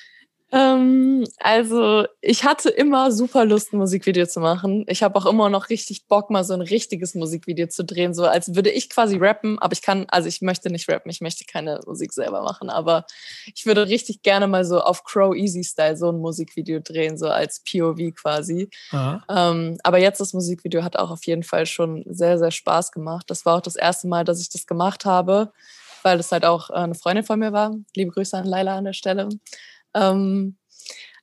Ähm, 0.55 1.25
also 1.39 2.05
ich 2.21 2.45
hatte 2.45 2.69
immer 2.69 3.11
super 3.11 3.47
Lust, 3.47 3.73
ein 3.73 3.79
Musikvideo 3.79 4.27
zu 4.27 4.39
machen. 4.41 4.85
Ich 4.87 5.03
habe 5.03 5.17
auch 5.19 5.25
immer 5.25 5.49
noch 5.49 5.71
richtig 5.71 6.07
Bock, 6.09 6.29
mal 6.29 6.45
so 6.45 6.53
ein 6.53 6.61
richtiges 6.61 7.15
Musikvideo 7.15 7.69
zu 7.69 7.85
drehen, 7.85 8.13
so 8.13 8.27
als 8.27 8.55
würde 8.55 8.69
ich 8.71 8.91
quasi 8.91 9.17
rappen, 9.17 9.59
aber 9.59 9.73
ich 9.73 9.81
kann, 9.81 10.05
also 10.09 10.29
ich 10.29 10.43
möchte 10.43 10.69
nicht 10.71 10.91
rappen, 10.91 11.11
ich 11.11 11.23
möchte 11.23 11.45
keine 11.47 11.81
Musik 11.87 12.13
selber 12.13 12.43
machen, 12.43 12.69
aber 12.69 13.07
ich 13.55 13.65
würde 13.65 13.89
richtig 13.89 14.23
gerne 14.23 14.47
mal 14.47 14.67
so 14.67 14.81
auf 14.81 15.05
Crow 15.05 15.35
Easy 15.35 15.65
Style 15.65 15.97
so 15.97 16.11
ein 16.11 16.19
Musikvideo 16.19 16.81
drehen, 16.81 17.17
so 17.17 17.29
als 17.29 17.63
POV 17.65 18.15
quasi. 18.15 18.69
Ähm, 19.31 19.79
aber 19.83 19.99
jetzt 19.99 20.21
das 20.21 20.35
Musikvideo 20.35 20.83
hat 20.85 20.97
auch 20.97 21.11
auf 21.11 21.25
jeden 21.25 21.45
Fall 21.45 21.65
schon 21.65 22.05
sehr, 22.07 22.39
sehr 22.39 22.51
Spaß 22.51 22.93
gemacht. 22.93 23.25
Das 23.31 23.47
war 23.47 23.57
auch 23.57 23.63
das 23.63 23.77
erste 23.77 24.07
Mal, 24.07 24.25
dass 24.25 24.41
ich 24.43 24.51
das 24.51 24.67
gemacht 24.67 25.07
habe, 25.07 25.53
weil 26.03 26.21
es 26.21 26.31
halt 26.31 26.45
auch 26.45 26.69
eine 26.69 26.95
Freundin 26.95 27.25
von 27.25 27.39
mir 27.39 27.53
war. 27.55 27.75
Liebe 27.97 28.11
Grüße 28.13 28.37
an 28.37 28.45
Laila 28.45 28.77
an 28.77 28.85
der 28.85 28.93
Stelle. 28.93 29.31
Ähm, 29.95 30.57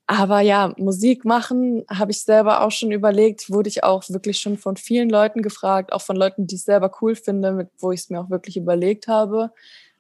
aber 0.08 0.42
ja, 0.42 0.74
Musik 0.78 1.24
machen 1.24 1.84
habe 1.88 2.10
ich 2.10 2.24
selber 2.24 2.64
auch 2.64 2.72
schon 2.72 2.92
überlegt, 2.92 3.52
wurde 3.52 3.70
ich 3.70 3.84
auch 3.84 4.04
wirklich 4.10 4.40
schon 4.40 4.58
von 4.58 4.76
vielen 4.76 5.08
Leuten 5.08 5.44
gefragt, 5.44 5.94
auch 5.94 6.02
von 6.02 6.16
Leuten, 6.16 6.48
die 6.48 6.56
ich 6.56 6.64
selber 6.64 6.92
cool 7.00 7.16
finde, 7.16 7.52
mit, 7.52 7.70
wo 7.78 7.92
ich 7.92 8.00
es 8.02 8.10
mir 8.10 8.20
auch 8.20 8.32
wirklich 8.32 8.58
überlegt 8.58 9.08
habe. 9.08 9.52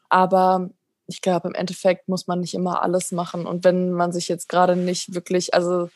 Aber 0.09 0.71
ich 1.05 1.21
glaube, 1.21 1.47
im 1.47 1.53
Endeffekt 1.53 2.09
muss 2.09 2.25
man 2.25 2.39
nicht 2.39 2.55
immer 2.55 2.81
alles 2.81 3.11
machen. 3.11 3.45
Und 3.45 3.63
wenn 3.63 3.91
man 3.91 4.11
sich 4.11 4.27
jetzt 4.27 4.49
gerade 4.49 4.75
nicht 4.75 5.13
wirklich, 5.13 5.53
also 5.53 5.89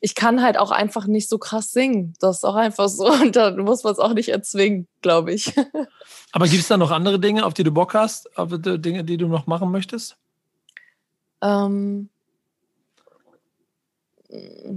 ich 0.00 0.14
kann 0.14 0.42
halt 0.42 0.58
auch 0.58 0.70
einfach 0.70 1.06
nicht 1.06 1.28
so 1.28 1.38
krass 1.38 1.70
singen. 1.70 2.14
Das 2.20 2.38
ist 2.38 2.44
auch 2.44 2.56
einfach 2.56 2.88
so. 2.88 3.06
Und 3.22 3.36
da 3.36 3.52
muss 3.52 3.84
man 3.84 3.92
es 3.92 3.98
auch 3.98 4.14
nicht 4.14 4.30
erzwingen, 4.30 4.88
glaube 5.00 5.32
ich. 5.32 5.54
Aber 6.32 6.46
gibt 6.46 6.62
es 6.62 6.68
da 6.68 6.76
noch 6.76 6.90
andere 6.90 7.20
Dinge, 7.20 7.46
auf 7.46 7.54
die 7.54 7.64
du 7.64 7.70
Bock 7.70 7.94
hast? 7.94 8.28
Dinge, 8.36 9.04
die 9.04 9.16
du 9.16 9.28
noch 9.28 9.46
machen 9.46 9.70
möchtest? 9.70 10.16
Ähm, 11.44 12.08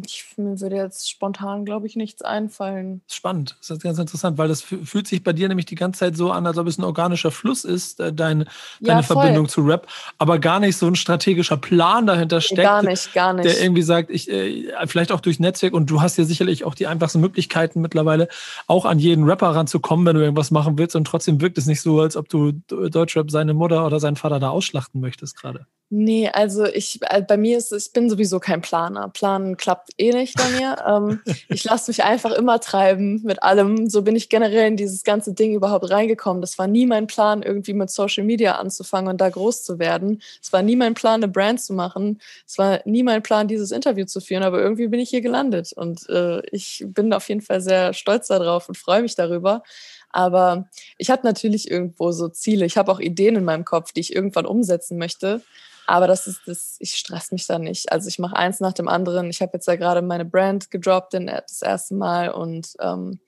ich, 0.06 0.25
mir 0.38 0.60
würde 0.60 0.75
jetzt 0.75 1.10
spontan, 1.10 1.65
glaube 1.65 1.88
ich, 1.88 1.95
nichts 1.95 2.21
einfallen. 2.21 3.01
Spannend. 3.10 3.56
Das 3.60 3.71
ist 3.71 3.82
ganz 3.82 3.97
interessant, 3.97 4.38
weil 4.38 4.47
das 4.47 4.62
fühlt 4.62 5.08
sich 5.08 5.23
bei 5.23 5.34
dir 5.34 5.47
nämlich 5.47 5.65
die 5.65 5.75
ganze 5.75 5.99
Zeit 5.99 6.15
so 6.15 6.32
an, 6.32 6.45
als 6.45 6.58
ob 6.58 6.67
es 6.67 6.77
ein 6.77 6.84
organischer 6.84 7.32
Fluss 7.32 7.63
ist, 7.63 7.99
äh, 7.99 8.13
dein, 8.13 8.47
deine 8.82 8.99
ja, 8.99 9.01
Verbindung 9.01 9.47
zu 9.47 9.62
Rap, 9.62 9.88
aber 10.19 10.38
gar 10.38 10.60
nicht 10.60 10.77
so 10.77 10.86
ein 10.86 10.95
strategischer 10.95 11.58
Plan 11.58 12.06
dahinter 12.06 12.41
steckt. 12.41 12.62
Gar 12.62 12.84
nicht, 12.84 13.13
gar 13.13 13.34
nicht. 13.34 13.45
Der 13.45 13.60
irgendwie 13.62 13.82
sagt, 13.82 14.12
ich, 14.12 14.30
äh, 14.30 14.71
vielleicht 14.86 15.12
auch 15.12 15.21
durch 15.21 15.39
Netzwerk 15.39 15.73
und 15.73 15.89
du 15.89 16.01
hast 16.01 16.17
ja 16.17 16.25
sicherlich 16.25 16.63
auch 16.63 16.75
die 16.75 16.86
einfachsten 16.86 17.21
Möglichkeiten 17.21 17.82
mittlerweile, 17.82 18.27
auch 18.67 18.86
an 18.86 18.99
jeden 18.99 19.23
Rapper 19.23 19.49
ranzukommen, 19.49 20.06
wenn 20.06 20.15
du 20.15 20.21
irgendwas 20.21 20.51
machen 20.51 20.77
willst 20.77 20.95
und 20.95 21.06
trotzdem 21.06 21.41
wirkt 21.41 21.58
es 21.58 21.65
nicht 21.65 21.82
so, 21.82 21.99
als 21.99 22.15
ob 22.15 22.30
du 22.30 22.51
Deutschrap 22.67 23.32
seine 23.32 23.53
Mutter 23.53 23.86
oder 23.86 23.99
seinen 23.99 24.17
Vater 24.17 24.39
da 24.39 24.49
ausschlachten 24.49 25.01
möchtest 25.01 25.36
gerade. 25.36 25.65
Nee, 25.89 26.28
also 26.28 26.65
ich, 26.65 27.00
äh, 27.04 27.21
bei 27.21 27.38
mir 27.38 27.58
ist, 27.58 27.71
ich 27.71 27.93
bin 27.93 28.10
sowieso 28.10 28.41
kein 28.41 28.62
Planer. 28.62 29.08
Planen 29.08 29.56
klappt 29.56 29.91
eh 29.97 30.12
nicht 30.12 30.36
bei 30.36 30.50
mir. 30.50 30.76
ähm, 30.86 31.21
ich 31.47 31.63
lasse 31.63 31.89
mich 31.89 32.04
einfach 32.04 32.32
immer 32.34 32.60
treiben 32.60 33.21
mit 33.23 33.41
allem. 33.41 33.89
So 33.89 34.02
bin 34.02 34.17
ich 34.17 34.28
generell 34.28 34.67
in 34.67 34.76
dieses 34.76 35.06
ganze 35.06 35.34
Ding 35.34 35.54
überhaupt 35.54 35.89
reingekommen. 35.89 36.41
Das 36.41 36.58
war 36.58 36.67
nie 36.67 36.86
mein 36.86 37.08
Plan, 37.08 37.41
irgendwie 37.41 37.73
mit 37.73 37.89
Social 37.89 38.26
Media 38.26 38.56
anzufangen 38.56 39.10
und 39.10 39.21
da 39.21 39.30
groß 39.30 39.63
zu 39.63 39.80
werden. 39.80 40.21
Es 40.41 40.52
war 40.52 40.62
nie 40.62 40.76
mein 40.76 40.93
Plan, 40.93 41.23
eine 41.23 41.32
Brand 41.32 41.62
zu 41.62 41.73
machen. 41.73 42.19
Es 42.45 42.58
war 42.58 42.82
nie 42.84 43.04
mein 43.04 43.23
Plan, 43.23 43.47
dieses 43.47 43.71
Interview 43.71 44.04
zu 44.06 44.19
führen. 44.19 44.43
Aber 44.43 44.60
irgendwie 44.60 44.88
bin 44.88 45.00
ich 45.00 45.10
hier 45.10 45.21
gelandet 45.21 45.71
und 45.73 46.10
äh, 46.10 46.41
ich 46.52 46.84
bin 46.86 47.13
auf 47.13 47.30
jeden 47.30 47.41
Fall 47.41 47.62
sehr 47.62 47.93
stolz 47.93 48.28
darauf 48.28 48.67
und 48.67 48.78
freue 48.78 49.04
mich 49.04 49.15
darüber. 49.15 49.63
Aber 50.10 50.67
ich 50.97 51.10
habe 51.12 51.21
natürlich 51.23 51.71
irgendwo 51.71 52.12
so 52.12 52.28
Ziele. 52.28 52.65
Ich 52.65 52.76
habe 52.76 52.91
auch 52.91 53.00
Ideen 53.00 53.38
in 53.38 53.45
meinem 53.45 53.63
Kopf, 53.63 53.93
die 53.93 54.02
ich 54.02 54.13
irgendwann 54.13 54.45
umsetzen 54.45 54.97
möchte. 54.97 55.41
Aber 55.88 56.06
das 56.06 56.28
ist 56.28 56.41
das, 56.45 56.76
ich 56.80 56.95
stress 56.95 57.32
mich 57.32 57.47
da 57.47 57.60
nicht. 57.60 57.91
Also 57.91 58.10
ich 58.10 58.19
mache 58.19 58.36
eins 58.36 58.60
nach 58.60 58.73
dem 58.73 58.89
anderen. 58.89 59.30
Ich 59.30 59.41
habe 59.41 59.54
jetzt 59.54 59.67
ja 59.67 59.78
gerade 59.78 60.02
meine 60.02 60.26
Brand 60.26 60.69
gedroppt 60.69 61.13
das 61.13 61.62
erste 61.62 61.95
Mal 61.95 62.30
und 62.30 62.73
ähm, 62.82 63.21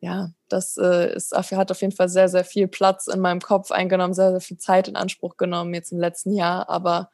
ja, 0.00 0.30
das 0.48 0.76
äh, 0.76 1.14
ist, 1.14 1.32
hat 1.32 1.70
auf 1.70 1.80
jeden 1.80 1.94
Fall 1.94 2.10
sehr, 2.10 2.28
sehr 2.28 2.44
viel 2.44 2.68
Platz 2.68 3.06
in 3.06 3.18
meinem 3.18 3.40
Kopf 3.40 3.70
eingenommen, 3.70 4.12
sehr, 4.12 4.30
sehr 4.30 4.42
viel 4.42 4.58
Zeit 4.58 4.88
in 4.88 4.96
Anspruch 4.96 5.38
genommen 5.38 5.72
jetzt 5.72 5.90
im 5.90 5.98
letzten 5.98 6.32
Jahr. 6.32 6.68
Aber 6.68 7.10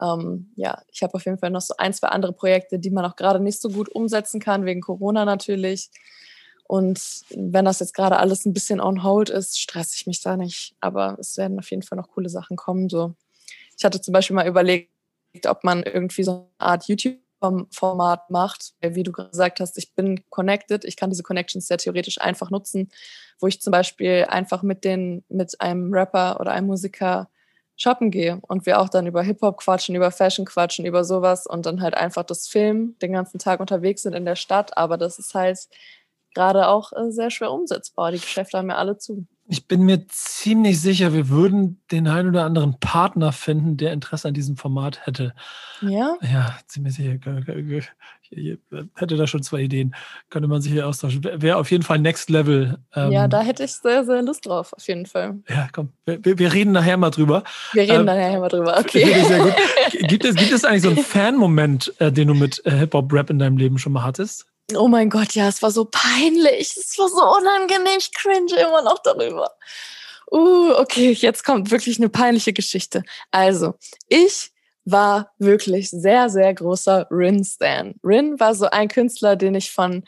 ähm, 0.00 0.50
ja, 0.56 0.80
ich 0.88 1.02
habe 1.02 1.14
auf 1.14 1.24
jeden 1.26 1.38
Fall 1.38 1.50
noch 1.50 1.60
so 1.60 1.74
ein, 1.76 1.92
zwei 1.92 2.08
andere 2.08 2.32
Projekte, 2.32 2.78
die 2.78 2.90
man 2.90 3.04
auch 3.04 3.16
gerade 3.16 3.38
nicht 3.38 3.60
so 3.60 3.68
gut 3.68 3.90
umsetzen 3.90 4.40
kann, 4.40 4.64
wegen 4.64 4.80
Corona 4.80 5.26
natürlich. 5.26 5.90
Und 6.66 7.00
wenn 7.28 7.66
das 7.66 7.80
jetzt 7.80 7.94
gerade 7.94 8.16
alles 8.16 8.46
ein 8.46 8.54
bisschen 8.54 8.80
on 8.80 9.02
hold 9.02 9.28
ist, 9.28 9.60
stresse 9.60 9.94
ich 9.94 10.06
mich 10.06 10.22
da 10.22 10.38
nicht. 10.38 10.74
Aber 10.80 11.18
es 11.20 11.36
werden 11.36 11.58
auf 11.58 11.70
jeden 11.70 11.82
Fall 11.82 11.98
noch 11.98 12.08
coole 12.08 12.30
Sachen 12.30 12.56
kommen. 12.56 12.88
So. 12.88 13.14
Ich 13.76 13.84
hatte 13.84 14.00
zum 14.00 14.12
Beispiel 14.12 14.36
mal 14.36 14.46
überlegt, 14.46 14.90
ob 15.46 15.64
man 15.64 15.82
irgendwie 15.82 16.22
so 16.22 16.50
eine 16.58 16.70
Art 16.70 16.88
YouTube-Format 16.88 18.30
macht. 18.30 18.74
Wie 18.80 19.02
du 19.02 19.12
gesagt 19.12 19.60
hast, 19.60 19.78
ich 19.78 19.94
bin 19.94 20.24
connected, 20.30 20.84
ich 20.84 20.96
kann 20.96 21.10
diese 21.10 21.22
Connections 21.22 21.66
sehr 21.66 21.78
theoretisch 21.78 22.20
einfach 22.20 22.50
nutzen, 22.50 22.90
wo 23.40 23.46
ich 23.46 23.60
zum 23.60 23.70
Beispiel 23.70 24.26
einfach 24.28 24.62
mit, 24.62 24.84
den, 24.84 25.24
mit 25.28 25.60
einem 25.60 25.92
Rapper 25.92 26.40
oder 26.40 26.52
einem 26.52 26.66
Musiker 26.68 27.28
shoppen 27.76 28.10
gehe 28.10 28.38
und 28.42 28.66
wir 28.66 28.80
auch 28.80 28.88
dann 28.88 29.06
über 29.06 29.22
Hip-Hop 29.22 29.58
quatschen, 29.58 29.94
über 29.94 30.10
Fashion 30.10 30.44
quatschen, 30.44 30.84
über 30.84 31.04
sowas 31.04 31.46
und 31.46 31.66
dann 31.66 31.80
halt 31.80 31.94
einfach 31.94 32.22
das 32.22 32.46
Film 32.46 32.96
den 33.00 33.12
ganzen 33.12 33.38
Tag 33.38 33.60
unterwegs 33.60 34.02
sind 34.02 34.14
in 34.14 34.24
der 34.24 34.36
Stadt. 34.36 34.76
Aber 34.76 34.96
das 34.96 35.18
ist 35.18 35.34
halt 35.34 35.58
gerade 36.34 36.68
auch 36.68 36.92
äh, 36.92 37.10
sehr 37.10 37.30
schwer 37.30 37.50
umsetzbar. 37.50 38.12
Die 38.12 38.20
Geschäfte 38.20 38.58
haben 38.58 38.70
ja 38.70 38.76
alle 38.76 38.98
zu. 38.98 39.26
Ich 39.48 39.66
bin 39.66 39.82
mir 39.82 40.06
ziemlich 40.08 40.80
sicher, 40.80 41.12
wir 41.12 41.28
würden 41.28 41.82
den 41.90 42.06
einen 42.06 42.28
oder 42.28 42.44
anderen 42.44 42.78
Partner 42.78 43.32
finden, 43.32 43.76
der 43.76 43.92
Interesse 43.92 44.28
an 44.28 44.34
diesem 44.34 44.56
Format 44.56 45.04
hätte. 45.04 45.34
Ja? 45.80 46.16
Ja, 46.22 46.56
ziemlich 46.68 46.94
sicher. 46.94 47.18
Ich 48.30 48.58
hätte 48.94 49.16
da 49.16 49.26
schon 49.26 49.42
zwei 49.42 49.62
Ideen. 49.62 49.94
Könnte 50.30 50.48
man 50.48 50.62
sich 50.62 50.72
hier 50.72 50.86
austauschen. 50.86 51.24
Wäre 51.24 51.56
auf 51.56 51.70
jeden 51.70 51.82
Fall 51.82 51.98
Next 51.98 52.30
Level. 52.30 52.78
Ähm, 52.94 53.10
ja, 53.10 53.26
da 53.26 53.42
hätte 53.42 53.64
ich 53.64 53.72
sehr, 53.72 54.04
sehr 54.04 54.22
Lust 54.22 54.46
drauf, 54.46 54.72
auf 54.72 54.86
jeden 54.86 55.06
Fall. 55.06 55.40
Ja, 55.48 55.68
komm. 55.72 55.92
Wir, 56.06 56.38
wir 56.38 56.52
reden 56.52 56.72
nachher 56.72 56.96
mal 56.96 57.10
drüber. 57.10 57.42
Wir 57.72 57.82
reden 57.82 58.00
ähm, 58.00 58.04
nachher 58.06 58.38
mal 58.38 58.48
drüber, 58.48 58.78
okay. 58.78 59.24
Sehr 59.24 59.40
gut. 59.40 59.54
Gibt, 60.08 60.24
es, 60.24 60.36
gibt 60.36 60.52
es 60.52 60.64
eigentlich 60.64 60.82
so 60.82 60.88
einen 60.88 60.98
Fan-Moment, 60.98 61.92
äh, 61.98 62.12
den 62.12 62.28
du 62.28 62.34
mit 62.34 62.64
äh, 62.64 62.70
Hip-Hop-Rap 62.70 63.28
in 63.30 63.38
deinem 63.38 63.56
Leben 63.56 63.78
schon 63.78 63.92
mal 63.92 64.04
hattest? 64.04 64.46
Oh 64.76 64.88
mein 64.88 65.10
Gott, 65.10 65.32
ja, 65.34 65.48
es 65.48 65.62
war 65.62 65.70
so 65.70 65.84
peinlich. 65.84 66.76
Es 66.76 66.98
war 66.98 67.08
so 67.08 67.22
unangenehm. 67.38 67.98
Ich 67.98 68.12
cringe 68.12 68.54
immer 68.60 68.82
noch 68.82 68.98
darüber. 69.02 69.50
Uh, 70.30 70.72
okay, 70.78 71.12
jetzt 71.12 71.44
kommt 71.44 71.70
wirklich 71.70 71.98
eine 71.98 72.08
peinliche 72.08 72.52
Geschichte. 72.52 73.02
Also, 73.30 73.74
ich 74.08 74.50
war 74.84 75.32
wirklich 75.38 75.90
sehr, 75.90 76.30
sehr 76.30 76.52
großer 76.54 77.06
Rin-Stan. 77.10 77.94
Rin 78.02 78.40
war 78.40 78.54
so 78.54 78.66
ein 78.70 78.88
Künstler, 78.88 79.36
den 79.36 79.54
ich 79.54 79.70
von 79.70 80.04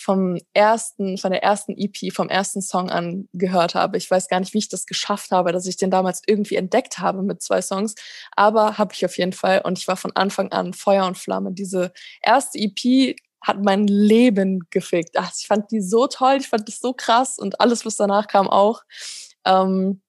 vom 0.00 0.38
ersten, 0.54 1.18
von 1.18 1.30
der 1.30 1.42
ersten 1.42 1.74
EP, 1.76 2.12
vom 2.12 2.30
ersten 2.30 2.62
Song 2.62 2.88
an 2.90 3.28
gehört 3.34 3.74
habe. 3.74 3.98
Ich 3.98 4.10
weiß 4.10 4.28
gar 4.28 4.40
nicht, 4.40 4.54
wie 4.54 4.58
ich 4.58 4.68
das 4.70 4.86
geschafft 4.86 5.30
habe, 5.30 5.52
dass 5.52 5.66
ich 5.66 5.76
den 5.76 5.90
damals 5.90 6.22
irgendwie 6.26 6.56
entdeckt 6.56 6.98
habe 6.98 7.22
mit 7.22 7.42
zwei 7.42 7.60
Songs, 7.60 7.94
aber 8.34 8.78
habe 8.78 8.94
ich 8.94 9.04
auf 9.04 9.18
jeden 9.18 9.34
Fall 9.34 9.60
und 9.62 9.78
ich 9.78 9.88
war 9.88 9.96
von 9.96 10.12
Anfang 10.16 10.52
an 10.52 10.72
Feuer 10.72 11.06
und 11.06 11.18
Flamme. 11.18 11.52
Diese 11.52 11.92
erste 12.22 12.58
EP 12.58 13.14
hat 13.42 13.62
mein 13.62 13.86
Leben 13.86 14.60
gefickt. 14.70 15.16
Ach, 15.16 15.32
ich 15.36 15.46
fand 15.46 15.70
die 15.70 15.80
so 15.80 16.06
toll, 16.06 16.36
ich 16.40 16.48
fand 16.48 16.68
die 16.68 16.72
so 16.72 16.92
krass 16.92 17.38
und 17.38 17.60
alles, 17.60 17.86
was 17.86 17.96
danach 17.96 18.26
kam, 18.26 18.48
auch. 18.48 18.82
Ähm, 19.44 20.00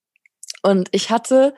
und 0.63 0.89
ich 0.91 1.09
hatte 1.09 1.55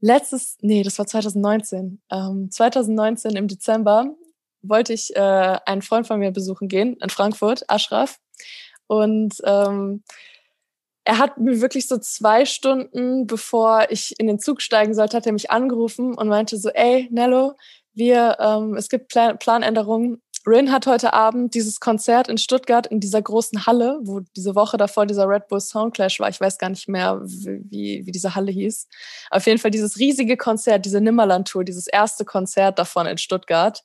letztes, 0.00 0.56
nee, 0.60 0.82
das 0.82 0.98
war 0.98 1.06
2019. 1.06 2.00
Ähm, 2.10 2.50
2019 2.50 3.36
im 3.36 3.48
Dezember 3.48 4.14
wollte 4.62 4.92
ich 4.92 5.14
äh, 5.14 5.58
einen 5.66 5.82
Freund 5.82 6.06
von 6.06 6.18
mir 6.18 6.30
besuchen 6.30 6.68
gehen 6.68 6.96
in 7.00 7.10
Frankfurt, 7.10 7.64
Ashraf. 7.68 8.18
Und 8.86 9.36
ähm, 9.44 10.02
er 11.04 11.18
hat 11.18 11.38
mir 11.38 11.60
wirklich 11.60 11.86
so 11.88 11.98
zwei 11.98 12.44
Stunden, 12.44 13.26
bevor 13.26 13.86
ich 13.90 14.18
in 14.18 14.26
den 14.26 14.38
Zug 14.38 14.60
steigen 14.62 14.94
sollte, 14.94 15.16
hat 15.16 15.26
er 15.26 15.32
mich 15.32 15.50
angerufen 15.50 16.14
und 16.14 16.28
meinte 16.28 16.56
so, 16.56 16.68
ey, 16.70 17.08
Nello, 17.10 17.54
wir, 17.94 18.36
ähm, 18.38 18.76
es 18.76 18.88
gibt 18.88 19.08
Plan 19.08 19.38
Planänderungen 19.38 20.22
Rin 20.46 20.72
hat 20.72 20.86
heute 20.86 21.12
Abend 21.12 21.54
dieses 21.54 21.80
Konzert 21.80 22.28
in 22.28 22.38
Stuttgart 22.38 22.86
in 22.86 22.98
dieser 22.98 23.20
großen 23.20 23.66
Halle, 23.66 23.98
wo 24.02 24.20
diese 24.34 24.54
Woche 24.54 24.78
davor 24.78 25.04
dieser 25.04 25.28
Red 25.28 25.48
Bull 25.48 25.60
Soundclash 25.60 26.18
war. 26.18 26.30
Ich 26.30 26.40
weiß 26.40 26.56
gar 26.56 26.70
nicht 26.70 26.88
mehr, 26.88 27.20
wie, 27.22 28.06
wie 28.06 28.12
diese 28.12 28.34
Halle 28.34 28.50
hieß. 28.50 28.88
Auf 29.30 29.46
jeden 29.46 29.58
Fall 29.58 29.70
dieses 29.70 29.98
riesige 29.98 30.38
Konzert, 30.38 30.86
diese 30.86 31.00
Nimmerland-Tour, 31.00 31.64
dieses 31.64 31.86
erste 31.86 32.24
Konzert 32.24 32.78
davon 32.78 33.06
in 33.06 33.18
Stuttgart. 33.18 33.84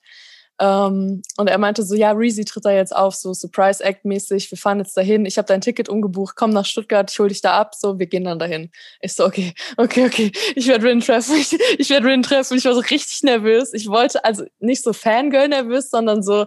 Ähm, 0.60 1.22
und 1.38 1.48
er 1.48 1.58
meinte 1.58 1.84
so, 1.84 1.96
ja, 1.96 2.12
Reezy 2.12 2.46
tritt 2.46 2.66
da 2.66 2.72
jetzt 2.72 2.96
auf, 2.96 3.16
so 3.16 3.34
Surprise-Act-mäßig, 3.34 4.52
wir 4.52 4.58
fahren 4.58 4.80
jetzt 4.80 4.96
dahin, 4.96 5.26
ich 5.26 5.38
habe 5.38 5.48
dein 5.48 5.62
Ticket 5.62 5.90
umgebucht, 5.90 6.36
komm 6.38 6.52
nach 6.52 6.66
Stuttgart, 6.66 7.12
ich 7.12 7.20
hol 7.20 7.28
dich 7.28 7.42
da 7.42 7.60
ab, 7.60 7.76
so, 7.76 8.00
wir 8.00 8.08
gehen 8.08 8.24
dann 8.24 8.40
dahin. 8.40 8.72
Ich 9.02 9.14
so, 9.14 9.26
okay, 9.26 9.54
okay, 9.78 10.06
okay, 10.06 10.32
ich 10.56 10.68
werde 10.68 10.86
Rin 10.86 11.02
treffen, 11.02 11.36
ich, 11.36 11.58
ich 11.78 11.90
werde 11.90 12.08
Rin 12.08 12.24
treffen. 12.24 12.58
Ich 12.58 12.66
war 12.66 12.74
so 12.74 12.80
richtig 12.80 13.24
nervös. 13.24 13.74
Ich 13.74 13.88
wollte 13.88 14.24
also 14.24 14.46
nicht 14.60 14.84
so 14.84 14.94
Fangirl 14.94 15.50
nervös, 15.50 15.90
sondern 15.90 16.24
so, 16.24 16.46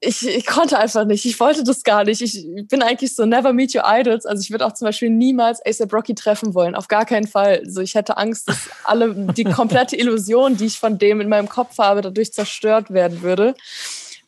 ich, 0.00 0.26
ich 0.26 0.46
konnte 0.46 0.78
einfach 0.78 1.04
nicht. 1.04 1.24
Ich 1.24 1.40
wollte 1.40 1.64
das 1.64 1.82
gar 1.82 2.04
nicht. 2.04 2.20
Ich 2.20 2.46
bin 2.68 2.82
eigentlich 2.82 3.14
so 3.16 3.26
never 3.26 3.52
meet 3.52 3.74
your 3.74 3.82
idols. 3.84 4.26
Also 4.26 4.42
ich 4.42 4.50
würde 4.50 4.64
auch 4.64 4.72
zum 4.72 4.86
Beispiel 4.86 5.10
niemals 5.10 5.64
ASAP 5.66 5.92
Rocky 5.92 6.14
treffen 6.14 6.54
wollen. 6.54 6.76
Auf 6.76 6.86
gar 6.86 7.04
keinen 7.04 7.26
Fall. 7.26 7.62
Also 7.64 7.80
ich 7.80 7.96
hätte 7.96 8.16
Angst, 8.16 8.48
dass 8.48 8.70
alle 8.84 9.12
die 9.32 9.44
komplette 9.44 9.96
Illusion, 9.96 10.56
die 10.56 10.66
ich 10.66 10.78
von 10.78 10.98
dem 10.98 11.20
in 11.20 11.28
meinem 11.28 11.48
Kopf 11.48 11.78
habe, 11.78 12.00
dadurch 12.00 12.32
zerstört 12.32 12.90
werden 12.92 13.22
würde. 13.22 13.54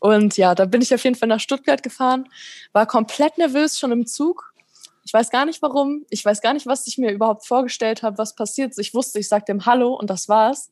Und 0.00 0.36
ja, 0.36 0.54
da 0.54 0.64
bin 0.64 0.82
ich 0.82 0.92
auf 0.92 1.04
jeden 1.04 1.16
Fall 1.16 1.28
nach 1.28 1.40
Stuttgart 1.40 1.82
gefahren, 1.82 2.26
war 2.72 2.86
komplett 2.86 3.38
nervös 3.38 3.78
schon 3.78 3.92
im 3.92 4.06
Zug. 4.06 4.52
Ich 5.04 5.12
weiß 5.12 5.30
gar 5.30 5.44
nicht 5.44 5.62
warum. 5.62 6.04
Ich 6.10 6.24
weiß 6.24 6.40
gar 6.40 6.54
nicht, 6.54 6.66
was 6.66 6.86
ich 6.86 6.98
mir 6.98 7.12
überhaupt 7.12 7.46
vorgestellt 7.46 8.02
habe, 8.02 8.18
was 8.18 8.34
passiert. 8.34 8.76
Ich 8.78 8.94
wusste, 8.94 9.18
ich 9.18 9.28
sagte 9.28 9.52
dem 9.52 9.66
Hallo 9.66 9.94
und 9.94 10.10
das 10.10 10.28
war's. 10.28 10.70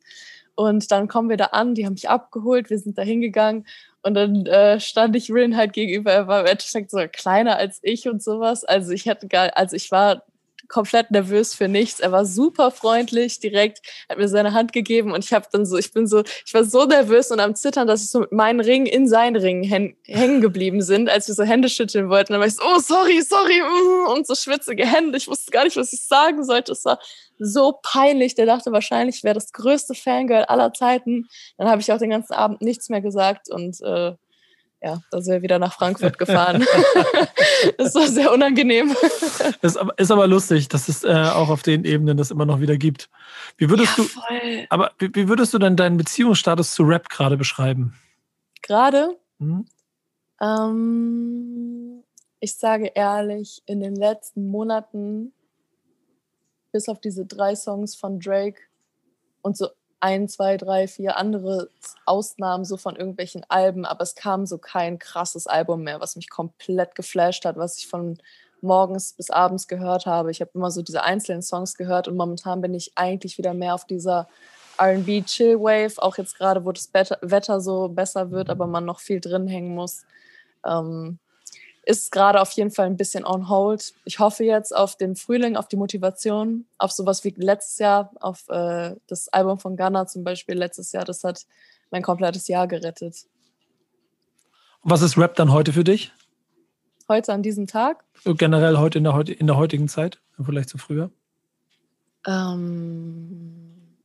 Und 0.55 0.91
dann 0.91 1.07
kommen 1.07 1.29
wir 1.29 1.37
da 1.37 1.47
an, 1.47 1.75
die 1.75 1.87
haben 1.87 1.93
mich 1.93 2.09
abgeholt, 2.09 2.69
wir 2.69 2.81
sind 2.81 2.99
da 2.99 3.03
hingegangen 3.03 3.65
und 4.03 4.15
dann 4.15 4.47
äh, 4.47 4.81
stand 4.81 5.17
ich 5.17 5.31
Rin 5.31 5.57
halt 5.57 5.73
gegenüber, 5.73 6.13
er 6.13 6.27
war 6.29 6.41
im 6.41 6.47
Endeffekt 6.47 6.91
so 6.91 6.99
kleiner 7.13 7.57
als 7.57 7.81
ich 7.83 8.09
und 8.09 8.23
sowas. 8.23 8.65
Also 8.65 8.93
ich 8.93 9.07
hätte 9.07 9.29
gar, 9.29 9.51
also 9.57 9.77
ich 9.77 9.91
war 9.91 10.23
komplett 10.69 11.11
nervös 11.11 11.55
für 11.55 11.69
nichts. 11.69 12.01
Er 12.01 12.13
war 12.13 12.25
super 12.25 12.71
freundlich, 12.71 13.41
direkt, 13.41 13.81
hat 14.09 14.19
mir 14.19 14.29
seine 14.29 14.53
Hand 14.53 14.73
gegeben 14.73 15.13
und 15.13 15.25
ich 15.25 15.33
habe 15.33 15.47
dann 15.51 15.67
so, 15.67 15.77
ich 15.77 15.93
bin 15.93 16.07
so, 16.07 16.23
ich 16.47 16.55
war 16.55 16.65
so 16.65 16.85
nervös 16.85 17.31
und 17.31 17.41
am 17.41 17.55
Zittern, 17.55 17.87
dass 17.87 18.03
ich 18.03 18.11
so 18.11 18.21
mit 18.21 18.33
meinen 18.33 18.61
Ringen 18.61 18.87
in 18.87 19.09
seinen 19.09 19.37
Ringen 19.37 19.63
hängen 19.63 20.41
geblieben 20.41 20.83
sind, 20.83 21.09
als 21.09 21.29
wir 21.29 21.35
so 21.35 21.45
Hände 21.45 21.69
schütteln 21.69 22.09
wollten. 22.09 22.33
Dann 22.33 22.41
war 22.41 22.47
ich 22.47 22.57
so, 22.57 22.63
oh, 22.65 22.79
sorry, 22.79 23.21
sorry, 23.23 23.61
mm, 23.61 24.11
und 24.11 24.27
so 24.27 24.35
schwitzige 24.35 24.87
Hände. 24.87 25.19
Ich 25.19 25.29
wusste 25.29 25.51
gar 25.51 25.65
nicht, 25.65 25.77
was 25.77 25.93
ich 25.93 26.03
sagen 26.07 26.45
sollte. 26.45 26.73
Es 26.73 26.85
war 26.85 26.99
so 27.39 27.79
peinlich. 27.83 28.35
Der 28.35 28.47
dachte 28.47 28.73
wahrscheinlich, 28.73 29.17
ich 29.17 29.25
wäre 29.25 29.35
das 29.35 29.53
größte 29.53 29.95
Fangirl 29.95 30.45
aller 30.45 30.73
Zeiten. 30.73 31.29
Dann 31.57 31.69
habe 31.69 31.81
ich 31.81 31.93
auch 31.93 31.99
den 31.99 32.11
ganzen 32.11 32.35
Abend 32.35 32.63
nichts 32.63 32.89
mehr 32.89 33.01
gesagt 33.01 33.51
und 33.51 33.81
äh, 33.83 34.13
ja, 34.81 35.01
da 35.11 35.21
sind 35.21 35.35
wir 35.35 35.43
wieder 35.43 35.59
nach 35.59 35.75
Frankfurt 35.75 36.19
gefahren. 36.19 36.65
das 37.79 37.95
war 37.95 38.07
sehr 38.07 38.33
unangenehm. 38.33 38.95
Ist 39.61 39.77
aber, 39.77 39.99
ist 39.99 40.11
aber 40.11 40.27
lustig, 40.29 40.69
dass 40.69 40.89
es 40.89 41.03
äh, 41.03 41.13
auch 41.13 41.49
auf 41.49 41.63
den 41.63 41.85
Ebenen 41.85 42.17
das 42.17 42.31
immer 42.31 42.47
noch 42.47 42.61
wieder 42.61 42.77
gibt. 42.77 43.11
Wie 43.57 43.69
würdest 43.69 43.99
ja, 43.99 44.05
du, 44.05 44.09
voll. 44.09 44.67
aber 44.71 44.93
wie, 44.99 45.13
wie, 45.15 45.29
würdest 45.29 45.53
du 45.53 45.59
denn 45.59 45.77
deinen 45.77 45.97
Beziehungsstatus 45.97 46.75
zu 46.75 46.85
Rap 46.85 47.09
gerade 47.09 47.37
beschreiben? 47.37 47.95
Gerade? 48.63 49.19
Hm? 49.41 49.67
Ähm, 50.41 52.05
ich 52.39 52.55
sage 52.57 52.93
ehrlich, 52.95 53.63
in 53.67 53.81
den 53.81 53.97
letzten 53.97 54.49
Monaten, 54.49 55.33
bis 56.71 56.89
auf 56.89 57.01
diese 57.01 57.27
drei 57.27 57.57
Songs 57.57 57.97
von 57.97 58.21
Drake 58.21 58.61
und 59.43 59.57
so 59.57 59.69
ein, 60.01 60.29
zwei, 60.29 60.57
drei, 60.57 60.87
vier 60.87 61.17
andere 61.17 61.71
Ausnahmen 62.07 62.65
so 62.65 62.77
von 62.77 62.97
irgendwelchen 62.97 63.45
Alben, 63.49 63.85
aber 63.85 64.03
es 64.03 64.15
kam 64.15 64.47
so 64.47 64.59
kein 64.59 64.99
krasses 64.99 65.47
Album 65.47 65.83
mehr, 65.85 66.01
was 66.01 66.17
mich 66.17 66.31
komplett 66.31 66.95
geflasht 66.95 67.45
hat, 67.45 67.57
was 67.57 67.79
ich 67.79 67.89
von 67.89 68.19
morgens 68.61 69.13
bis 69.13 69.31
abends 69.31 69.69
gehört 69.69 70.07
habe. 70.07 70.31
Ich 70.31 70.41
habe 70.41 70.51
immer 70.55 70.71
so 70.71 70.83
diese 70.83 71.03
einzelnen 71.03 71.43
Songs 71.43 71.77
gehört 71.77 72.09
und 72.09 72.17
momentan 72.17 72.61
bin 72.61 72.75
ich 72.75 72.93
eigentlich 72.97 73.39
wieder 73.39 73.55
mehr 73.55 73.75
auf 73.75 73.87
dieser 73.87 74.29
RB 74.81 75.25
Chill 75.27 75.59
Wave, 75.59 76.01
auch 76.01 76.17
jetzt 76.19 76.39
gerade, 76.39 76.65
wo 76.65 76.73
das 76.73 76.93
Wetter 76.93 77.61
so 77.61 77.89
besser 77.89 78.31
wird, 78.31 78.51
aber 78.51 78.67
man 78.67 78.85
noch 78.85 79.01
viel 79.01 79.21
drin 79.21 79.49
hängen 79.49 79.75
muss. 79.75 80.05
Ähm, 80.65 81.19
ist 81.89 82.13
gerade 82.13 82.43
auf 82.43 82.51
jeden 82.53 82.71
Fall 82.71 82.85
ein 82.85 82.99
bisschen 82.99 83.25
on 83.25 83.49
hold. 83.49 83.95
Ich 84.05 84.19
hoffe 84.19 84.45
jetzt 84.45 84.77
auf 84.77 84.97
den 84.97 85.17
Frühling, 85.17 85.57
auf 85.57 85.69
die 85.69 85.79
Motivation, 85.79 86.67
auf 86.77 86.93
sowas 86.93 87.25
wie 87.25 87.31
letztes 87.31 87.79
Jahr, 87.79 88.13
auf 88.21 88.47
äh, 88.51 88.95
das 89.07 89.29
Album 89.31 89.59
von 89.59 89.75
Ghana 89.75 90.07
zum 90.07 90.23
Beispiel 90.23 90.55
letztes 90.55 90.93
Jahr. 90.93 91.07
Das 91.07 91.25
hat 91.25 91.47
mein 91.91 92.03
komplettes 92.03 92.47
Jahr 92.47 92.69
gerettet. 92.69 93.25
Und 94.83 94.91
was 94.91 95.01
ist 95.01 95.17
Rap 95.17 95.35
dann 95.37 95.51
heute 95.51 95.73
für 95.73 95.83
dich? 95.83 96.13
Heute 97.09 97.33
an 97.33 97.43
diesem 97.43 97.67
Tag? 97.67 98.05
Generell 98.23 98.77
heute 98.77 98.99
in 98.99 99.05
der, 99.05 99.27
in 99.27 99.47
der 99.47 99.57
heutigen 99.57 99.89
Zeit, 99.89 100.21
vielleicht 100.39 100.69
zu 100.69 100.77
früher? 100.77 101.11
Ähm, 102.27 103.97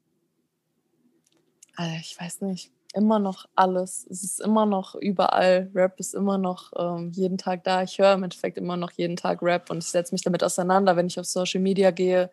also 1.76 1.96
ich 2.00 2.18
weiß 2.18 2.40
nicht 2.42 2.72
immer 2.94 3.20
noch 3.20 3.46
alles. 3.56 4.06
Es 4.10 4.24
ist 4.24 4.40
immer 4.40 4.66
noch 4.66 4.96
überall. 4.96 5.70
Rap 5.74 6.00
ist 6.00 6.14
immer 6.14 6.38
noch 6.38 6.72
ähm, 6.78 7.12
jeden 7.12 7.38
Tag 7.38 7.64
da. 7.64 7.84
Ich 7.84 7.98
höre 7.98 8.14
im 8.14 8.24
Endeffekt 8.24 8.58
immer 8.58 8.78
noch 8.78 8.92
jeden 8.92 9.16
Tag 9.16 9.42
Rap 9.42 9.70
und 9.70 9.80
ich 9.80 9.90
setze 9.90 10.14
mich 10.14 10.22
damit 10.22 10.44
auseinander. 10.44 10.96
Wenn 10.96 11.08
ich 11.08 11.20
auf 11.20 11.26
Social 11.26 11.62
Media 11.62 11.92
gehe, 11.92 12.30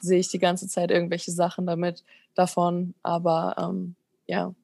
sehe 0.00 0.18
ich 0.18 0.28
die 0.28 0.38
ganze 0.38 0.66
Zeit 0.68 0.90
irgendwelche 0.90 1.30
Sachen 1.30 1.66
damit 1.66 2.04
davon. 2.34 2.94
Aber 3.02 3.54
ähm, 3.58 3.94
ja, 4.26 4.54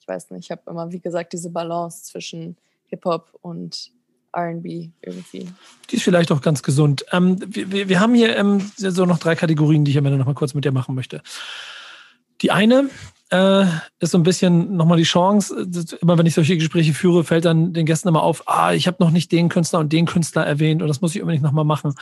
ich 0.00 0.08
weiß 0.08 0.30
nicht. 0.30 0.46
Ich 0.46 0.50
habe 0.50 0.62
immer, 0.66 0.90
wie 0.90 1.00
gesagt, 1.00 1.32
diese 1.32 1.50
Balance 1.50 2.04
zwischen 2.04 2.56
Hip-Hop 2.86 3.38
und 3.40 3.92
RB 4.36 4.90
irgendwie. 5.00 5.48
Die 5.90 5.96
ist 5.96 6.02
vielleicht 6.02 6.32
auch 6.32 6.42
ganz 6.42 6.62
gesund. 6.62 7.04
Ähm, 7.12 7.38
wir, 7.46 7.88
wir, 7.88 8.00
haben 8.00 8.14
hier 8.14 8.36
ähm, 8.36 8.70
so 8.76 9.06
noch 9.06 9.18
drei 9.18 9.36
Kategorien, 9.36 9.84
die 9.84 9.92
ich 9.92 9.98
am 9.98 10.06
Ende 10.06 10.18
noch 10.18 10.26
mal 10.26 10.34
kurz 10.34 10.54
mit 10.54 10.64
dir 10.64 10.72
machen 10.72 10.94
möchte. 10.94 11.22
Die 12.42 12.50
eine 12.50 12.90
äh, 13.30 13.64
ist 13.98 14.12
so 14.12 14.18
ein 14.18 14.22
bisschen 14.22 14.76
nochmal 14.76 14.96
die 14.96 15.04
Chance. 15.04 15.68
Immer 16.00 16.16
wenn 16.16 16.26
ich 16.26 16.34
solche 16.34 16.56
Gespräche 16.56 16.94
führe, 16.94 17.24
fällt 17.24 17.44
dann 17.44 17.72
den 17.72 17.86
Gästen 17.86 18.08
immer 18.08 18.22
auf, 18.22 18.42
ah, 18.46 18.72
ich 18.72 18.86
habe 18.86 19.02
noch 19.02 19.10
nicht 19.10 19.30
den 19.32 19.48
Künstler 19.48 19.80
und 19.80 19.92
den 19.92 20.06
Künstler 20.06 20.46
erwähnt 20.46 20.82
und 20.82 20.88
das 20.88 21.00
muss 21.00 21.14
ich 21.14 21.20
unbedingt 21.20 21.44
nochmal 21.44 21.64
machen. 21.64 21.94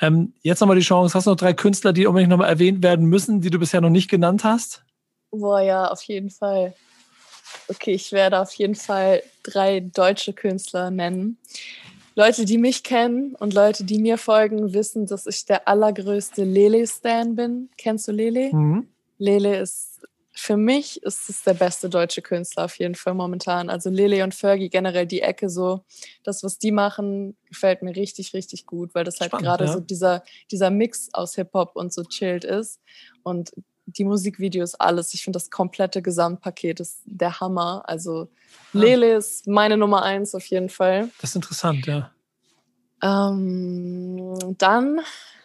Ähm, 0.00 0.34
jetzt 0.42 0.60
nochmal 0.60 0.76
die 0.76 0.82
Chance, 0.82 1.14
hast 1.14 1.26
du 1.26 1.30
noch 1.30 1.36
drei 1.36 1.54
Künstler, 1.54 1.92
die 1.92 2.06
unbedingt 2.06 2.30
nochmal 2.30 2.48
erwähnt 2.48 2.82
werden 2.82 3.06
müssen, 3.06 3.40
die 3.40 3.50
du 3.50 3.58
bisher 3.58 3.80
noch 3.80 3.90
nicht 3.90 4.10
genannt 4.10 4.44
hast? 4.44 4.84
Boah, 5.30 5.60
ja, 5.60 5.88
auf 5.88 6.02
jeden 6.02 6.30
Fall. 6.30 6.74
Okay, 7.68 7.92
ich 7.92 8.12
werde 8.12 8.40
auf 8.40 8.52
jeden 8.54 8.74
Fall 8.74 9.22
drei 9.42 9.80
deutsche 9.80 10.32
Künstler 10.32 10.90
nennen. 10.90 11.38
Leute, 12.14 12.44
die 12.44 12.58
mich 12.58 12.84
kennen 12.84 13.34
und 13.34 13.54
Leute, 13.54 13.84
die 13.84 13.98
mir 13.98 14.18
folgen, 14.18 14.72
wissen, 14.72 15.06
dass 15.06 15.26
ich 15.26 15.46
der 15.46 15.66
allergrößte 15.66 16.44
Lele-Stan 16.44 17.34
bin. 17.34 17.70
Kennst 17.76 18.06
du 18.06 18.12
Lele? 18.12 18.54
Mhm. 18.54 18.88
Lele 19.18 19.58
ist 19.58 19.94
für 20.36 20.56
mich 20.56 21.00
ist 21.04 21.30
es 21.30 21.44
der 21.44 21.54
beste 21.54 21.88
deutsche 21.88 22.20
Künstler 22.20 22.64
auf 22.64 22.76
jeden 22.78 22.96
Fall 22.96 23.14
momentan. 23.14 23.70
Also 23.70 23.88
Lele 23.88 24.24
und 24.24 24.34
Fergie 24.34 24.68
generell 24.68 25.06
die 25.06 25.22
Ecke 25.22 25.48
so, 25.48 25.84
das, 26.24 26.42
was 26.42 26.58
die 26.58 26.72
machen, 26.72 27.36
gefällt 27.46 27.82
mir 27.82 27.94
richtig, 27.94 28.34
richtig 28.34 28.66
gut, 28.66 28.94
weil 28.94 29.04
das 29.04 29.20
halt 29.20 29.30
gerade 29.30 29.66
ja. 29.66 29.72
so 29.72 29.80
dieser, 29.80 30.24
dieser 30.50 30.70
Mix 30.70 31.08
aus 31.12 31.36
Hip-Hop 31.36 31.76
und 31.76 31.92
so 31.92 32.02
chillt 32.02 32.44
ist. 32.44 32.80
Und 33.22 33.52
die 33.86 34.04
Musikvideos, 34.04 34.74
alles. 34.74 35.14
Ich 35.14 35.22
finde 35.22 35.36
das 35.36 35.50
komplette 35.50 36.02
Gesamtpaket 36.02 36.80
ist 36.80 37.02
der 37.04 37.38
Hammer. 37.38 37.84
Also 37.86 38.28
ja. 38.72 38.80
Lele 38.80 39.14
ist 39.14 39.46
meine 39.46 39.76
Nummer 39.76 40.02
eins 40.02 40.34
auf 40.34 40.46
jeden 40.46 40.68
Fall. 40.68 41.10
Das 41.20 41.30
ist 41.30 41.36
interessant, 41.36 41.86
ja. 41.86 42.10
Ähm, 43.02 44.56
dann 44.58 45.00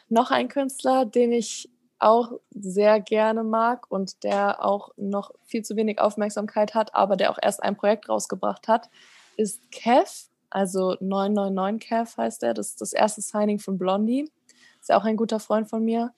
noch 0.07 0.31
ein 0.31 0.47
Künstler, 0.47 1.05
den 1.05 1.31
ich 1.31 1.69
auch 1.99 2.31
sehr 2.51 2.99
gerne 2.99 3.43
mag 3.43 3.89
und 3.91 4.23
der 4.23 4.63
auch 4.63 4.91
noch 4.97 5.31
viel 5.45 5.63
zu 5.63 5.75
wenig 5.75 5.99
Aufmerksamkeit 5.99 6.73
hat, 6.73 6.95
aber 6.95 7.17
der 7.17 7.31
auch 7.31 7.39
erst 7.41 7.61
ein 7.61 7.75
Projekt 7.75 8.09
rausgebracht 8.09 8.67
hat, 8.67 8.89
ist 9.37 9.71
Kev, 9.71 10.29
also 10.49 10.95
999 10.99 11.87
Kev 11.87 12.17
heißt 12.17 12.43
er. 12.43 12.53
Das 12.53 12.69
ist 12.69 12.81
das 12.81 12.93
erste 12.93 13.21
Signing 13.21 13.59
von 13.59 13.77
Blondie. 13.77 14.31
Ist 14.79 14.89
ja 14.89 14.97
auch 14.97 15.03
ein 15.03 15.17
guter 15.17 15.39
Freund 15.39 15.69
von 15.69 15.83
mir. 15.83 16.13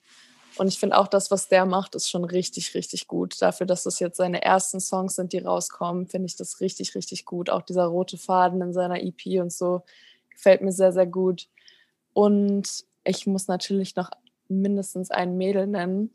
Und 0.56 0.68
ich 0.68 0.78
finde 0.78 0.98
auch 0.98 1.08
das, 1.08 1.30
was 1.30 1.48
der 1.48 1.64
macht, 1.64 1.94
ist 1.94 2.10
schon 2.10 2.24
richtig, 2.24 2.74
richtig 2.74 3.08
gut. 3.08 3.40
Dafür, 3.40 3.66
dass 3.66 3.84
das 3.84 3.98
jetzt 4.00 4.18
seine 4.18 4.42
ersten 4.42 4.80
Songs 4.80 5.16
sind, 5.16 5.32
die 5.32 5.38
rauskommen, 5.38 6.06
finde 6.06 6.26
ich 6.26 6.36
das 6.36 6.60
richtig, 6.60 6.94
richtig 6.94 7.24
gut. 7.24 7.48
Auch 7.48 7.62
dieser 7.62 7.86
rote 7.86 8.18
Faden 8.18 8.60
in 8.60 8.72
seiner 8.72 9.02
EP 9.02 9.40
und 9.40 9.52
so 9.52 9.82
gefällt 10.30 10.60
mir 10.60 10.72
sehr, 10.72 10.92
sehr 10.92 11.06
gut. 11.06 11.48
Und 12.12 12.84
ich 13.04 13.26
muss 13.26 13.48
natürlich 13.48 13.96
noch 13.96 14.10
mindestens 14.60 15.10
ein 15.10 15.36
Mädel 15.36 15.66
nennen. 15.66 16.10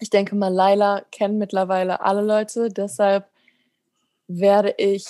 Ich 0.00 0.10
denke 0.10 0.36
mal, 0.36 0.52
Laila 0.52 1.02
kennen 1.10 1.38
mittlerweile 1.38 2.00
alle 2.00 2.22
Leute, 2.22 2.68
deshalb 2.68 3.28
werde 4.28 4.74
ich 4.78 5.06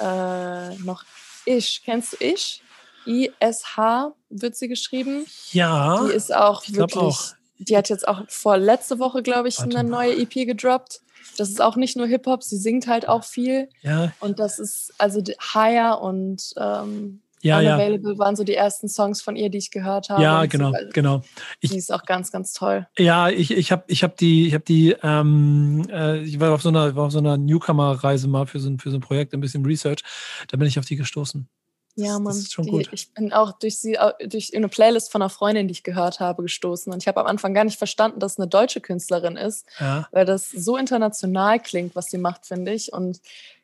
äh, 0.00 0.74
noch 0.76 1.04
Ich. 1.44 1.82
Kennst 1.84 2.14
du 2.14 2.16
Ich? 2.24 2.62
I-S-H 3.06 4.14
wird 4.30 4.54
sie 4.56 4.68
geschrieben. 4.68 5.26
Ja. 5.50 6.04
Die 6.04 6.12
ist 6.12 6.34
auch 6.34 6.62
wirklich. 6.68 7.02
Auch. 7.02 7.34
Die 7.58 7.76
hat 7.76 7.88
jetzt 7.88 8.06
auch 8.08 8.22
vor 8.28 8.56
letzte 8.56 8.98
Woche, 8.98 9.22
glaube 9.22 9.48
ich, 9.48 9.58
Warte 9.58 9.78
eine 9.78 9.88
mal. 9.88 10.06
neue 10.06 10.22
EP 10.22 10.46
gedroppt. 10.46 11.00
Das 11.36 11.48
ist 11.48 11.60
auch 11.60 11.76
nicht 11.76 11.96
nur 11.96 12.06
Hip-Hop, 12.06 12.42
sie 12.42 12.58
singt 12.58 12.86
halt 12.86 13.08
auch 13.08 13.24
viel. 13.24 13.68
Ja. 13.80 14.12
Und 14.20 14.38
das 14.38 14.58
ist 14.58 14.92
also 14.98 15.22
Higher 15.54 16.00
und 16.00 16.54
ähm, 16.56 17.22
ja, 17.42 17.58
Unavailable 17.58 18.12
ja. 18.12 18.18
waren 18.18 18.36
so 18.36 18.44
die 18.44 18.54
ersten 18.54 18.88
Songs 18.88 19.20
von 19.20 19.36
ihr, 19.36 19.50
die 19.50 19.58
ich 19.58 19.70
gehört 19.70 20.08
habe. 20.10 20.22
Ja, 20.22 20.46
genau, 20.46 20.70
so, 20.70 20.78
genau. 20.92 21.22
Ich, 21.60 21.70
die 21.70 21.78
ist 21.78 21.92
auch 21.92 22.04
ganz, 22.04 22.32
ganz 22.32 22.52
toll. 22.52 22.86
Ja, 22.98 23.28
ich, 23.28 23.50
ich 23.50 23.72
habe 23.72 23.84
ich 23.88 24.02
hab 24.02 24.16
die, 24.16 24.46
ich 24.46 24.54
habe 24.54 24.64
die, 24.64 24.96
ähm, 25.02 25.86
äh, 25.90 26.22
ich 26.22 26.40
war 26.40 26.52
auf 26.52 26.62
so 26.62 26.68
einer, 26.68 26.94
war 26.94 27.06
auf 27.06 27.12
so 27.12 27.18
einer 27.18 27.36
Newcomer-Reise 27.36 28.28
mal 28.28 28.46
für 28.46 28.60
so, 28.60 28.70
ein, 28.70 28.78
für 28.78 28.90
so 28.90 28.96
ein 28.96 29.00
Projekt, 29.00 29.34
ein 29.34 29.40
bisschen 29.40 29.64
Research. 29.66 30.02
Da 30.48 30.56
bin 30.56 30.68
ich 30.68 30.78
auf 30.78 30.86
die 30.86 30.96
gestoßen. 30.96 31.48
Ja, 31.94 32.14
Mann. 32.14 32.26
Das 32.26 32.38
ist 32.38 32.52
schon 32.52 32.66
gut. 32.66 32.88
ich 32.92 33.12
bin 33.12 33.32
auch 33.32 33.52
durch 33.58 33.78
sie, 33.78 33.98
durch 34.26 34.54
eine 34.56 34.68
Playlist 34.68 35.12
von 35.12 35.20
einer 35.20 35.28
Freundin, 35.28 35.68
die 35.68 35.72
ich 35.72 35.82
gehört 35.82 36.20
habe, 36.20 36.42
gestoßen. 36.42 36.92
Und 36.92 37.02
ich 37.02 37.08
habe 37.08 37.20
am 37.20 37.26
Anfang 37.26 37.52
gar 37.52 37.64
nicht 37.64 37.76
verstanden, 37.76 38.18
dass 38.18 38.32
es 38.32 38.38
eine 38.38 38.48
deutsche 38.48 38.80
Künstlerin 38.80 39.36
ist, 39.36 39.66
ja. 39.78 40.08
weil 40.10 40.24
das 40.24 40.50
so 40.50 40.76
international 40.76 41.60
klingt, 41.60 41.94
was 41.94 42.06
sie 42.06 42.18
macht, 42.18 42.46
finde 42.46 42.72
ich. 42.72 42.92
Und 42.92 43.20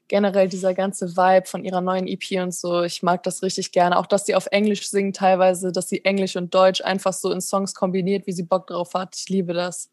generell 0.09 0.49
dieser 0.49 0.75
ganze 0.75 1.17
Vibe 1.17 1.47
von 1.47 1.65
ihrer 1.65 1.81
neuen 1.81 2.07
EP 2.07 2.43
und 2.43 2.55
so, 2.55 2.83
ich 2.83 3.03
mag 3.03 3.23
das 3.23 3.43
richtig 3.43 3.73
gerne. 3.73 3.99
Auch, 3.99 4.07
dass 4.07 4.27
sie 4.27 4.35
auf 4.35 4.47
Englisch 4.51 4.89
singen 4.89 5.13
teilweise, 5.13 5.73
dass 5.73 5.89
sie 5.89 6.05
Englisch 6.05 6.37
und 6.37 6.55
Deutsch 6.55 6.81
einfach 6.81 7.13
so 7.13 7.31
in 7.31 7.41
Songs 7.41 7.75
kombiniert, 7.75 8.27
wie 8.27 8.33
sie 8.33 8.43
Bock 8.43 8.67
drauf 8.67 8.95
hat. 8.95 9.17
Ich 9.17 9.29
liebe 9.29 9.53
das. 9.53 9.91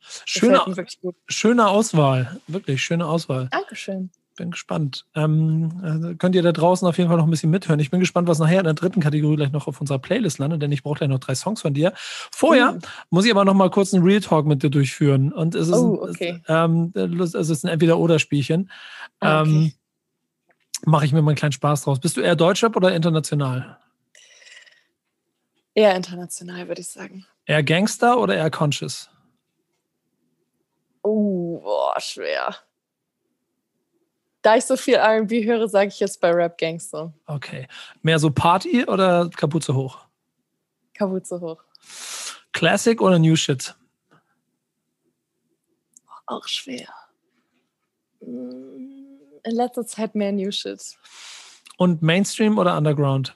Schöne, 0.00 0.62
schöne 1.28 1.68
Auswahl, 1.68 2.40
wirklich 2.46 2.82
schöne 2.82 3.06
Auswahl. 3.06 3.48
Dankeschön 3.50 4.10
bin 4.34 4.50
gespannt. 4.50 5.06
Ähm, 5.14 5.80
also 5.82 6.14
könnt 6.16 6.34
ihr 6.34 6.42
da 6.42 6.52
draußen 6.52 6.86
auf 6.86 6.98
jeden 6.98 7.08
Fall 7.08 7.18
noch 7.18 7.24
ein 7.24 7.30
bisschen 7.30 7.50
mithören. 7.50 7.80
Ich 7.80 7.90
bin 7.90 8.00
gespannt, 8.00 8.28
was 8.28 8.38
nachher 8.38 8.58
in 8.58 8.64
der 8.64 8.74
dritten 8.74 9.00
Kategorie 9.00 9.36
gleich 9.36 9.52
noch 9.52 9.66
auf 9.66 9.80
unserer 9.80 9.98
Playlist 9.98 10.38
landet, 10.38 10.62
denn 10.62 10.72
ich 10.72 10.82
brauche 10.82 10.98
gleich 10.98 11.08
noch 11.08 11.18
drei 11.18 11.34
Songs 11.34 11.62
von 11.62 11.74
dir. 11.74 11.92
Vorher 11.96 12.72
mhm. 12.72 12.80
muss 13.10 13.24
ich 13.24 13.30
aber 13.30 13.44
noch 13.44 13.54
mal 13.54 13.70
kurz 13.70 13.94
einen 13.94 14.04
Real 14.04 14.20
Talk 14.20 14.46
mit 14.46 14.62
dir 14.62 14.70
durchführen. 14.70 15.32
Und 15.32 15.54
es 15.54 15.68
ist, 15.68 15.74
oh, 15.74 16.02
okay. 16.02 16.40
ein, 16.46 16.92
ähm, 16.94 17.20
es 17.20 17.34
ist 17.34 17.64
ein 17.64 17.68
Entweder-Oder-Spielchen. 17.68 18.70
Ah, 19.20 19.42
okay. 19.42 19.50
Ähm, 19.50 19.72
Mache 20.86 21.06
ich 21.06 21.12
mir 21.12 21.22
mal 21.22 21.30
einen 21.30 21.36
kleinen 21.36 21.52
Spaß 21.52 21.82
draus. 21.82 21.98
Bist 21.98 22.16
du 22.16 22.20
eher 22.20 22.36
Deutschrap 22.36 22.76
oder 22.76 22.94
international? 22.94 23.78
Eher 25.74 25.94
international, 25.96 26.68
würde 26.68 26.82
ich 26.82 26.88
sagen. 26.88 27.24
Eher 27.46 27.62
Gangster 27.62 28.18
oder 28.18 28.36
eher 28.36 28.50
Conscious? 28.50 29.08
Oh, 31.02 31.60
boah, 31.60 31.94
schwer 32.00 32.54
da 34.44 34.56
ich 34.56 34.64
so 34.66 34.76
viel 34.76 34.96
RB 34.96 35.44
höre, 35.44 35.68
sage 35.68 35.88
ich 35.88 35.98
jetzt 35.98 36.20
bei 36.20 36.30
Rap 36.30 36.58
Gangster. 36.58 37.12
Okay. 37.26 37.66
Mehr 38.02 38.18
so 38.18 38.30
Party 38.30 38.84
oder 38.84 39.30
Kapuze 39.30 39.74
hoch? 39.74 39.98
Kapuze 40.92 41.40
hoch. 41.40 41.64
Classic 42.52 43.00
oder 43.00 43.18
New 43.18 43.36
Shit? 43.36 43.74
Auch 46.26 46.46
schwer. 46.46 46.88
Mm, 48.20 49.16
in 49.44 49.54
letzter 49.54 49.86
Zeit 49.86 50.14
mehr 50.14 50.30
New 50.30 50.52
Shit. 50.52 50.96
Und 51.78 52.02
Mainstream 52.02 52.58
oder 52.58 52.76
Underground? 52.76 53.34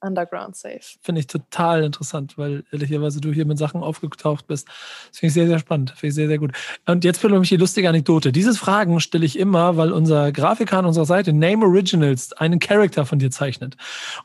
Underground 0.00 0.56
Safe. 0.56 0.80
Finde 1.02 1.20
ich 1.20 1.26
total 1.26 1.84
interessant, 1.84 2.38
weil 2.38 2.64
ehrlicherweise 2.70 3.20
du 3.20 3.32
hier 3.32 3.46
mit 3.46 3.58
Sachen 3.58 3.82
aufgetaucht 3.82 4.46
bist. 4.46 4.68
Das 5.10 5.18
finde 5.18 5.28
ich 5.28 5.34
sehr, 5.34 5.46
sehr 5.46 5.58
spannend. 5.58 5.90
Finde 5.90 6.08
ich 6.08 6.14
sehr, 6.14 6.28
sehr 6.28 6.38
gut. 6.38 6.52
Und 6.86 7.04
jetzt 7.04 7.20
für 7.20 7.28
mich 7.28 7.48
die 7.48 7.56
lustige 7.56 7.88
Anekdote. 7.88 8.32
Diese 8.32 8.54
Fragen 8.54 9.00
stelle 9.00 9.26
ich 9.26 9.38
immer, 9.38 9.76
weil 9.76 9.92
unser 9.92 10.32
Grafiker 10.32 10.78
an 10.78 10.86
unserer 10.86 11.06
Seite 11.06 11.32
Name 11.32 11.66
Originals 11.66 12.32
einen 12.32 12.58
Charakter 12.58 13.06
von 13.06 13.18
dir 13.18 13.30
zeichnet. 13.30 13.76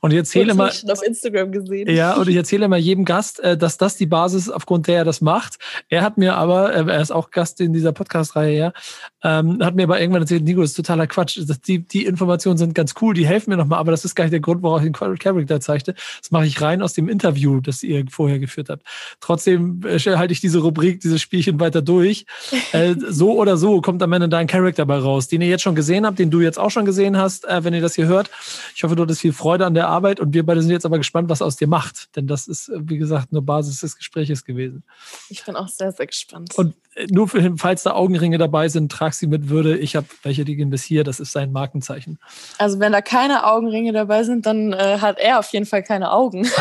Und 0.01 0.11
ich 0.11 0.17
erzähle 0.17 0.53
mal. 0.53 0.69
Ich 0.69 0.89
auf 0.91 1.03
Instagram 1.03 1.51
gesehen. 1.51 1.89
Ja, 1.89 2.15
und 2.15 2.27
ich 2.27 2.35
erzähle 2.35 2.67
mal 2.67 2.79
jedem 2.79 3.05
Gast, 3.05 3.39
äh, 3.39 3.57
dass 3.57 3.77
das 3.77 3.95
die 3.95 4.05
Basis, 4.05 4.49
aufgrund 4.49 4.87
der 4.87 4.97
er 4.97 5.05
das 5.05 5.21
macht. 5.21 5.57
Er 5.89 6.03
hat 6.03 6.17
mir 6.17 6.35
aber, 6.35 6.73
äh, 6.73 6.85
er 6.85 7.01
ist 7.01 7.11
auch 7.11 7.31
Gast 7.31 7.61
in 7.61 7.73
dieser 7.73 7.91
Podcast-Reihe, 7.91 8.57
ja, 8.57 8.73
ähm, 9.23 9.63
hat 9.63 9.75
mir 9.75 9.83
aber 9.83 9.99
irgendwann 9.99 10.21
erzählt, 10.21 10.43
Nico, 10.43 10.61
das 10.61 10.71
ist 10.71 10.75
totaler 10.75 11.07
Quatsch. 11.07 11.39
Die, 11.67 11.79
die 11.79 12.05
Informationen 12.05 12.57
sind 12.57 12.75
ganz 12.75 12.93
cool, 13.01 13.13
die 13.13 13.25
helfen 13.25 13.49
mir 13.49 13.57
nochmal, 13.57 13.79
aber 13.79 13.91
das 13.91 14.05
ist 14.05 14.15
gar 14.15 14.25
nicht 14.25 14.33
der 14.33 14.39
Grund, 14.39 14.61
warum 14.63 14.77
ich 14.79 14.83
den 14.83 14.93
Charakter 14.93 15.33
zeigte. 15.63 15.95
Das 16.21 16.31
mache 16.31 16.45
ich 16.45 16.61
rein 16.61 16.81
aus 16.81 16.93
dem 16.93 17.09
Interview, 17.09 17.61
das 17.61 17.83
ihr 17.83 18.05
vorher 18.09 18.39
geführt 18.39 18.69
habt. 18.69 18.83
Trotzdem 19.19 19.81
äh, 19.85 19.99
halte 19.99 20.33
ich 20.33 20.41
diese 20.41 20.59
Rubrik, 20.59 20.99
dieses 20.99 21.21
Spielchen 21.21 21.59
weiter 21.59 21.81
durch. 21.81 22.25
äh, 22.71 22.95
so 23.09 23.39
oder 23.39 23.57
so 23.57 23.81
kommt 23.81 24.03
am 24.03 24.13
Ende 24.13 24.29
dein 24.29 24.47
Charakter 24.47 24.85
bei 24.85 24.97
raus, 24.97 25.27
den 25.27 25.41
ihr 25.41 25.47
jetzt 25.47 25.61
schon 25.61 25.75
gesehen 25.75 26.05
habt, 26.05 26.19
den 26.19 26.29
du 26.29 26.41
jetzt 26.41 26.59
auch 26.59 26.71
schon 26.71 26.85
gesehen 26.85 27.17
hast, 27.17 27.45
äh, 27.45 27.63
wenn 27.63 27.73
ihr 27.73 27.81
das 27.81 27.95
hier 27.95 28.07
hört. 28.07 28.29
Ich 28.75 28.83
hoffe, 28.83 28.95
du 28.95 29.03
hattest 29.03 29.21
viel 29.21 29.33
Freude 29.33 29.65
an 29.65 29.73
der 29.73 29.87
Arbeit 29.87 30.19
und 30.19 30.33
wir 30.33 30.45
beide 30.45 30.61
sind 30.61 30.71
jetzt 30.71 30.85
aber 30.85 30.97
gespannt, 30.97 31.29
was 31.29 31.41
aus 31.41 31.55
dir 31.55 31.67
macht. 31.67 32.15
Denn 32.15 32.27
das 32.27 32.47
ist, 32.47 32.71
wie 32.75 32.97
gesagt, 32.97 33.31
nur 33.31 33.41
Basis 33.41 33.81
des 33.81 33.97
Gespräches 33.97 34.45
gewesen. 34.45 34.83
Ich 35.29 35.43
bin 35.45 35.55
auch 35.55 35.67
sehr, 35.67 35.91
sehr 35.91 36.07
gespannt. 36.07 36.55
Und 36.55 36.75
äh, 36.95 37.07
nur 37.09 37.27
für, 37.27 37.53
falls 37.57 37.83
da 37.83 37.93
Augenringe 37.93 38.37
dabei 38.37 38.69
sind, 38.69 38.91
trag 38.91 39.13
sie 39.13 39.27
mit 39.27 39.49
Würde. 39.49 39.77
Ich 39.77 39.95
habe 39.95 40.07
welche, 40.23 40.45
die 40.45 40.55
gehen 40.55 40.69
bis 40.69 40.83
hier. 40.83 41.03
Das 41.03 41.19
ist 41.19 41.31
sein 41.31 41.51
Markenzeichen. 41.51 42.19
Also 42.57 42.79
wenn 42.79 42.91
da 42.91 43.01
keine 43.01 43.45
Augenringe 43.45 43.93
dabei 43.93 44.23
sind, 44.23 44.45
dann 44.45 44.73
äh, 44.73 44.97
hat 44.99 45.19
er 45.19 45.39
auf 45.39 45.52
jeden 45.53 45.65
Fall 45.65 45.83
keine 45.83 46.11
Augen. 46.11 46.45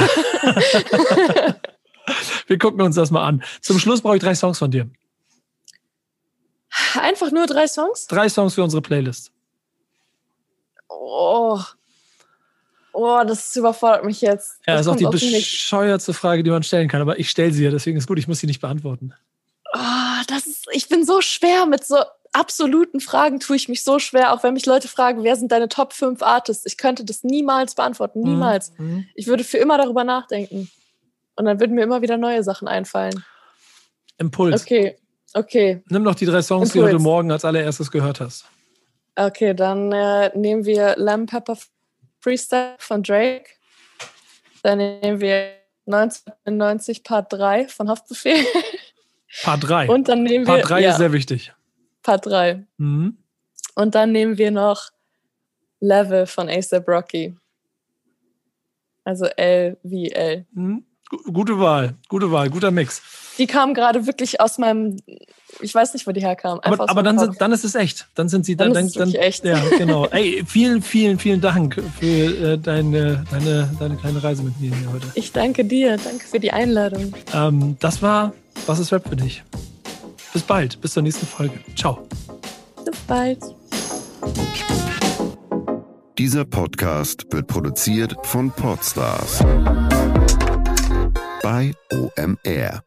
Wir 2.46 2.58
gucken 2.58 2.80
uns 2.82 2.96
das 2.96 3.10
mal 3.10 3.26
an. 3.26 3.42
Zum 3.60 3.78
Schluss 3.78 4.02
brauche 4.02 4.16
ich 4.16 4.22
drei 4.22 4.34
Songs 4.34 4.58
von 4.58 4.70
dir. 4.70 4.90
Einfach 6.94 7.30
nur 7.30 7.46
drei 7.46 7.66
Songs? 7.66 8.06
Drei 8.06 8.28
Songs 8.28 8.54
für 8.54 8.62
unsere 8.62 8.82
Playlist. 8.82 9.32
Oh. 10.88 11.58
Oh, 12.92 13.22
das 13.26 13.56
überfordert 13.56 14.04
mich 14.04 14.20
jetzt. 14.20 14.60
Ja, 14.66 14.74
das 14.74 14.86
ist 14.86 14.92
auch 14.92 14.96
die 14.96 15.06
bescheuertste 15.06 16.12
Frage, 16.12 16.42
die 16.42 16.50
man 16.50 16.62
stellen 16.62 16.88
kann, 16.88 17.00
aber 17.00 17.18
ich 17.18 17.30
stelle 17.30 17.52
sie 17.52 17.64
ja, 17.64 17.70
deswegen 17.70 17.96
ist 17.96 18.06
gut, 18.06 18.18
ich 18.18 18.28
muss 18.28 18.40
sie 18.40 18.46
nicht 18.46 18.60
beantworten. 18.60 19.14
Oh, 19.74 20.22
das 20.28 20.46
ist, 20.46 20.66
ich 20.72 20.88
bin 20.88 21.06
so 21.06 21.22
schwer 21.22 21.64
mit 21.64 21.84
so 21.84 21.96
absoluten 22.32 23.00
Fragen 23.00 23.40
tue 23.40 23.56
ich 23.56 23.68
mich 23.68 23.84
so 23.84 23.98
schwer, 23.98 24.32
auch 24.32 24.42
wenn 24.42 24.54
mich 24.54 24.66
Leute 24.66 24.88
fragen, 24.88 25.22
wer 25.22 25.36
sind 25.36 25.52
deine 25.52 25.68
Top 25.68 25.92
5 25.92 26.22
Artists? 26.22 26.66
Ich 26.66 26.76
könnte 26.76 27.04
das 27.04 27.22
niemals 27.22 27.74
beantworten, 27.74 28.20
mhm. 28.20 28.30
niemals. 28.30 28.72
Mhm. 28.78 29.06
Ich 29.14 29.26
würde 29.26 29.44
für 29.44 29.58
immer 29.58 29.78
darüber 29.78 30.04
nachdenken. 30.04 30.70
Und 31.36 31.44
dann 31.44 31.60
würden 31.60 31.74
mir 31.74 31.82
immer 31.82 32.02
wieder 32.02 32.18
neue 32.18 32.42
Sachen 32.42 32.68
einfallen. 32.68 33.24
Impuls. 34.18 34.62
Okay, 34.62 34.96
okay. 35.34 35.82
Nimm 35.88 36.02
noch 36.02 36.14
die 36.14 36.26
drei 36.26 36.42
Songs, 36.42 36.74
Impuls. 36.74 36.90
die 36.90 36.96
du 36.96 37.02
morgen 37.02 37.30
als 37.30 37.44
allererstes 37.44 37.90
gehört 37.90 38.20
hast. 38.20 38.44
Okay, 39.16 39.54
dann 39.54 39.92
äh, 39.92 40.36
nehmen 40.36 40.64
wir 40.64 40.94
Lamb 40.96 41.30
Pepper 41.30 41.56
Freestyle 42.20 42.76
von 42.78 43.02
Drake. 43.02 43.44
Dann 44.62 44.78
nehmen 44.78 45.20
wir 45.20 45.54
1990 45.86 47.02
Part 47.02 47.32
3 47.32 47.68
von 47.68 47.88
Haftbefehl. 47.88 48.44
Part 49.42 49.68
3. 49.68 49.88
Und 49.88 50.08
dann 50.08 50.22
nehmen 50.22 50.46
wir. 50.46 50.54
Part 50.54 50.70
3 50.70 50.80
ja. 50.80 50.90
ist 50.90 50.98
sehr 50.98 51.12
wichtig. 51.12 51.52
Part 52.02 52.26
3. 52.26 52.64
Mhm. 52.78 53.16
Und 53.74 53.94
dann 53.94 54.12
nehmen 54.12 54.38
wir 54.38 54.50
noch 54.50 54.90
Level 55.80 56.26
von 56.26 56.48
ASAP 56.48 56.88
Rocky. 56.88 57.34
Also 59.04 59.26
L 59.26 59.76
wie 59.82 60.10
L. 60.10 60.46
Mhm. 60.52 60.84
Gute 61.30 61.58
Wahl, 61.58 61.94
gute 62.08 62.30
Wahl, 62.30 62.48
guter 62.48 62.70
Mix. 62.70 63.02
Die 63.36 63.46
kam 63.46 63.74
gerade 63.74 64.06
wirklich 64.06 64.40
aus 64.40 64.56
meinem, 64.56 64.96
ich 65.60 65.74
weiß 65.74 65.92
nicht, 65.92 66.06
wo 66.06 66.12
die 66.12 66.22
herkam. 66.22 66.58
aber, 66.62 66.88
aber 66.88 67.02
dann, 67.02 67.18
sind, 67.18 67.38
dann 67.38 67.52
ist 67.52 67.64
es 67.64 67.74
echt. 67.74 68.08
Dann 68.14 68.30
sind 68.30 68.46
sie 68.46 68.56
dann. 68.56 68.72
Dann, 68.72 68.90
dann, 68.90 69.12
dann 69.12 69.20
echt. 69.20 69.44
Ja, 69.44 69.60
genau. 69.76 70.06
Ey, 70.10 70.42
vielen, 70.46 70.80
vielen, 70.80 71.18
vielen 71.18 71.40
Dank 71.40 71.82
für 71.98 72.06
äh, 72.06 72.58
deine, 72.58 73.24
deine, 73.30 73.70
deine 73.78 73.96
kleine 73.96 74.22
Reise 74.22 74.42
mit 74.42 74.58
mir 74.58 74.74
hier 74.74 74.92
heute. 74.92 75.06
Ich 75.14 75.32
danke 75.32 75.64
dir. 75.64 75.98
Danke 75.98 76.26
für 76.26 76.40
die 76.40 76.52
Einladung. 76.52 77.14
Ähm, 77.34 77.76
das 77.80 78.00
war 78.00 78.32
Was 78.66 78.78
ist 78.78 78.92
Rap 78.92 79.06
für 79.08 79.16
dich? 79.16 79.42
Bis 80.32 80.42
bald, 80.42 80.80
bis 80.80 80.92
zur 80.92 81.02
nächsten 81.02 81.26
Folge. 81.26 81.60
Ciao. 81.76 82.06
Bis 82.84 82.98
bald. 83.06 83.38
Dieser 86.18 86.44
Podcast 86.44 87.26
wird 87.30 87.46
produziert 87.46 88.14
von 88.22 88.50
Podstars 88.50 89.40
bei 91.42 91.72
OMR. 91.92 92.82